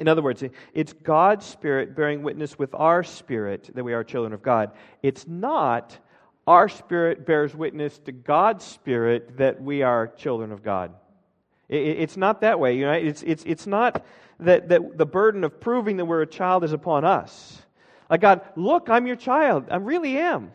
In 0.00 0.08
other 0.08 0.22
words, 0.22 0.42
it's 0.74 0.92
God's 0.94 1.46
Spirit 1.46 1.94
bearing 1.94 2.22
witness 2.22 2.58
with 2.58 2.74
our 2.74 3.04
spirit 3.04 3.70
that 3.74 3.84
we 3.84 3.92
are 3.92 4.02
children 4.02 4.32
of 4.32 4.42
God. 4.42 4.72
It's 5.02 5.28
not 5.28 5.96
our 6.46 6.68
spirit 6.68 7.26
bears 7.26 7.54
witness 7.54 7.98
to 8.00 8.12
God's 8.12 8.64
Spirit 8.64 9.36
that 9.36 9.62
we 9.62 9.82
are 9.82 10.08
children 10.08 10.50
of 10.50 10.64
God. 10.64 10.94
It's 11.68 12.16
not 12.16 12.40
that 12.40 12.58
way. 12.58 12.76
You 12.76 12.86
know, 12.86 12.92
it's, 12.92 13.22
it's, 13.22 13.44
it's 13.46 13.66
not 13.66 14.04
that, 14.40 14.68
that 14.70 14.98
the 14.98 15.06
burden 15.06 15.44
of 15.44 15.60
proving 15.60 15.98
that 15.98 16.06
we're 16.06 16.22
a 16.22 16.26
child 16.26 16.64
is 16.64 16.72
upon 16.72 17.04
us. 17.04 17.62
Like, 18.08 18.22
God, 18.22 18.40
look, 18.56 18.88
I'm 18.88 19.06
your 19.06 19.14
child. 19.14 19.66
I 19.70 19.76
really 19.76 20.18
am. 20.18 20.50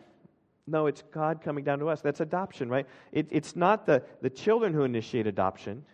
No, 0.66 0.86
it's 0.86 1.02
God 1.12 1.40
coming 1.40 1.64
down 1.64 1.78
to 1.78 1.88
us. 1.88 2.02
That's 2.02 2.20
adoption, 2.20 2.68
right? 2.68 2.86
It, 3.12 3.28
it's 3.30 3.56
not 3.56 3.86
the, 3.86 4.02
the 4.20 4.28
children 4.28 4.74
who 4.74 4.82
initiate 4.82 5.26
adoption, 5.26 5.84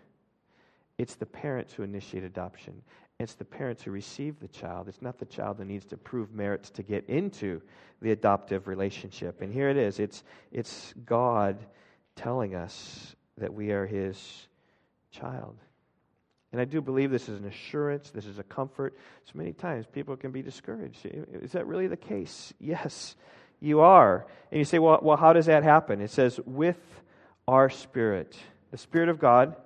it's 0.98 1.14
the 1.14 1.26
parents 1.26 1.72
who 1.72 1.82
initiate 1.82 2.24
adoption. 2.24 2.82
It's 3.18 3.34
the 3.34 3.44
parents 3.44 3.82
who 3.82 3.90
receive 3.92 4.40
the 4.40 4.48
child. 4.48 4.88
It's 4.88 5.02
not 5.02 5.18
the 5.18 5.26
child 5.26 5.58
who 5.58 5.64
needs 5.64 5.84
to 5.86 5.96
prove 5.96 6.32
merits 6.32 6.70
to 6.70 6.82
get 6.82 7.08
into 7.08 7.62
the 8.00 8.10
adoptive 8.10 8.66
relationship. 8.66 9.40
And 9.40 9.52
here 9.52 9.68
it 9.68 9.76
is 9.76 10.00
it's, 10.00 10.24
it's 10.50 10.92
God 11.06 11.58
telling 12.16 12.54
us 12.54 13.14
that 13.38 13.54
we 13.54 13.70
are 13.70 13.86
His 13.86 14.48
child. 15.10 15.56
And 16.52 16.60
I 16.60 16.64
do 16.64 16.82
believe 16.82 17.10
this 17.10 17.28
is 17.28 17.38
an 17.38 17.46
assurance, 17.46 18.10
this 18.10 18.26
is 18.26 18.38
a 18.38 18.42
comfort. 18.42 18.96
So 19.24 19.32
many 19.34 19.52
times 19.52 19.86
people 19.90 20.16
can 20.16 20.32
be 20.32 20.42
discouraged. 20.42 20.98
Is 21.04 21.52
that 21.52 21.66
really 21.66 21.86
the 21.86 21.96
case? 21.96 22.52
Yes, 22.60 23.16
you 23.60 23.80
are. 23.80 24.26
And 24.50 24.58
you 24.58 24.64
say, 24.64 24.78
well, 24.78 24.98
well 25.00 25.16
how 25.16 25.32
does 25.32 25.46
that 25.46 25.62
happen? 25.62 26.00
It 26.02 26.10
says, 26.10 26.38
with 26.44 26.76
our 27.48 27.70
spirit. 27.70 28.36
The 28.70 28.78
Spirit 28.78 29.08
of 29.08 29.18
God 29.18 29.56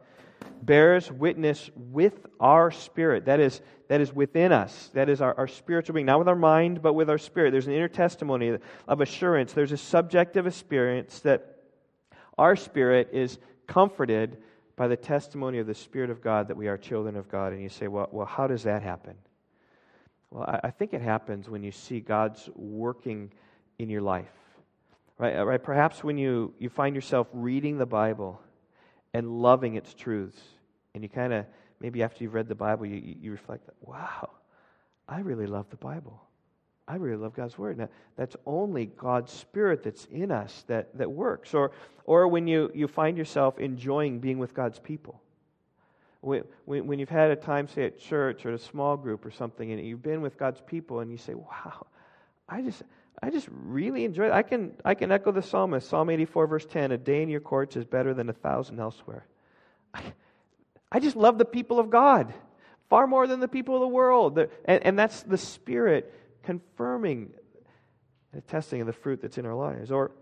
bears 0.62 1.10
witness 1.10 1.70
with 1.76 2.26
our 2.40 2.70
spirit. 2.70 3.26
That 3.26 3.40
is, 3.40 3.60
that 3.88 4.00
is 4.00 4.12
within 4.12 4.52
us. 4.52 4.90
That 4.94 5.08
is 5.08 5.20
our, 5.20 5.34
our 5.38 5.48
spiritual 5.48 5.94
being. 5.94 6.06
Not 6.06 6.18
with 6.18 6.28
our 6.28 6.36
mind, 6.36 6.82
but 6.82 6.94
with 6.94 7.08
our 7.08 7.18
spirit. 7.18 7.52
There's 7.52 7.66
an 7.66 7.72
inner 7.72 7.88
testimony 7.88 8.58
of 8.88 9.00
assurance. 9.00 9.52
There's 9.52 9.72
a 9.72 9.76
subjective 9.76 10.46
experience 10.46 11.20
that 11.20 11.56
our 12.38 12.56
spirit 12.56 13.10
is 13.12 13.38
comforted 13.66 14.38
by 14.76 14.88
the 14.88 14.96
testimony 14.96 15.58
of 15.58 15.66
the 15.66 15.74
Spirit 15.74 16.10
of 16.10 16.20
God 16.20 16.48
that 16.48 16.56
we 16.56 16.68
are 16.68 16.76
children 16.76 17.16
of 17.16 17.28
God. 17.30 17.52
And 17.52 17.62
you 17.62 17.70
say, 17.70 17.88
well, 17.88 18.08
well 18.12 18.26
how 18.26 18.46
does 18.46 18.62
that 18.64 18.82
happen? 18.82 19.14
Well, 20.30 20.44
I, 20.44 20.68
I 20.68 20.70
think 20.70 20.92
it 20.92 21.00
happens 21.00 21.48
when 21.48 21.62
you 21.62 21.72
see 21.72 22.00
God's 22.00 22.48
working 22.54 23.32
in 23.78 23.88
your 23.88 24.02
life. 24.02 24.28
Right, 25.18 25.42
right? 25.42 25.62
Perhaps 25.62 26.04
when 26.04 26.18
you, 26.18 26.52
you 26.58 26.68
find 26.68 26.94
yourself 26.94 27.26
reading 27.32 27.78
the 27.78 27.86
Bible 27.86 28.38
and 29.16 29.40
loving 29.40 29.76
its 29.76 29.94
truths. 29.94 30.40
And 30.94 31.02
you 31.02 31.08
kind 31.08 31.32
of, 31.32 31.46
maybe 31.80 32.02
after 32.02 32.22
you've 32.22 32.34
read 32.34 32.48
the 32.48 32.54
Bible, 32.54 32.84
you, 32.84 33.16
you 33.20 33.30
reflect, 33.30 33.68
wow, 33.80 34.28
I 35.08 35.20
really 35.20 35.46
love 35.46 35.66
the 35.70 35.76
Bible. 35.76 36.20
I 36.86 36.96
really 36.96 37.16
love 37.16 37.34
God's 37.34 37.56
word. 37.56 37.78
Now, 37.78 37.88
that's 38.16 38.36
only 38.44 38.86
God's 38.86 39.32
spirit 39.32 39.82
that's 39.82 40.04
in 40.06 40.30
us 40.30 40.64
that, 40.68 40.96
that 40.98 41.10
works. 41.10 41.54
Or, 41.54 41.72
or 42.04 42.28
when 42.28 42.46
you, 42.46 42.70
you 42.74 42.86
find 42.88 43.16
yourself 43.16 43.58
enjoying 43.58 44.20
being 44.20 44.38
with 44.38 44.54
God's 44.54 44.78
people. 44.78 45.20
When, 46.20 46.42
when 46.66 46.98
you've 46.98 47.08
had 47.08 47.30
a 47.30 47.36
time, 47.36 47.68
say, 47.68 47.86
at 47.86 47.98
church 47.98 48.44
or 48.44 48.52
a 48.52 48.58
small 48.58 48.96
group 48.96 49.24
or 49.24 49.30
something, 49.30 49.72
and 49.72 49.84
you've 49.84 50.02
been 50.02 50.20
with 50.20 50.38
God's 50.38 50.60
people, 50.60 51.00
and 51.00 51.10
you 51.10 51.16
say, 51.16 51.34
wow, 51.34 51.86
I 52.48 52.60
just, 52.60 52.82
I 53.22 53.30
just 53.30 53.48
really 53.50 54.04
enjoy 54.04 54.26
it. 54.26 54.32
I 54.32 54.42
can, 54.42 54.74
I 54.84 54.94
can 54.94 55.10
echo 55.10 55.32
the 55.32 55.42
psalmist, 55.42 55.88
Psalm 55.88 56.10
84, 56.10 56.46
verse 56.46 56.66
10 56.66 56.92
A 56.92 56.98
day 56.98 57.22
in 57.22 57.28
your 57.28 57.40
courts 57.40 57.76
is 57.76 57.84
better 57.84 58.12
than 58.12 58.28
a 58.28 58.34
thousand 58.34 58.78
elsewhere. 58.78 59.26
I, 59.94 60.02
I 60.92 61.00
just 61.00 61.16
love 61.16 61.38
the 61.38 61.44
people 61.44 61.78
of 61.78 61.90
God 61.90 62.32
far 62.88 63.06
more 63.06 63.26
than 63.26 63.40
the 63.40 63.48
people 63.48 63.74
of 63.74 63.80
the 63.80 63.88
world. 63.88 64.38
And, 64.38 64.82
and 64.82 64.98
that's 64.98 65.22
the 65.22 65.38
Spirit 65.38 66.12
confirming 66.42 67.30
and 68.32 68.42
attesting 68.42 68.80
of 68.80 68.86
the 68.86 68.92
fruit 68.92 69.20
that's 69.22 69.38
in 69.38 69.46
our 69.46 69.54
lives. 69.54 69.90
Or 69.90 70.12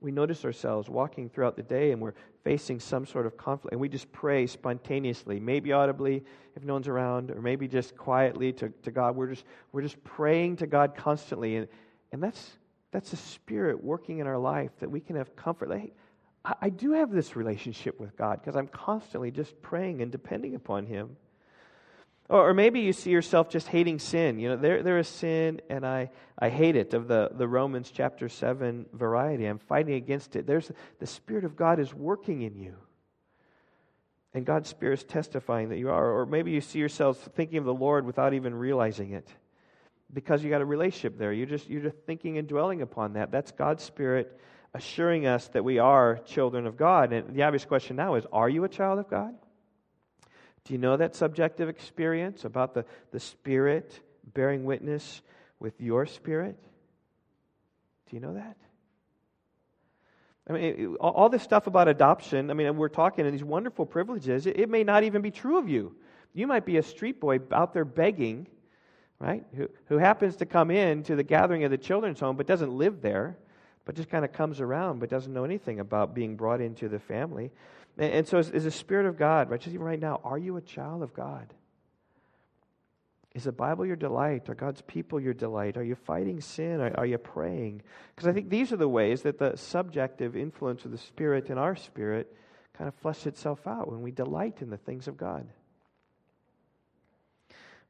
we 0.00 0.10
notice 0.10 0.44
ourselves 0.44 0.88
walking 0.88 1.28
throughout 1.28 1.56
the 1.56 1.62
day 1.62 1.92
and 1.92 2.00
we're 2.00 2.14
facing 2.42 2.78
some 2.78 3.06
sort 3.06 3.24
of 3.24 3.38
conflict, 3.38 3.72
and 3.72 3.80
we 3.80 3.88
just 3.88 4.12
pray 4.12 4.46
spontaneously, 4.46 5.40
maybe 5.40 5.72
audibly 5.72 6.22
if 6.54 6.62
no 6.62 6.74
one's 6.74 6.88
around, 6.88 7.30
or 7.30 7.40
maybe 7.40 7.66
just 7.66 7.96
quietly 7.96 8.52
to, 8.52 8.68
to 8.82 8.90
God. 8.90 9.16
We're 9.16 9.28
just, 9.28 9.44
we're 9.72 9.80
just 9.80 10.02
praying 10.04 10.56
to 10.56 10.66
God 10.66 10.94
constantly. 10.94 11.56
And, 11.56 11.68
and 12.14 12.22
that's, 12.22 12.52
that's 12.92 13.12
a 13.12 13.16
spirit 13.16 13.82
working 13.82 14.20
in 14.20 14.28
our 14.28 14.38
life 14.38 14.70
that 14.78 14.88
we 14.88 15.00
can 15.00 15.16
have 15.16 15.34
comfort. 15.34 15.68
Like, 15.68 15.96
I, 16.44 16.54
I 16.62 16.70
do 16.70 16.92
have 16.92 17.10
this 17.10 17.34
relationship 17.34 17.98
with 17.98 18.16
God 18.16 18.40
because 18.40 18.54
I'm 18.54 18.68
constantly 18.68 19.32
just 19.32 19.60
praying 19.62 20.00
and 20.00 20.12
depending 20.12 20.54
upon 20.54 20.86
Him. 20.86 21.16
Or, 22.28 22.50
or, 22.50 22.54
maybe 22.54 22.80
you 22.80 22.92
see 22.92 23.10
yourself 23.10 23.50
just 23.50 23.66
hating 23.66 23.98
sin. 23.98 24.38
You 24.38 24.50
know, 24.50 24.56
there, 24.56 24.84
there 24.84 24.98
is 24.98 25.08
sin 25.08 25.60
and 25.68 25.84
I, 25.84 26.10
I 26.38 26.50
hate 26.50 26.76
it 26.76 26.94
of 26.94 27.08
the, 27.08 27.30
the 27.34 27.48
Romans 27.48 27.90
chapter 27.92 28.28
7 28.28 28.86
variety. 28.92 29.46
I'm 29.46 29.58
fighting 29.58 29.94
against 29.94 30.36
it. 30.36 30.46
There's 30.46 30.70
the 31.00 31.06
Spirit 31.06 31.44
of 31.44 31.56
God 31.56 31.80
is 31.80 31.92
working 31.92 32.42
in 32.42 32.54
you. 32.54 32.76
And 34.32 34.46
God's 34.46 34.68
Spirit 34.68 35.00
is 35.00 35.04
testifying 35.04 35.70
that 35.70 35.78
you 35.78 35.90
are. 35.90 36.12
Or 36.12 36.26
maybe 36.26 36.52
you 36.52 36.60
see 36.60 36.78
yourself 36.78 37.28
thinking 37.34 37.58
of 37.58 37.64
the 37.64 37.74
Lord 37.74 38.06
without 38.06 38.34
even 38.34 38.54
realizing 38.54 39.10
it. 39.10 39.28
Because 40.14 40.42
you 40.42 40.48
got 40.48 40.62
a 40.62 40.64
relationship 40.64 41.18
there. 41.18 41.32
You're 41.32 41.46
just, 41.46 41.68
you're 41.68 41.82
just 41.82 41.96
thinking 42.06 42.38
and 42.38 42.48
dwelling 42.48 42.80
upon 42.80 43.14
that. 43.14 43.30
That's 43.30 43.52
God's 43.52 43.82
Spirit 43.82 44.40
assuring 44.72 45.26
us 45.26 45.48
that 45.48 45.64
we 45.64 45.78
are 45.78 46.18
children 46.24 46.66
of 46.66 46.76
God. 46.76 47.12
And 47.12 47.34
the 47.34 47.42
obvious 47.42 47.64
question 47.64 47.96
now 47.96 48.14
is 48.14 48.24
are 48.32 48.48
you 48.48 48.64
a 48.64 48.68
child 48.68 48.98
of 48.98 49.10
God? 49.10 49.34
Do 50.64 50.72
you 50.72 50.78
know 50.78 50.96
that 50.96 51.14
subjective 51.14 51.68
experience 51.68 52.44
about 52.44 52.72
the, 52.72 52.86
the 53.12 53.20
Spirit 53.20 54.00
bearing 54.32 54.64
witness 54.64 55.20
with 55.58 55.80
your 55.80 56.06
spirit? 56.06 56.56
Do 58.08 58.16
you 58.16 58.20
know 58.20 58.34
that? 58.34 58.56
I 60.48 60.52
mean, 60.52 60.96
all 60.96 61.30
this 61.30 61.42
stuff 61.42 61.66
about 61.66 61.88
adoption, 61.88 62.50
I 62.50 62.54
mean, 62.54 62.76
we're 62.76 62.88
talking 62.88 63.24
in 63.24 63.32
these 63.32 63.44
wonderful 63.44 63.86
privileges. 63.86 64.46
It, 64.46 64.68
may 64.68 64.84
not 64.84 65.04
even 65.04 65.22
be 65.22 65.30
true 65.30 65.58
of 65.58 65.70
you. 65.70 65.96
You 66.34 66.46
might 66.46 66.66
be 66.66 66.76
a 66.76 66.82
street 66.82 67.18
boy 67.18 67.40
out 67.50 67.72
there 67.72 67.86
begging, 67.86 68.46
right? 69.18 69.44
Who, 69.56 69.68
who 69.86 69.98
happens 69.98 70.36
to 70.36 70.46
come 70.46 70.70
in 70.70 71.02
to 71.04 71.16
the 71.16 71.22
gathering 71.22 71.64
of 71.64 71.70
the 71.70 71.78
children's 71.78 72.20
home 72.20 72.36
but 72.36 72.46
doesn't 72.46 72.72
live 72.72 73.00
there, 73.00 73.36
but 73.84 73.94
just 73.94 74.08
kind 74.08 74.24
of 74.24 74.32
comes 74.32 74.60
around 74.60 75.00
but 75.00 75.10
doesn't 75.10 75.32
know 75.32 75.44
anything 75.44 75.80
about 75.80 76.14
being 76.14 76.36
brought 76.36 76.60
into 76.60 76.88
the 76.88 76.98
family. 76.98 77.50
And, 77.98 78.12
and 78.12 78.28
so, 78.28 78.38
is, 78.38 78.50
is 78.50 78.64
the 78.64 78.70
Spirit 78.70 79.06
of 79.06 79.16
God, 79.16 79.50
right? 79.50 79.60
Just 79.60 79.74
even 79.74 79.86
right 79.86 80.00
now, 80.00 80.20
are 80.24 80.38
you 80.38 80.56
a 80.56 80.62
child 80.62 81.02
of 81.02 81.14
God? 81.14 81.52
Is 83.34 83.44
the 83.44 83.52
Bible 83.52 83.84
your 83.84 83.96
delight? 83.96 84.48
Are 84.48 84.54
God's 84.54 84.82
people 84.82 85.18
your 85.20 85.34
delight? 85.34 85.76
Are 85.76 85.82
you 85.82 85.96
fighting 85.96 86.40
sin? 86.40 86.80
Are, 86.80 86.92
are 86.98 87.06
you 87.06 87.18
praying? 87.18 87.82
Because 88.14 88.28
I 88.28 88.32
think 88.32 88.48
these 88.48 88.72
are 88.72 88.76
the 88.76 88.88
ways 88.88 89.22
that 89.22 89.38
the 89.38 89.56
subjective 89.56 90.36
influence 90.36 90.84
of 90.84 90.92
the 90.92 90.98
Spirit 90.98 91.50
in 91.50 91.58
our 91.58 91.74
spirit 91.74 92.32
kind 92.74 92.86
of 92.86 92.94
flesh 92.94 93.26
itself 93.26 93.66
out 93.66 93.90
when 93.90 94.02
we 94.02 94.12
delight 94.12 94.62
in 94.62 94.70
the 94.70 94.76
things 94.76 95.08
of 95.08 95.16
God. 95.16 95.46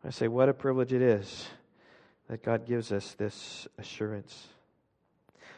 I 0.07 0.11
say, 0.11 0.29
what 0.29 0.51
a 0.51 0.55
privilege 0.55 0.93
it 0.93 1.01
is 1.01 1.47
that 2.29 2.43
God 2.43 2.67
gives 2.67 2.93
us 2.93 3.15
this 3.15 3.67
assurance. 3.79 4.49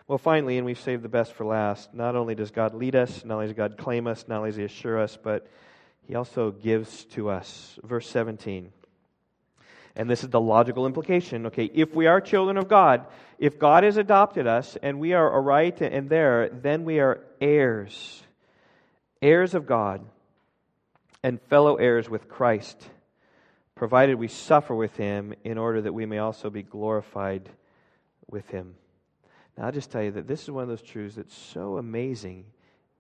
Well, 0.07 0.19
finally, 0.19 0.57
and 0.57 0.65
we've 0.65 0.79
saved 0.79 1.03
the 1.03 1.09
best 1.09 1.33
for 1.33 1.45
last, 1.45 1.93
not 1.93 2.15
only 2.15 2.37
does 2.37 2.53
God 2.53 2.73
lead 2.73 2.95
us, 2.95 3.25
not 3.25 3.35
only 3.35 3.47
does 3.49 3.57
God 3.57 3.77
claim 3.77 4.07
us, 4.07 4.27
not 4.29 4.39
only 4.39 4.51
does 4.51 4.57
He 4.57 4.65
assure 4.65 5.01
us, 5.01 5.19
but 5.21 5.49
He 6.07 6.15
also 6.15 6.53
gives 6.53 7.05
to 7.07 7.29
us. 7.29 7.77
Verse 7.83 8.09
17. 8.09 8.71
And 9.97 10.09
this 10.09 10.23
is 10.23 10.31
the 10.31 10.41
logical 10.41 10.87
implication. 10.87 11.47
Okay, 11.47 11.69
if 11.75 11.93
we 11.93 12.07
are 12.07 12.21
children 12.21 12.57
of 12.57 12.69
God, 12.69 13.07
if 13.41 13.59
God 13.59 13.83
has 13.83 13.97
adopted 13.97 14.47
us 14.47 14.77
and 14.81 15.01
we 15.01 15.13
are 15.13 15.29
aright 15.29 15.81
and 15.81 16.09
there, 16.09 16.51
then 16.51 16.85
we 16.85 17.01
are 17.01 17.21
heirs, 17.41 18.23
heirs 19.21 19.55
of 19.55 19.67
God, 19.67 20.05
and 21.25 21.41
fellow 21.43 21.77
heirs 21.77 22.09
with 22.09 22.29
Christ, 22.29 22.91
provided 23.77 24.17
we 24.17 24.27
suffer 24.27 24.75
with 24.75 24.97
Him 24.97 25.35
in 25.45 25.59
order 25.59 25.83
that 25.83 25.93
we 25.93 26.07
may 26.07 26.19
also 26.19 26.51
be 26.51 26.63
glorified 26.63 27.49
with 28.29 28.49
Him. 28.49 28.75
Now, 29.57 29.67
I'll 29.67 29.73
just 29.73 29.91
tell 29.91 30.03
you 30.03 30.11
that 30.13 30.27
this 30.27 30.43
is 30.43 30.51
one 30.51 30.63
of 30.63 30.69
those 30.69 30.83
truths 30.83 31.15
that's 31.15 31.37
so 31.37 31.77
amazing, 31.77 32.47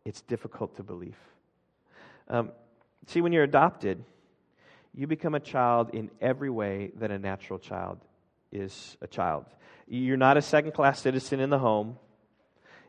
it's 0.05 0.21
difficult 0.21 0.77
to 0.77 0.83
believe. 0.83 1.17
Um, 2.29 2.53
see, 3.07 3.21
when 3.21 3.33
you're 3.33 3.43
adopted, 3.43 4.05
you 4.95 5.07
become 5.07 5.35
a 5.35 5.41
child 5.41 5.91
in 5.93 6.11
every 6.21 6.51
way 6.51 6.93
that 6.99 7.11
a 7.11 7.19
natural 7.19 7.59
child 7.59 7.99
is 8.53 8.97
a 9.01 9.07
child. 9.07 9.47
You're 9.89 10.17
not 10.17 10.37
a 10.37 10.43
second 10.43 10.73
class 10.73 11.01
citizen 11.01 11.41
in 11.41 11.51
the 11.51 11.59
home 11.59 11.99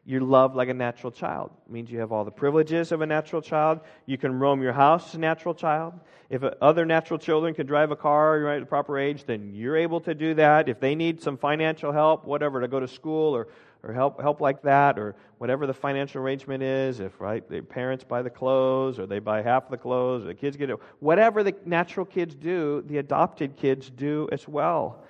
you're 0.08 0.22
loved 0.22 0.56
like 0.56 0.70
a 0.70 0.74
natural 0.74 1.12
child. 1.12 1.52
It 1.66 1.72
means 1.72 1.92
you 1.92 2.00
have 2.00 2.14
all 2.14 2.24
the 2.24 2.32
privileges 2.32 2.94
of 2.94 3.02
a 3.02 3.06
natural 3.06 3.42
child. 3.42 3.82
You 4.06 4.18
can 4.18 4.40
roam 4.40 4.62
your 4.62 4.72
house 4.72 5.10
as 5.10 5.16
a 5.16 5.20
natural 5.20 5.54
child. 5.54 5.96
If 6.30 6.44
other 6.62 6.86
natural 6.86 7.20
children 7.20 7.54
can 7.54 7.68
drive 7.68 7.92
a 7.92 7.98
car 7.98 8.40
you're 8.40 8.50
at 8.50 8.62
the 8.62 8.66
proper 8.66 8.98
age, 8.98 9.26
then 9.26 9.54
you're 9.54 9.76
able 9.76 10.00
to 10.02 10.16
do 10.16 10.34
that. 10.36 10.70
If 10.70 10.80
they 10.80 10.96
need 10.96 11.22
some 11.22 11.36
financial 11.36 11.92
help, 11.92 12.24
whatever, 12.24 12.62
to 12.62 12.70
go 12.70 12.80
to 12.80 12.88
school 12.88 13.36
or, 13.36 13.50
or 13.84 13.92
help, 13.92 14.22
help 14.22 14.40
like 14.40 14.62
that, 14.62 14.98
or 14.98 15.14
whatever 15.40 15.68
the 15.68 15.74
financial 15.74 16.22
arrangement 16.22 16.64
is, 16.64 17.02
if 17.02 17.20
right, 17.20 17.48
the 17.50 17.60
parents 17.60 18.06
buy 18.06 18.22
the 18.22 18.30
clothes 18.30 19.00
or 19.00 19.08
they 19.08 19.20
buy 19.20 19.42
half 19.42 19.70
the 19.70 19.78
clothes, 19.78 20.24
or 20.24 20.28
the 20.28 20.36
kids 20.36 20.56
get 20.56 20.70
it, 20.70 20.80
whatever 21.02 21.44
the 21.44 21.54
natural 21.66 22.06
kids 22.06 22.34
do, 22.34 22.82
the 22.88 23.00
adopted 23.00 23.58
kids 23.58 23.90
do 23.90 24.30
as 24.32 24.48
well. 24.48 25.04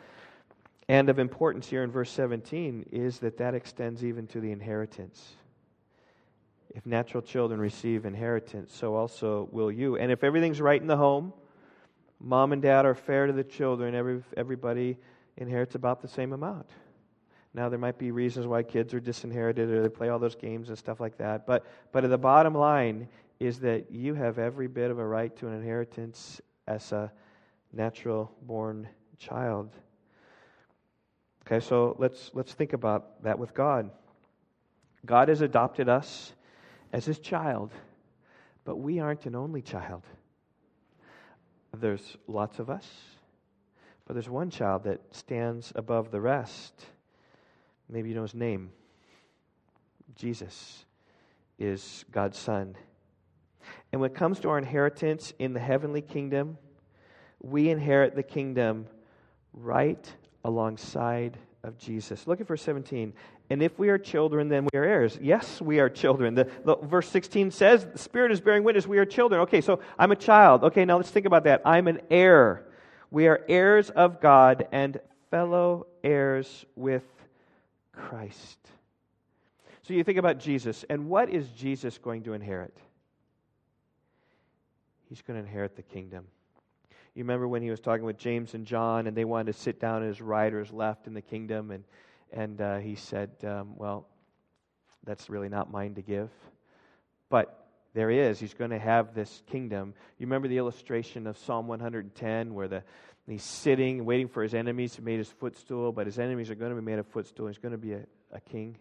And 0.90 1.10
of 1.10 1.20
importance 1.20 1.68
here 1.68 1.84
in 1.84 1.92
verse 1.92 2.10
17 2.12 2.88
is 2.92 3.20
that 3.20 3.38
that 3.38 3.54
extends 3.54 4.06
even 4.06 4.26
to 4.28 4.40
the 4.40 4.52
inheritance. 4.52 5.36
If 6.70 6.86
natural 6.86 7.22
children 7.22 7.60
receive 7.60 8.06
inheritance, 8.06 8.74
so 8.74 8.96
also 8.96 9.50
will 9.52 9.72
you. 9.72 9.98
And 9.98 10.12
if 10.12 10.24
everything's 10.24 10.62
right 10.62 10.80
in 10.80 10.88
the 10.88 10.98
home, 10.98 11.34
mom 12.20 12.54
and 12.54 12.62
dad 12.62 12.86
are 12.86 12.96
fair 12.96 13.28
to 13.28 13.34
the 13.34 13.44
children, 13.44 13.96
every, 13.96 14.24
everybody 14.38 14.98
inherits 15.36 15.76
about 15.76 16.02
the 16.02 16.08
same 16.08 16.34
amount. 16.34 16.70
Now, 17.54 17.70
there 17.70 17.80
might 17.80 17.98
be 17.98 18.12
reasons 18.12 18.46
why 18.46 18.64
kids 18.64 18.94
are 18.94 19.00
disinherited 19.00 19.70
or 19.70 19.82
they 19.82 19.90
play 19.90 20.10
all 20.10 20.20
those 20.20 20.36
games 20.36 20.70
and 20.70 20.78
stuff 20.78 21.00
like 21.00 21.18
that. 21.18 21.48
But, 21.48 21.66
but 21.92 22.08
the 22.08 22.18
bottom 22.18 22.54
line 22.54 23.08
is 23.40 23.60
that 23.60 23.92
you 23.92 24.14
have 24.14 24.38
every 24.38 24.68
bit 24.68 24.92
of 24.92 25.00
a 25.00 25.06
right 25.06 25.36
to 25.38 25.48
an 25.48 25.54
inheritance 25.54 26.40
as 26.68 26.92
a 26.92 27.12
natural 27.74 28.32
born 28.44 28.88
child. 29.18 29.72
Okay, 31.50 31.66
so 31.66 31.96
let's, 31.98 32.30
let's 32.34 32.52
think 32.52 32.74
about 32.74 33.24
that 33.24 33.40
with 33.40 33.54
God. 33.54 33.90
God 35.06 35.30
has 35.30 35.40
adopted 35.40 35.88
us 35.88 36.34
as 36.92 37.06
his 37.06 37.20
child, 37.20 37.72
but 38.66 38.76
we 38.76 39.00
aren't 39.00 39.26
an 39.26 39.34
only 39.34 39.62
child. 39.62 40.04
There's 41.74 42.18
lots 42.28 42.60
of 42.60 42.70
us, 42.70 42.86
but 44.06 44.14
there's 44.14 44.28
one 44.28 44.50
child 44.50 44.84
that 44.84 45.00
stands 45.16 45.72
above 45.74 46.12
the 46.12 46.20
rest. 46.20 46.74
Maybe 47.88 48.10
you 48.10 48.16
know 48.16 48.24
his 48.24 48.36
name. 48.36 48.72
Jesus 50.16 50.84
is 51.58 52.04
God's 52.12 52.38
Son. 52.38 52.76
And 53.94 54.02
when 54.02 54.12
it 54.12 54.18
comes 54.18 54.42
to 54.42 54.50
our 54.50 54.58
inheritance 54.58 55.32
in 55.40 55.54
the 55.54 55.62
heavenly 55.62 56.02
kingdom, 56.02 56.58
we 57.42 57.70
inherit 57.70 58.16
the 58.16 58.24
kingdom 58.24 58.88
right 59.54 60.14
alongside 60.48 61.38
of 61.64 61.78
Jesus. 61.78 62.26
Look 62.26 62.42
at 62.42 62.48
verse 62.48 62.62
17. 62.62 63.14
And 63.50 63.62
if 63.62 63.78
we 63.78 63.90
are 63.90 63.98
children, 63.98 64.48
then 64.50 64.68
we 64.72 64.80
are 64.80 64.84
heirs. 64.84 65.20
Yes, 65.22 65.62
we 65.62 65.80
are 65.80 65.90
children. 65.90 66.36
The, 66.36 66.50
the, 66.64 66.76
verse 66.78 67.10
16 67.10 67.52
says, 67.52 67.86
The 67.86 67.98
Spirit 67.98 68.32
is 68.32 68.42
bearing 68.42 68.64
witness, 68.64 68.88
we 68.88 68.98
are 68.98 69.06
children. 69.06 69.42
Okay, 69.42 69.62
so 69.62 69.82
I'm 70.00 70.12
a 70.12 70.16
child. 70.16 70.64
Okay, 70.64 70.86
now 70.86 70.98
let's 70.98 71.12
think 71.12 71.26
about 71.26 71.44
that. 71.44 71.62
I'm 71.66 71.88
an 71.88 72.02
heir. 72.10 72.66
We 73.12 73.28
are 73.28 73.42
heirs 73.48 73.90
of 73.90 74.22
God 74.22 74.68
and 74.72 75.00
fellow 75.30 75.88
heirs 76.04 76.66
with 76.76 77.04
Christ. 77.92 78.58
So 79.84 79.94
you 79.94 80.04
think 80.04 80.18
about 80.18 80.40
Jesus, 80.40 80.84
and 80.90 81.08
what 81.10 81.30
is 81.30 81.48
Jesus 81.50 81.98
going 81.98 82.24
to 82.24 82.34
inherit? 82.34 82.76
He's 85.08 85.22
going 85.22 85.40
to 85.40 85.46
inherit 85.46 85.78
the 85.78 85.84
kingdom. 85.84 86.26
You 87.18 87.24
remember 87.24 87.48
when 87.48 87.64
he 87.64 87.72
was 87.72 87.80
talking 87.80 88.06
with 88.06 88.20
James 88.20 88.54
and 88.54 88.64
John, 88.64 89.08
and 89.08 89.18
they 89.18 89.26
wanted 89.26 89.52
to 89.52 89.60
sit 89.60 89.80
down 89.80 90.04
at 90.04 90.08
his 90.08 90.22
right 90.22 90.54
or 90.54 90.60
his 90.60 90.72
left 90.72 91.08
in 91.08 91.16
the 91.16 91.22
kingdom, 91.24 91.72
and, 91.72 91.84
and 92.32 92.62
uh, 92.62 92.78
he 92.78 92.94
said, 92.94 93.32
um, 93.44 93.76
Well, 93.76 94.08
that's 95.04 95.28
really 95.28 95.50
not 95.50 95.72
mine 95.72 95.96
to 95.96 96.04
give. 96.04 96.30
But 97.32 97.68
there 97.96 98.12
is. 98.12 98.40
He's 98.40 98.54
going 98.54 98.70
to 98.70 98.78
have 98.78 99.16
this 99.16 99.42
kingdom. 99.48 99.96
You 100.20 100.28
remember 100.28 100.48
the 100.48 100.60
illustration 100.60 101.26
of 101.26 101.40
Psalm 101.40 101.66
110 101.66 102.54
where 102.54 102.68
the, 102.68 102.84
he's 103.28 103.42
sitting, 103.42 104.06
waiting 104.06 104.28
for 104.28 104.44
his 104.44 104.54
enemies 104.54 104.94
to 104.98 105.02
make 105.02 105.18
his 105.18 105.28
footstool, 105.28 105.92
but 105.92 106.06
his 106.06 106.20
enemies 106.20 106.52
are 106.52 106.56
going 106.56 106.70
to 106.70 106.80
be 106.80 106.86
made 106.86 107.00
a 107.00 107.04
footstool. 107.04 107.48
He's 107.48 107.58
going 107.58 107.72
to 107.72 107.80
be 107.80 107.94
a, 107.94 108.04
a 108.32 108.42
king. 108.42 108.78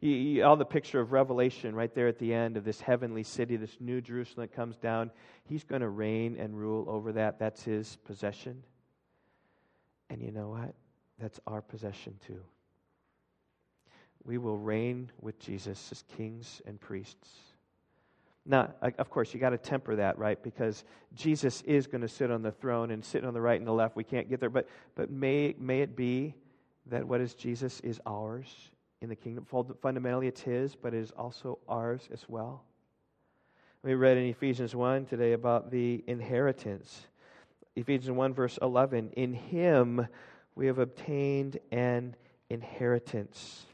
You, 0.00 0.10
you, 0.10 0.44
all 0.44 0.56
the 0.56 0.64
picture 0.64 1.00
of 1.00 1.12
Revelation 1.12 1.74
right 1.74 1.94
there 1.94 2.08
at 2.08 2.18
the 2.18 2.34
end 2.34 2.56
of 2.56 2.64
this 2.64 2.80
heavenly 2.80 3.22
city, 3.22 3.56
this 3.56 3.76
new 3.80 4.00
Jerusalem 4.00 4.46
that 4.48 4.54
comes 4.54 4.76
down. 4.76 5.10
He's 5.44 5.64
going 5.64 5.82
to 5.82 5.88
reign 5.88 6.36
and 6.38 6.56
rule 6.56 6.84
over 6.88 7.12
that. 7.12 7.38
That's 7.38 7.62
his 7.62 7.96
possession. 8.04 8.62
And 10.10 10.22
you 10.22 10.32
know 10.32 10.48
what? 10.48 10.74
That's 11.18 11.40
our 11.46 11.62
possession 11.62 12.14
too. 12.26 12.40
We 14.24 14.38
will 14.38 14.58
reign 14.58 15.10
with 15.20 15.38
Jesus 15.38 15.90
as 15.92 16.04
kings 16.16 16.60
and 16.66 16.80
priests. 16.80 17.30
Now, 18.44 18.74
of 18.98 19.10
course, 19.10 19.34
you 19.34 19.40
got 19.40 19.50
to 19.50 19.58
temper 19.58 19.96
that, 19.96 20.18
right? 20.18 20.40
Because 20.40 20.84
Jesus 21.14 21.62
is 21.62 21.86
going 21.86 22.02
to 22.02 22.08
sit 22.08 22.30
on 22.30 22.42
the 22.42 22.52
throne 22.52 22.92
and 22.92 23.04
sit 23.04 23.24
on 23.24 23.34
the 23.34 23.40
right 23.40 23.58
and 23.58 23.66
the 23.66 23.72
left. 23.72 23.96
We 23.96 24.04
can't 24.04 24.28
get 24.28 24.38
there. 24.38 24.50
But, 24.50 24.68
but 24.94 25.10
may, 25.10 25.56
may 25.58 25.80
it 25.80 25.96
be 25.96 26.34
that 26.86 27.06
what 27.06 27.20
is 27.20 27.34
Jesus 27.34 27.80
is 27.80 28.00
ours 28.06 28.70
in 29.00 29.08
the 29.08 29.16
kingdom. 29.16 29.46
Fundamentally, 29.80 30.26
it's 30.26 30.40
His, 30.40 30.74
but 30.74 30.94
it 30.94 31.00
is 31.00 31.10
also 31.12 31.58
ours 31.68 32.08
as 32.12 32.24
well. 32.28 32.62
We 33.82 33.94
read 33.94 34.16
in 34.16 34.24
Ephesians 34.24 34.74
1 34.74 35.06
today 35.06 35.32
about 35.32 35.70
the 35.70 36.02
inheritance. 36.06 37.06
Ephesians 37.76 38.10
1, 38.10 38.34
verse 38.34 38.58
11 38.60 39.10
In 39.16 39.32
Him 39.32 40.08
we 40.54 40.66
have 40.66 40.78
obtained 40.78 41.58
an 41.70 42.16
inheritance. 42.50 43.66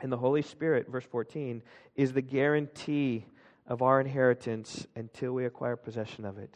And 0.00 0.10
the 0.10 0.16
Holy 0.16 0.42
Spirit, 0.42 0.88
verse 0.88 1.04
14, 1.04 1.62
is 1.94 2.12
the 2.12 2.22
guarantee 2.22 3.26
of 3.66 3.82
our 3.82 4.00
inheritance 4.00 4.86
until 4.96 5.32
we 5.32 5.44
acquire 5.44 5.76
possession 5.76 6.24
of 6.24 6.38
it. 6.38 6.54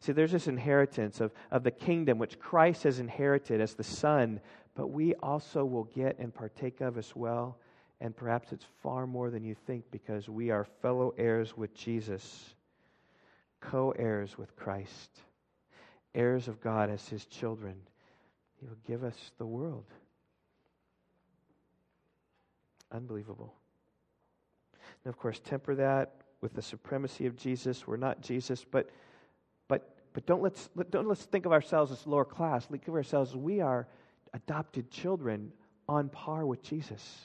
See, 0.00 0.12
there's 0.12 0.32
this 0.32 0.46
inheritance 0.46 1.20
of, 1.20 1.32
of 1.50 1.64
the 1.64 1.70
kingdom 1.70 2.18
which 2.18 2.38
Christ 2.38 2.82
has 2.84 2.98
inherited 2.98 3.60
as 3.60 3.74
the 3.74 3.84
Son, 3.84 4.40
but 4.78 4.92
we 4.92 5.12
also 5.14 5.64
will 5.64 5.90
get 5.92 6.20
and 6.20 6.32
partake 6.32 6.80
of 6.80 6.98
as 6.98 7.16
well. 7.16 7.58
And 8.00 8.16
perhaps 8.16 8.52
it's 8.52 8.64
far 8.80 9.08
more 9.08 9.28
than 9.28 9.42
you 9.42 9.56
think 9.66 9.82
because 9.90 10.28
we 10.28 10.50
are 10.50 10.68
fellow 10.80 11.12
heirs 11.18 11.56
with 11.56 11.74
Jesus, 11.74 12.54
co 13.60 13.90
heirs 13.98 14.38
with 14.38 14.54
Christ, 14.54 15.10
heirs 16.14 16.46
of 16.46 16.60
God 16.60 16.90
as 16.90 17.08
his 17.08 17.26
children. 17.26 17.74
He 18.60 18.66
will 18.66 18.76
give 18.86 19.02
us 19.02 19.16
the 19.38 19.46
world. 19.46 19.86
Unbelievable. 22.92 23.52
And 25.04 25.12
of 25.12 25.18
course, 25.18 25.40
temper 25.40 25.74
that 25.74 26.12
with 26.40 26.54
the 26.54 26.62
supremacy 26.62 27.26
of 27.26 27.36
Jesus. 27.36 27.84
We're 27.84 27.96
not 27.96 28.20
Jesus, 28.20 28.64
but 28.64 28.90
but 29.66 29.96
but 30.12 30.24
don't 30.24 30.40
let's 30.40 30.70
don't 30.90 31.08
let's 31.08 31.24
think 31.24 31.46
of 31.46 31.52
ourselves 31.52 31.90
as 31.90 32.06
lower 32.06 32.24
class. 32.24 32.66
Think 32.66 32.86
of 32.86 32.94
ourselves 32.94 33.30
as 33.30 33.36
we 33.36 33.60
are 33.60 33.88
adopted 34.34 34.90
children 34.90 35.52
on 35.88 36.08
par 36.08 36.46
with 36.46 36.62
Jesus. 36.62 37.18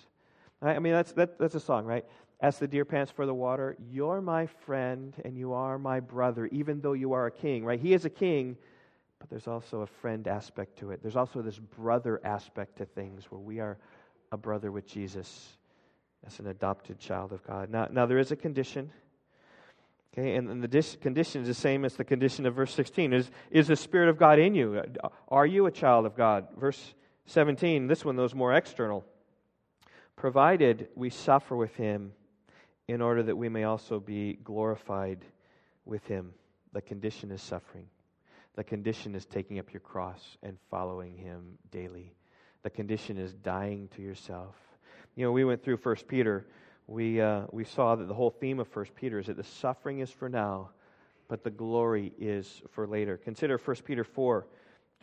I 0.62 0.80
mean, 0.80 0.94
that's 0.94 1.12
that, 1.14 1.38
that's 1.38 1.56
a 1.56 1.60
song, 1.60 1.86
right? 1.86 2.06
As 2.40 2.58
the 2.58 2.68
deer 2.68 2.86
pants 2.86 3.12
for 3.12 3.26
the 3.26 3.34
water, 3.34 3.76
you're 3.90 4.22
my 4.22 4.46
friend 4.46 5.14
and 5.24 5.38
you 5.38 5.54
are 5.54 5.78
my 5.78 6.00
brother, 6.00 6.48
even 6.48 6.82
though 6.82 6.94
you 6.94 7.14
are 7.14 7.28
a 7.28 7.32
king, 7.32 7.64
right? 7.66 7.80
He 7.80 7.94
is 7.94 8.06
a 8.06 8.10
king, 8.10 8.58
but 9.20 9.30
there's 9.30 9.48
also 9.48 9.82
a 9.82 9.88
friend 9.88 10.28
aspect 10.28 10.80
to 10.80 10.92
it. 10.92 11.02
There's 11.02 11.16
also 11.16 11.42
this 11.42 11.60
brother 11.60 12.20
aspect 12.24 12.78
to 12.78 12.86
things 12.86 13.26
where 13.30 13.40
we 13.40 13.60
are 13.60 13.78
a 14.32 14.38
brother 14.38 14.72
with 14.72 14.88
Jesus 14.88 15.58
as 16.26 16.40
an 16.40 16.48
adopted 16.48 17.00
child 17.00 17.32
of 17.32 17.46
God. 17.46 17.70
Now, 17.70 17.88
now 17.92 18.06
there 18.06 18.18
is 18.18 18.32
a 18.32 18.36
condition. 18.36 18.92
Okay, 20.14 20.36
and, 20.36 20.50
and 20.50 20.64
the 20.64 20.98
condition 21.02 21.42
is 21.42 21.48
the 21.48 21.54
same 21.56 21.86
as 21.86 21.96
the 21.96 22.04
condition 22.04 22.46
of 22.46 22.54
verse 22.54 22.74
16. 22.74 23.14
Is, 23.14 23.32
is 23.50 23.68
the 23.68 23.76
Spirit 23.76 24.10
of 24.10 24.18
God 24.18 24.38
in 24.38 24.54
you? 24.54 24.82
Are 25.28 25.46
you 25.46 25.66
a 25.66 25.72
child 25.72 26.06
of 26.06 26.16
God? 26.16 26.48
Verse 26.56 26.94
17, 27.26 27.88
this 27.88 28.06
one, 28.06 28.16
those 28.16 28.36
more 28.36 28.54
external. 28.54 29.04
Provided 30.16 30.90
we 30.96 31.10
suffer 31.10 31.56
with 31.56 31.76
him 31.76 32.14
in 32.88 33.02
order 33.02 33.24
that 33.24 33.36
we 33.36 33.50
may 33.50 33.64
also 33.64 34.00
be 34.00 34.34
glorified 34.44 35.26
with 35.86 36.06
him. 36.06 36.34
The 36.74 36.82
condition 36.82 37.32
is 37.32 37.42
suffering. 37.42 37.88
The 38.56 38.64
condition 38.64 39.16
is 39.16 39.26
taking 39.26 39.58
up 39.58 39.74
your 39.74 39.80
cross 39.80 40.38
and 40.44 40.58
following 40.70 41.18
him 41.18 41.58
daily. 41.72 42.14
The 42.62 42.70
condition 42.70 43.18
is 43.18 43.34
dying 43.34 43.90
to 43.96 44.04
yourself 44.04 44.56
you 45.16 45.26
know, 45.26 45.32
we 45.32 45.46
went 45.46 45.64
through 45.64 45.78
First 45.78 46.08
Peter. 46.08 46.46
We, 46.88 47.22
uh, 47.22 47.44
we 47.52 47.64
saw 47.64 47.96
that 47.96 48.08
the 48.08 48.14
whole 48.14 48.32
theme 48.32 48.60
of 48.60 48.68
First 48.68 48.94
Peter 48.96 49.20
is 49.20 49.28
that 49.28 49.38
the 49.38 49.44
suffering 49.44 50.00
is 50.00 50.12
for 50.12 50.30
now, 50.30 50.72
but 51.28 51.44
the 51.44 51.52
glory 51.52 52.14
is 52.20 52.62
for 52.72 52.86
later. 52.86 53.18
Consider 53.18 53.58
First 53.58 53.86
Peter 53.86 54.04
4 54.04 54.46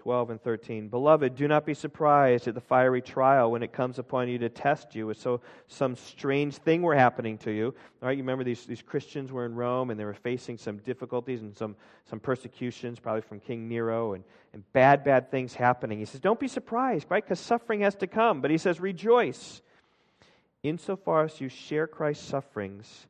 12 0.00 0.30
and 0.30 0.42
13. 0.42 0.88
Beloved, 0.88 1.34
do 1.34 1.46
not 1.46 1.66
be 1.66 1.74
surprised 1.74 2.48
at 2.48 2.54
the 2.54 2.60
fiery 2.60 3.02
trial 3.02 3.50
when 3.50 3.62
it 3.62 3.70
comes 3.70 3.98
upon 3.98 4.30
you 4.30 4.38
to 4.38 4.48
test 4.48 4.94
you 4.94 5.10
as 5.10 5.18
so 5.18 5.42
some 5.66 5.94
strange 5.94 6.56
thing 6.56 6.80
were 6.80 6.94
happening 6.94 7.36
to 7.36 7.50
you. 7.50 7.66
All 8.00 8.08
right, 8.08 8.16
you 8.16 8.22
remember 8.22 8.42
these, 8.42 8.64
these 8.64 8.80
Christians 8.80 9.30
were 9.30 9.44
in 9.44 9.54
Rome 9.54 9.90
and 9.90 10.00
they 10.00 10.06
were 10.06 10.14
facing 10.14 10.56
some 10.56 10.78
difficulties 10.78 11.42
and 11.42 11.54
some, 11.54 11.76
some 12.08 12.18
persecutions, 12.18 12.98
probably 12.98 13.20
from 13.20 13.40
King 13.40 13.68
Nero, 13.68 14.14
and, 14.14 14.24
and 14.54 14.64
bad, 14.72 15.04
bad 15.04 15.30
things 15.30 15.52
happening. 15.52 15.98
He 15.98 16.06
says, 16.06 16.20
Don't 16.20 16.40
be 16.40 16.48
surprised, 16.48 17.06
right? 17.10 17.22
Because 17.22 17.38
suffering 17.38 17.82
has 17.82 17.94
to 17.96 18.06
come. 18.06 18.40
But 18.40 18.50
he 18.50 18.56
says, 18.56 18.80
Rejoice 18.80 19.60
insofar 20.62 21.24
as 21.24 21.40
you 21.40 21.48
share 21.48 21.86
Christ's 21.86 22.26
sufferings, 22.26 23.06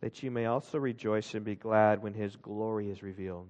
that 0.00 0.22
you 0.22 0.30
may 0.30 0.46
also 0.46 0.78
rejoice 0.78 1.34
and 1.34 1.44
be 1.44 1.54
glad 1.54 2.02
when 2.02 2.14
his 2.14 2.36
glory 2.36 2.90
is 2.90 3.02
revealed. 3.02 3.46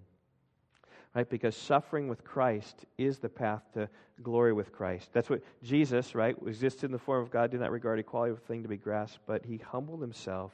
Right? 1.14 1.28
Because 1.28 1.56
suffering 1.56 2.08
with 2.08 2.24
Christ 2.24 2.86
is 2.96 3.18
the 3.18 3.28
path 3.28 3.62
to 3.74 3.88
glory 4.22 4.52
with 4.52 4.72
Christ. 4.72 5.10
That's 5.12 5.28
what 5.28 5.42
Jesus, 5.62 6.14
right, 6.14 6.36
existed 6.46 6.86
in 6.86 6.92
the 6.92 6.98
form 6.98 7.22
of 7.22 7.30
God, 7.30 7.50
did 7.50 7.60
not 7.60 7.72
regard 7.72 7.98
equality 7.98 8.32
with 8.32 8.42
thing 8.44 8.62
to 8.62 8.68
be 8.68 8.76
grasped, 8.76 9.20
but 9.26 9.44
he 9.44 9.56
humbled 9.56 10.00
himself 10.00 10.52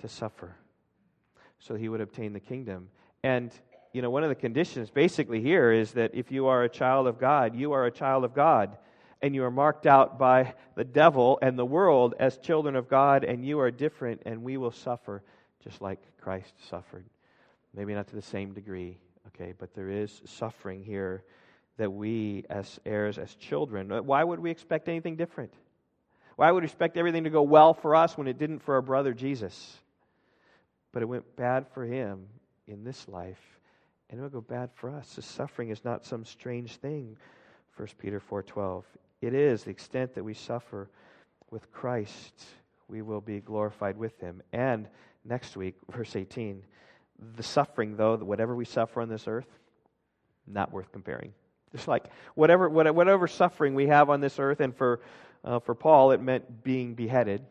to 0.00 0.08
suffer 0.08 0.56
so 1.58 1.74
he 1.74 1.88
would 1.88 2.00
obtain 2.00 2.32
the 2.32 2.40
kingdom. 2.40 2.88
And, 3.22 3.52
you 3.92 4.02
know, 4.02 4.10
one 4.10 4.22
of 4.22 4.28
the 4.28 4.34
conditions 4.34 4.90
basically 4.90 5.40
here 5.40 5.72
is 5.72 5.92
that 5.92 6.14
if 6.14 6.30
you 6.30 6.46
are 6.46 6.64
a 6.64 6.68
child 6.68 7.06
of 7.06 7.18
God, 7.18 7.54
you 7.54 7.72
are 7.72 7.86
a 7.86 7.90
child 7.90 8.24
of 8.24 8.34
God 8.34 8.76
and 9.22 9.34
you 9.34 9.44
are 9.44 9.50
marked 9.50 9.86
out 9.86 10.18
by 10.18 10.54
the 10.74 10.84
devil 10.84 11.38
and 11.40 11.58
the 11.58 11.64
world 11.64 12.14
as 12.18 12.36
children 12.38 12.76
of 12.76 12.88
God, 12.88 13.24
and 13.24 13.44
you 13.44 13.60
are 13.60 13.70
different, 13.70 14.22
and 14.26 14.42
we 14.42 14.56
will 14.56 14.72
suffer 14.72 15.22
just 15.62 15.80
like 15.80 16.00
Christ 16.20 16.52
suffered. 16.68 17.04
Maybe 17.74 17.94
not 17.94 18.08
to 18.08 18.14
the 18.14 18.22
same 18.22 18.52
degree, 18.52 18.98
okay, 19.28 19.54
but 19.58 19.74
there 19.74 19.90
is 19.90 20.22
suffering 20.26 20.84
here 20.84 21.24
that 21.76 21.92
we, 21.92 22.44
as 22.48 22.78
heirs, 22.86 23.18
as 23.18 23.34
children, 23.34 23.90
uh, 23.90 24.02
why 24.02 24.22
would 24.22 24.40
we 24.40 24.50
expect 24.50 24.88
anything 24.88 25.16
different? 25.16 25.52
Why 26.36 26.50
would 26.50 26.62
we 26.62 26.66
expect 26.66 26.96
everything 26.96 27.24
to 27.24 27.30
go 27.30 27.42
well 27.42 27.74
for 27.74 27.96
us 27.96 28.16
when 28.16 28.26
it 28.26 28.38
didn't 28.38 28.60
for 28.60 28.74
our 28.74 28.82
brother 28.82 29.12
Jesus? 29.12 29.76
But 30.92 31.02
it 31.02 31.06
went 31.06 31.36
bad 31.36 31.66
for 31.74 31.84
him 31.84 32.26
in 32.66 32.84
this 32.84 33.08
life, 33.08 33.40
and 34.08 34.18
it 34.18 34.22
will 34.22 34.28
go 34.28 34.40
bad 34.40 34.70
for 34.74 34.90
us. 34.90 35.14
The 35.14 35.22
suffering 35.22 35.70
is 35.70 35.84
not 35.84 36.04
some 36.04 36.24
strange 36.24 36.76
thing. 36.76 37.16
1 37.76 37.88
Peter 37.98 38.20
4:12 38.20 38.84
it 39.26 39.34
is 39.34 39.64
the 39.64 39.70
extent 39.70 40.14
that 40.14 40.24
we 40.24 40.34
suffer 40.34 40.90
with 41.50 41.70
Christ, 41.72 42.44
we 42.88 43.02
will 43.02 43.20
be 43.20 43.40
glorified 43.40 43.96
with 43.96 44.18
him. 44.20 44.42
And 44.52 44.88
next 45.24 45.56
week, 45.56 45.74
verse 45.90 46.16
18, 46.16 46.62
the 47.36 47.42
suffering, 47.42 47.96
though, 47.96 48.16
whatever 48.16 48.54
we 48.54 48.64
suffer 48.64 49.00
on 49.00 49.08
this 49.08 49.28
earth, 49.28 49.48
not 50.46 50.72
worth 50.72 50.90
comparing. 50.92 51.32
Just 51.72 51.88
like 51.88 52.04
whatever, 52.34 52.68
whatever 52.68 53.26
suffering 53.26 53.74
we 53.74 53.86
have 53.88 54.10
on 54.10 54.20
this 54.20 54.38
earth, 54.38 54.60
and 54.60 54.76
for, 54.76 55.00
uh, 55.44 55.58
for 55.58 55.74
Paul, 55.74 56.12
it 56.12 56.20
meant 56.20 56.62
being 56.62 56.94
beheaded. 56.94 57.44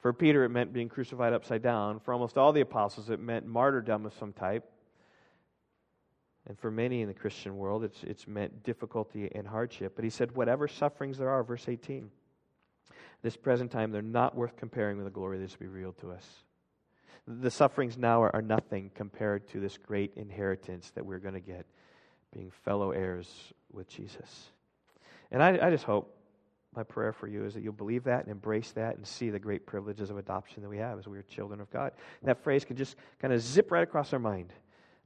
For 0.00 0.12
Peter, 0.12 0.44
it 0.44 0.48
meant 0.48 0.72
being 0.72 0.88
crucified 0.88 1.32
upside 1.32 1.62
down. 1.62 2.00
For 2.00 2.12
almost 2.12 2.38
all 2.38 2.52
the 2.52 2.60
apostles, 2.60 3.10
it 3.10 3.20
meant 3.20 3.46
martyrdom 3.46 4.06
of 4.06 4.14
some 4.14 4.32
type. 4.32 4.68
And 6.48 6.58
for 6.58 6.70
many 6.70 7.02
in 7.02 7.08
the 7.08 7.14
Christian 7.14 7.56
world, 7.56 7.84
it's, 7.84 8.02
it's 8.02 8.26
meant 8.26 8.64
difficulty 8.64 9.30
and 9.32 9.46
hardship. 9.46 9.92
But 9.94 10.04
he 10.04 10.10
said, 10.10 10.32
whatever 10.32 10.66
sufferings 10.66 11.18
there 11.18 11.30
are, 11.30 11.44
verse 11.44 11.68
18, 11.68 12.10
this 13.22 13.36
present 13.36 13.70
time, 13.70 13.92
they're 13.92 14.02
not 14.02 14.34
worth 14.34 14.56
comparing 14.56 14.96
with 14.96 15.06
the 15.06 15.12
glory 15.12 15.38
that 15.38 15.44
is 15.44 15.52
to 15.52 15.58
be 15.58 15.68
revealed 15.68 15.98
to 15.98 16.10
us. 16.10 16.26
The 17.28 17.50
sufferings 17.50 17.96
now 17.96 18.22
are, 18.22 18.34
are 18.34 18.42
nothing 18.42 18.90
compared 18.94 19.48
to 19.50 19.60
this 19.60 19.78
great 19.78 20.14
inheritance 20.16 20.90
that 20.96 21.06
we're 21.06 21.20
going 21.20 21.34
to 21.34 21.40
get, 21.40 21.64
being 22.34 22.50
fellow 22.64 22.90
heirs 22.90 23.28
with 23.72 23.88
Jesus. 23.88 24.50
And 25.30 25.40
I, 25.40 25.66
I 25.68 25.70
just 25.70 25.84
hope, 25.84 26.16
my 26.74 26.82
prayer 26.82 27.12
for 27.12 27.28
you 27.28 27.44
is 27.44 27.54
that 27.54 27.62
you'll 27.62 27.74
believe 27.74 28.04
that 28.04 28.22
and 28.22 28.32
embrace 28.32 28.72
that 28.72 28.96
and 28.96 29.06
see 29.06 29.30
the 29.30 29.38
great 29.38 29.66
privileges 29.66 30.10
of 30.10 30.16
adoption 30.16 30.62
that 30.62 30.68
we 30.68 30.78
have 30.78 30.98
as 30.98 31.06
we 31.06 31.18
are 31.18 31.22
children 31.22 31.60
of 31.60 31.70
God. 31.70 31.92
And 32.20 32.28
that 32.28 32.42
phrase 32.42 32.64
can 32.64 32.76
just 32.76 32.96
kind 33.20 33.32
of 33.32 33.40
zip 33.40 33.70
right 33.70 33.82
across 33.82 34.12
our 34.12 34.18
mind 34.18 34.52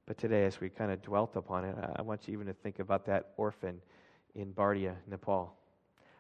But 0.07 0.19
today, 0.19 0.45
as 0.45 0.61
we 0.61 0.69
kind 0.69 0.93
of 0.93 1.03
dwelt 1.03 1.35
upon 1.35 1.65
it, 1.65 1.75
I 1.97 2.03
want 2.03 2.29
you 2.29 2.35
even 2.35 2.47
to 2.47 2.53
think 2.53 2.79
about 2.79 3.05
that 3.07 3.33
orphan 3.37 3.81
in 4.37 4.53
Bardia, 4.53 4.95
Nepal. 5.09 5.53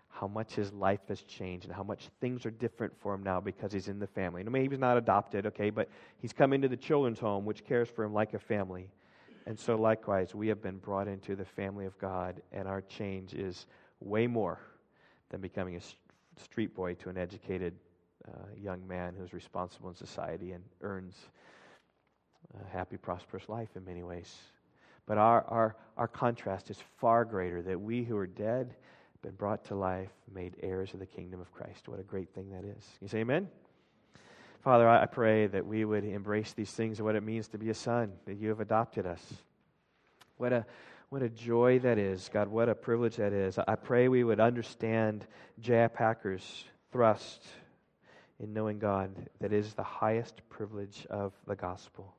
How 0.08 0.26
much 0.26 0.54
his 0.54 0.72
life 0.72 1.00
has 1.08 1.22
changed 1.22 1.66
and 1.66 1.74
how 1.74 1.82
much 1.82 2.08
things 2.20 2.44
are 2.46 2.50
different 2.50 2.92
for 2.98 3.14
him 3.14 3.22
now 3.22 3.40
because 3.40 3.72
he's 3.72 3.88
in 3.88 3.98
the 3.98 4.06
family. 4.06 4.40
And 4.40 4.50
maybe 4.50 4.70
he's 4.70 4.80
not 4.80 4.96
adopted, 4.96 5.46
okay, 5.46 5.70
but 5.70 5.88
he's 6.18 6.32
come 6.32 6.52
into 6.52 6.68
the 6.68 6.76
children's 6.76 7.20
home, 7.20 7.44
which 7.44 7.64
cares 7.64 7.88
for 7.88 8.02
him 8.02 8.12
like 8.12 8.34
a 8.34 8.38
family. 8.38 8.90
And 9.46 9.56
so, 9.56 9.76
likewise, 9.76 10.34
we 10.34 10.48
have 10.48 10.60
been 10.60 10.78
brought 10.78 11.06
into 11.06 11.36
the 11.36 11.44
family 11.44 11.86
of 11.86 11.96
God, 11.98 12.42
and 12.50 12.66
our 12.66 12.80
change 12.80 13.34
is 13.34 13.66
way 14.00 14.26
more 14.26 14.58
than 15.28 15.40
becoming 15.40 15.76
a 15.76 16.40
street 16.40 16.74
boy 16.74 16.94
to 16.94 17.08
an 17.08 17.18
educated 17.18 17.74
uh, 18.26 18.30
young 18.56 18.86
man 18.88 19.14
who's 19.16 19.32
responsible 19.32 19.88
in 19.88 19.94
society 19.94 20.52
and 20.52 20.64
earns 20.80 21.14
a 22.54 22.76
happy, 22.76 22.96
prosperous 22.96 23.48
life 23.48 23.68
in 23.76 23.84
many 23.84 24.02
ways. 24.02 24.34
But 25.06 25.18
our, 25.18 25.44
our, 25.48 25.76
our 25.96 26.08
contrast 26.08 26.70
is 26.70 26.78
far 26.98 27.24
greater 27.24 27.62
that 27.62 27.80
we 27.80 28.02
who 28.02 28.16
are 28.16 28.26
dead, 28.26 28.74
been 29.22 29.34
brought 29.34 29.64
to 29.66 29.74
life, 29.74 30.10
made 30.32 30.56
heirs 30.62 30.92
of 30.94 31.00
the 31.00 31.06
kingdom 31.06 31.40
of 31.40 31.52
Christ. 31.52 31.88
What 31.88 32.00
a 32.00 32.02
great 32.02 32.34
thing 32.34 32.50
that 32.50 32.64
is. 32.64 32.84
You 33.00 33.08
say 33.08 33.18
amen? 33.18 33.48
Father, 34.60 34.88
I 34.88 35.06
pray 35.06 35.46
that 35.46 35.64
we 35.64 35.84
would 35.84 36.04
embrace 36.04 36.52
these 36.52 36.72
things 36.72 36.98
and 36.98 37.06
what 37.06 37.14
it 37.14 37.22
means 37.22 37.46
to 37.48 37.58
be 37.58 37.70
a 37.70 37.74
son, 37.74 38.12
that 38.26 38.34
you 38.34 38.48
have 38.48 38.58
adopted 38.58 39.06
us. 39.06 39.22
What 40.38 40.52
a, 40.52 40.66
what 41.08 41.22
a 41.22 41.28
joy 41.28 41.78
that 41.78 41.98
is, 41.98 42.28
God. 42.32 42.48
What 42.48 42.68
a 42.68 42.74
privilege 42.74 43.14
that 43.16 43.32
is. 43.32 43.60
I 43.68 43.76
pray 43.76 44.08
we 44.08 44.24
would 44.24 44.40
understand 44.40 45.24
J.I. 45.60 45.86
Packer's 45.86 46.64
thrust 46.90 47.46
in 48.40 48.52
knowing 48.52 48.80
God 48.80 49.10
that 49.40 49.52
is 49.52 49.72
the 49.74 49.84
highest 49.84 50.42
privilege 50.48 51.06
of 51.08 51.32
the 51.46 51.54
gospel. 51.54 52.15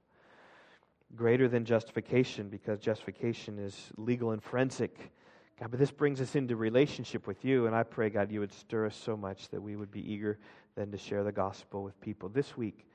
Greater 1.16 1.48
than 1.48 1.66
justification, 1.66 2.50
because 2.50 2.80
justification 2.80 3.60
is 3.60 3.76
legal 3.96 4.32
and 4.32 4.44
forensic. 4.44 5.12
God, 5.60 5.72
but 5.72 5.80
this 5.80 5.92
brings 5.92 6.22
us 6.22 6.36
into 6.36 6.56
relationship 6.56 7.26
with 7.26 7.44
you, 7.44 7.66
and 7.66 7.76
I 7.76 7.84
pray, 7.84 8.10
God, 8.10 8.32
you 8.32 8.42
would 8.42 8.54
stir 8.54 8.86
us 8.86 8.96
so 8.96 9.18
much 9.18 9.50
that 9.50 9.62
we 9.62 9.76
would 9.76 9.92
be 9.92 10.12
eager 10.12 10.38
then 10.76 10.92
to 10.92 10.98
share 10.98 11.24
the 11.24 11.32
gospel 11.32 11.82
with 11.82 12.00
people. 12.02 12.30
This 12.30 12.56
week, 12.56 12.86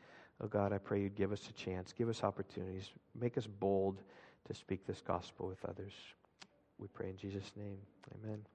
oh 0.41 0.47
God, 0.47 0.73
I 0.73 0.79
pray 0.79 1.01
you'd 1.01 1.17
give 1.17 1.33
us 1.33 1.49
a 1.49 1.53
chance, 1.53 1.93
give 1.93 2.09
us 2.09 2.23
opportunities, 2.23 2.91
make 3.19 3.37
us 3.37 3.47
bold 3.47 4.03
to 4.47 4.55
speak 4.55 4.87
this 4.87 5.01
gospel 5.01 5.49
with 5.49 5.65
others. 5.65 5.93
We 6.79 6.89
pray 6.89 7.09
in 7.09 7.17
Jesus' 7.17 7.51
name. 7.57 7.79
Amen. 8.23 8.52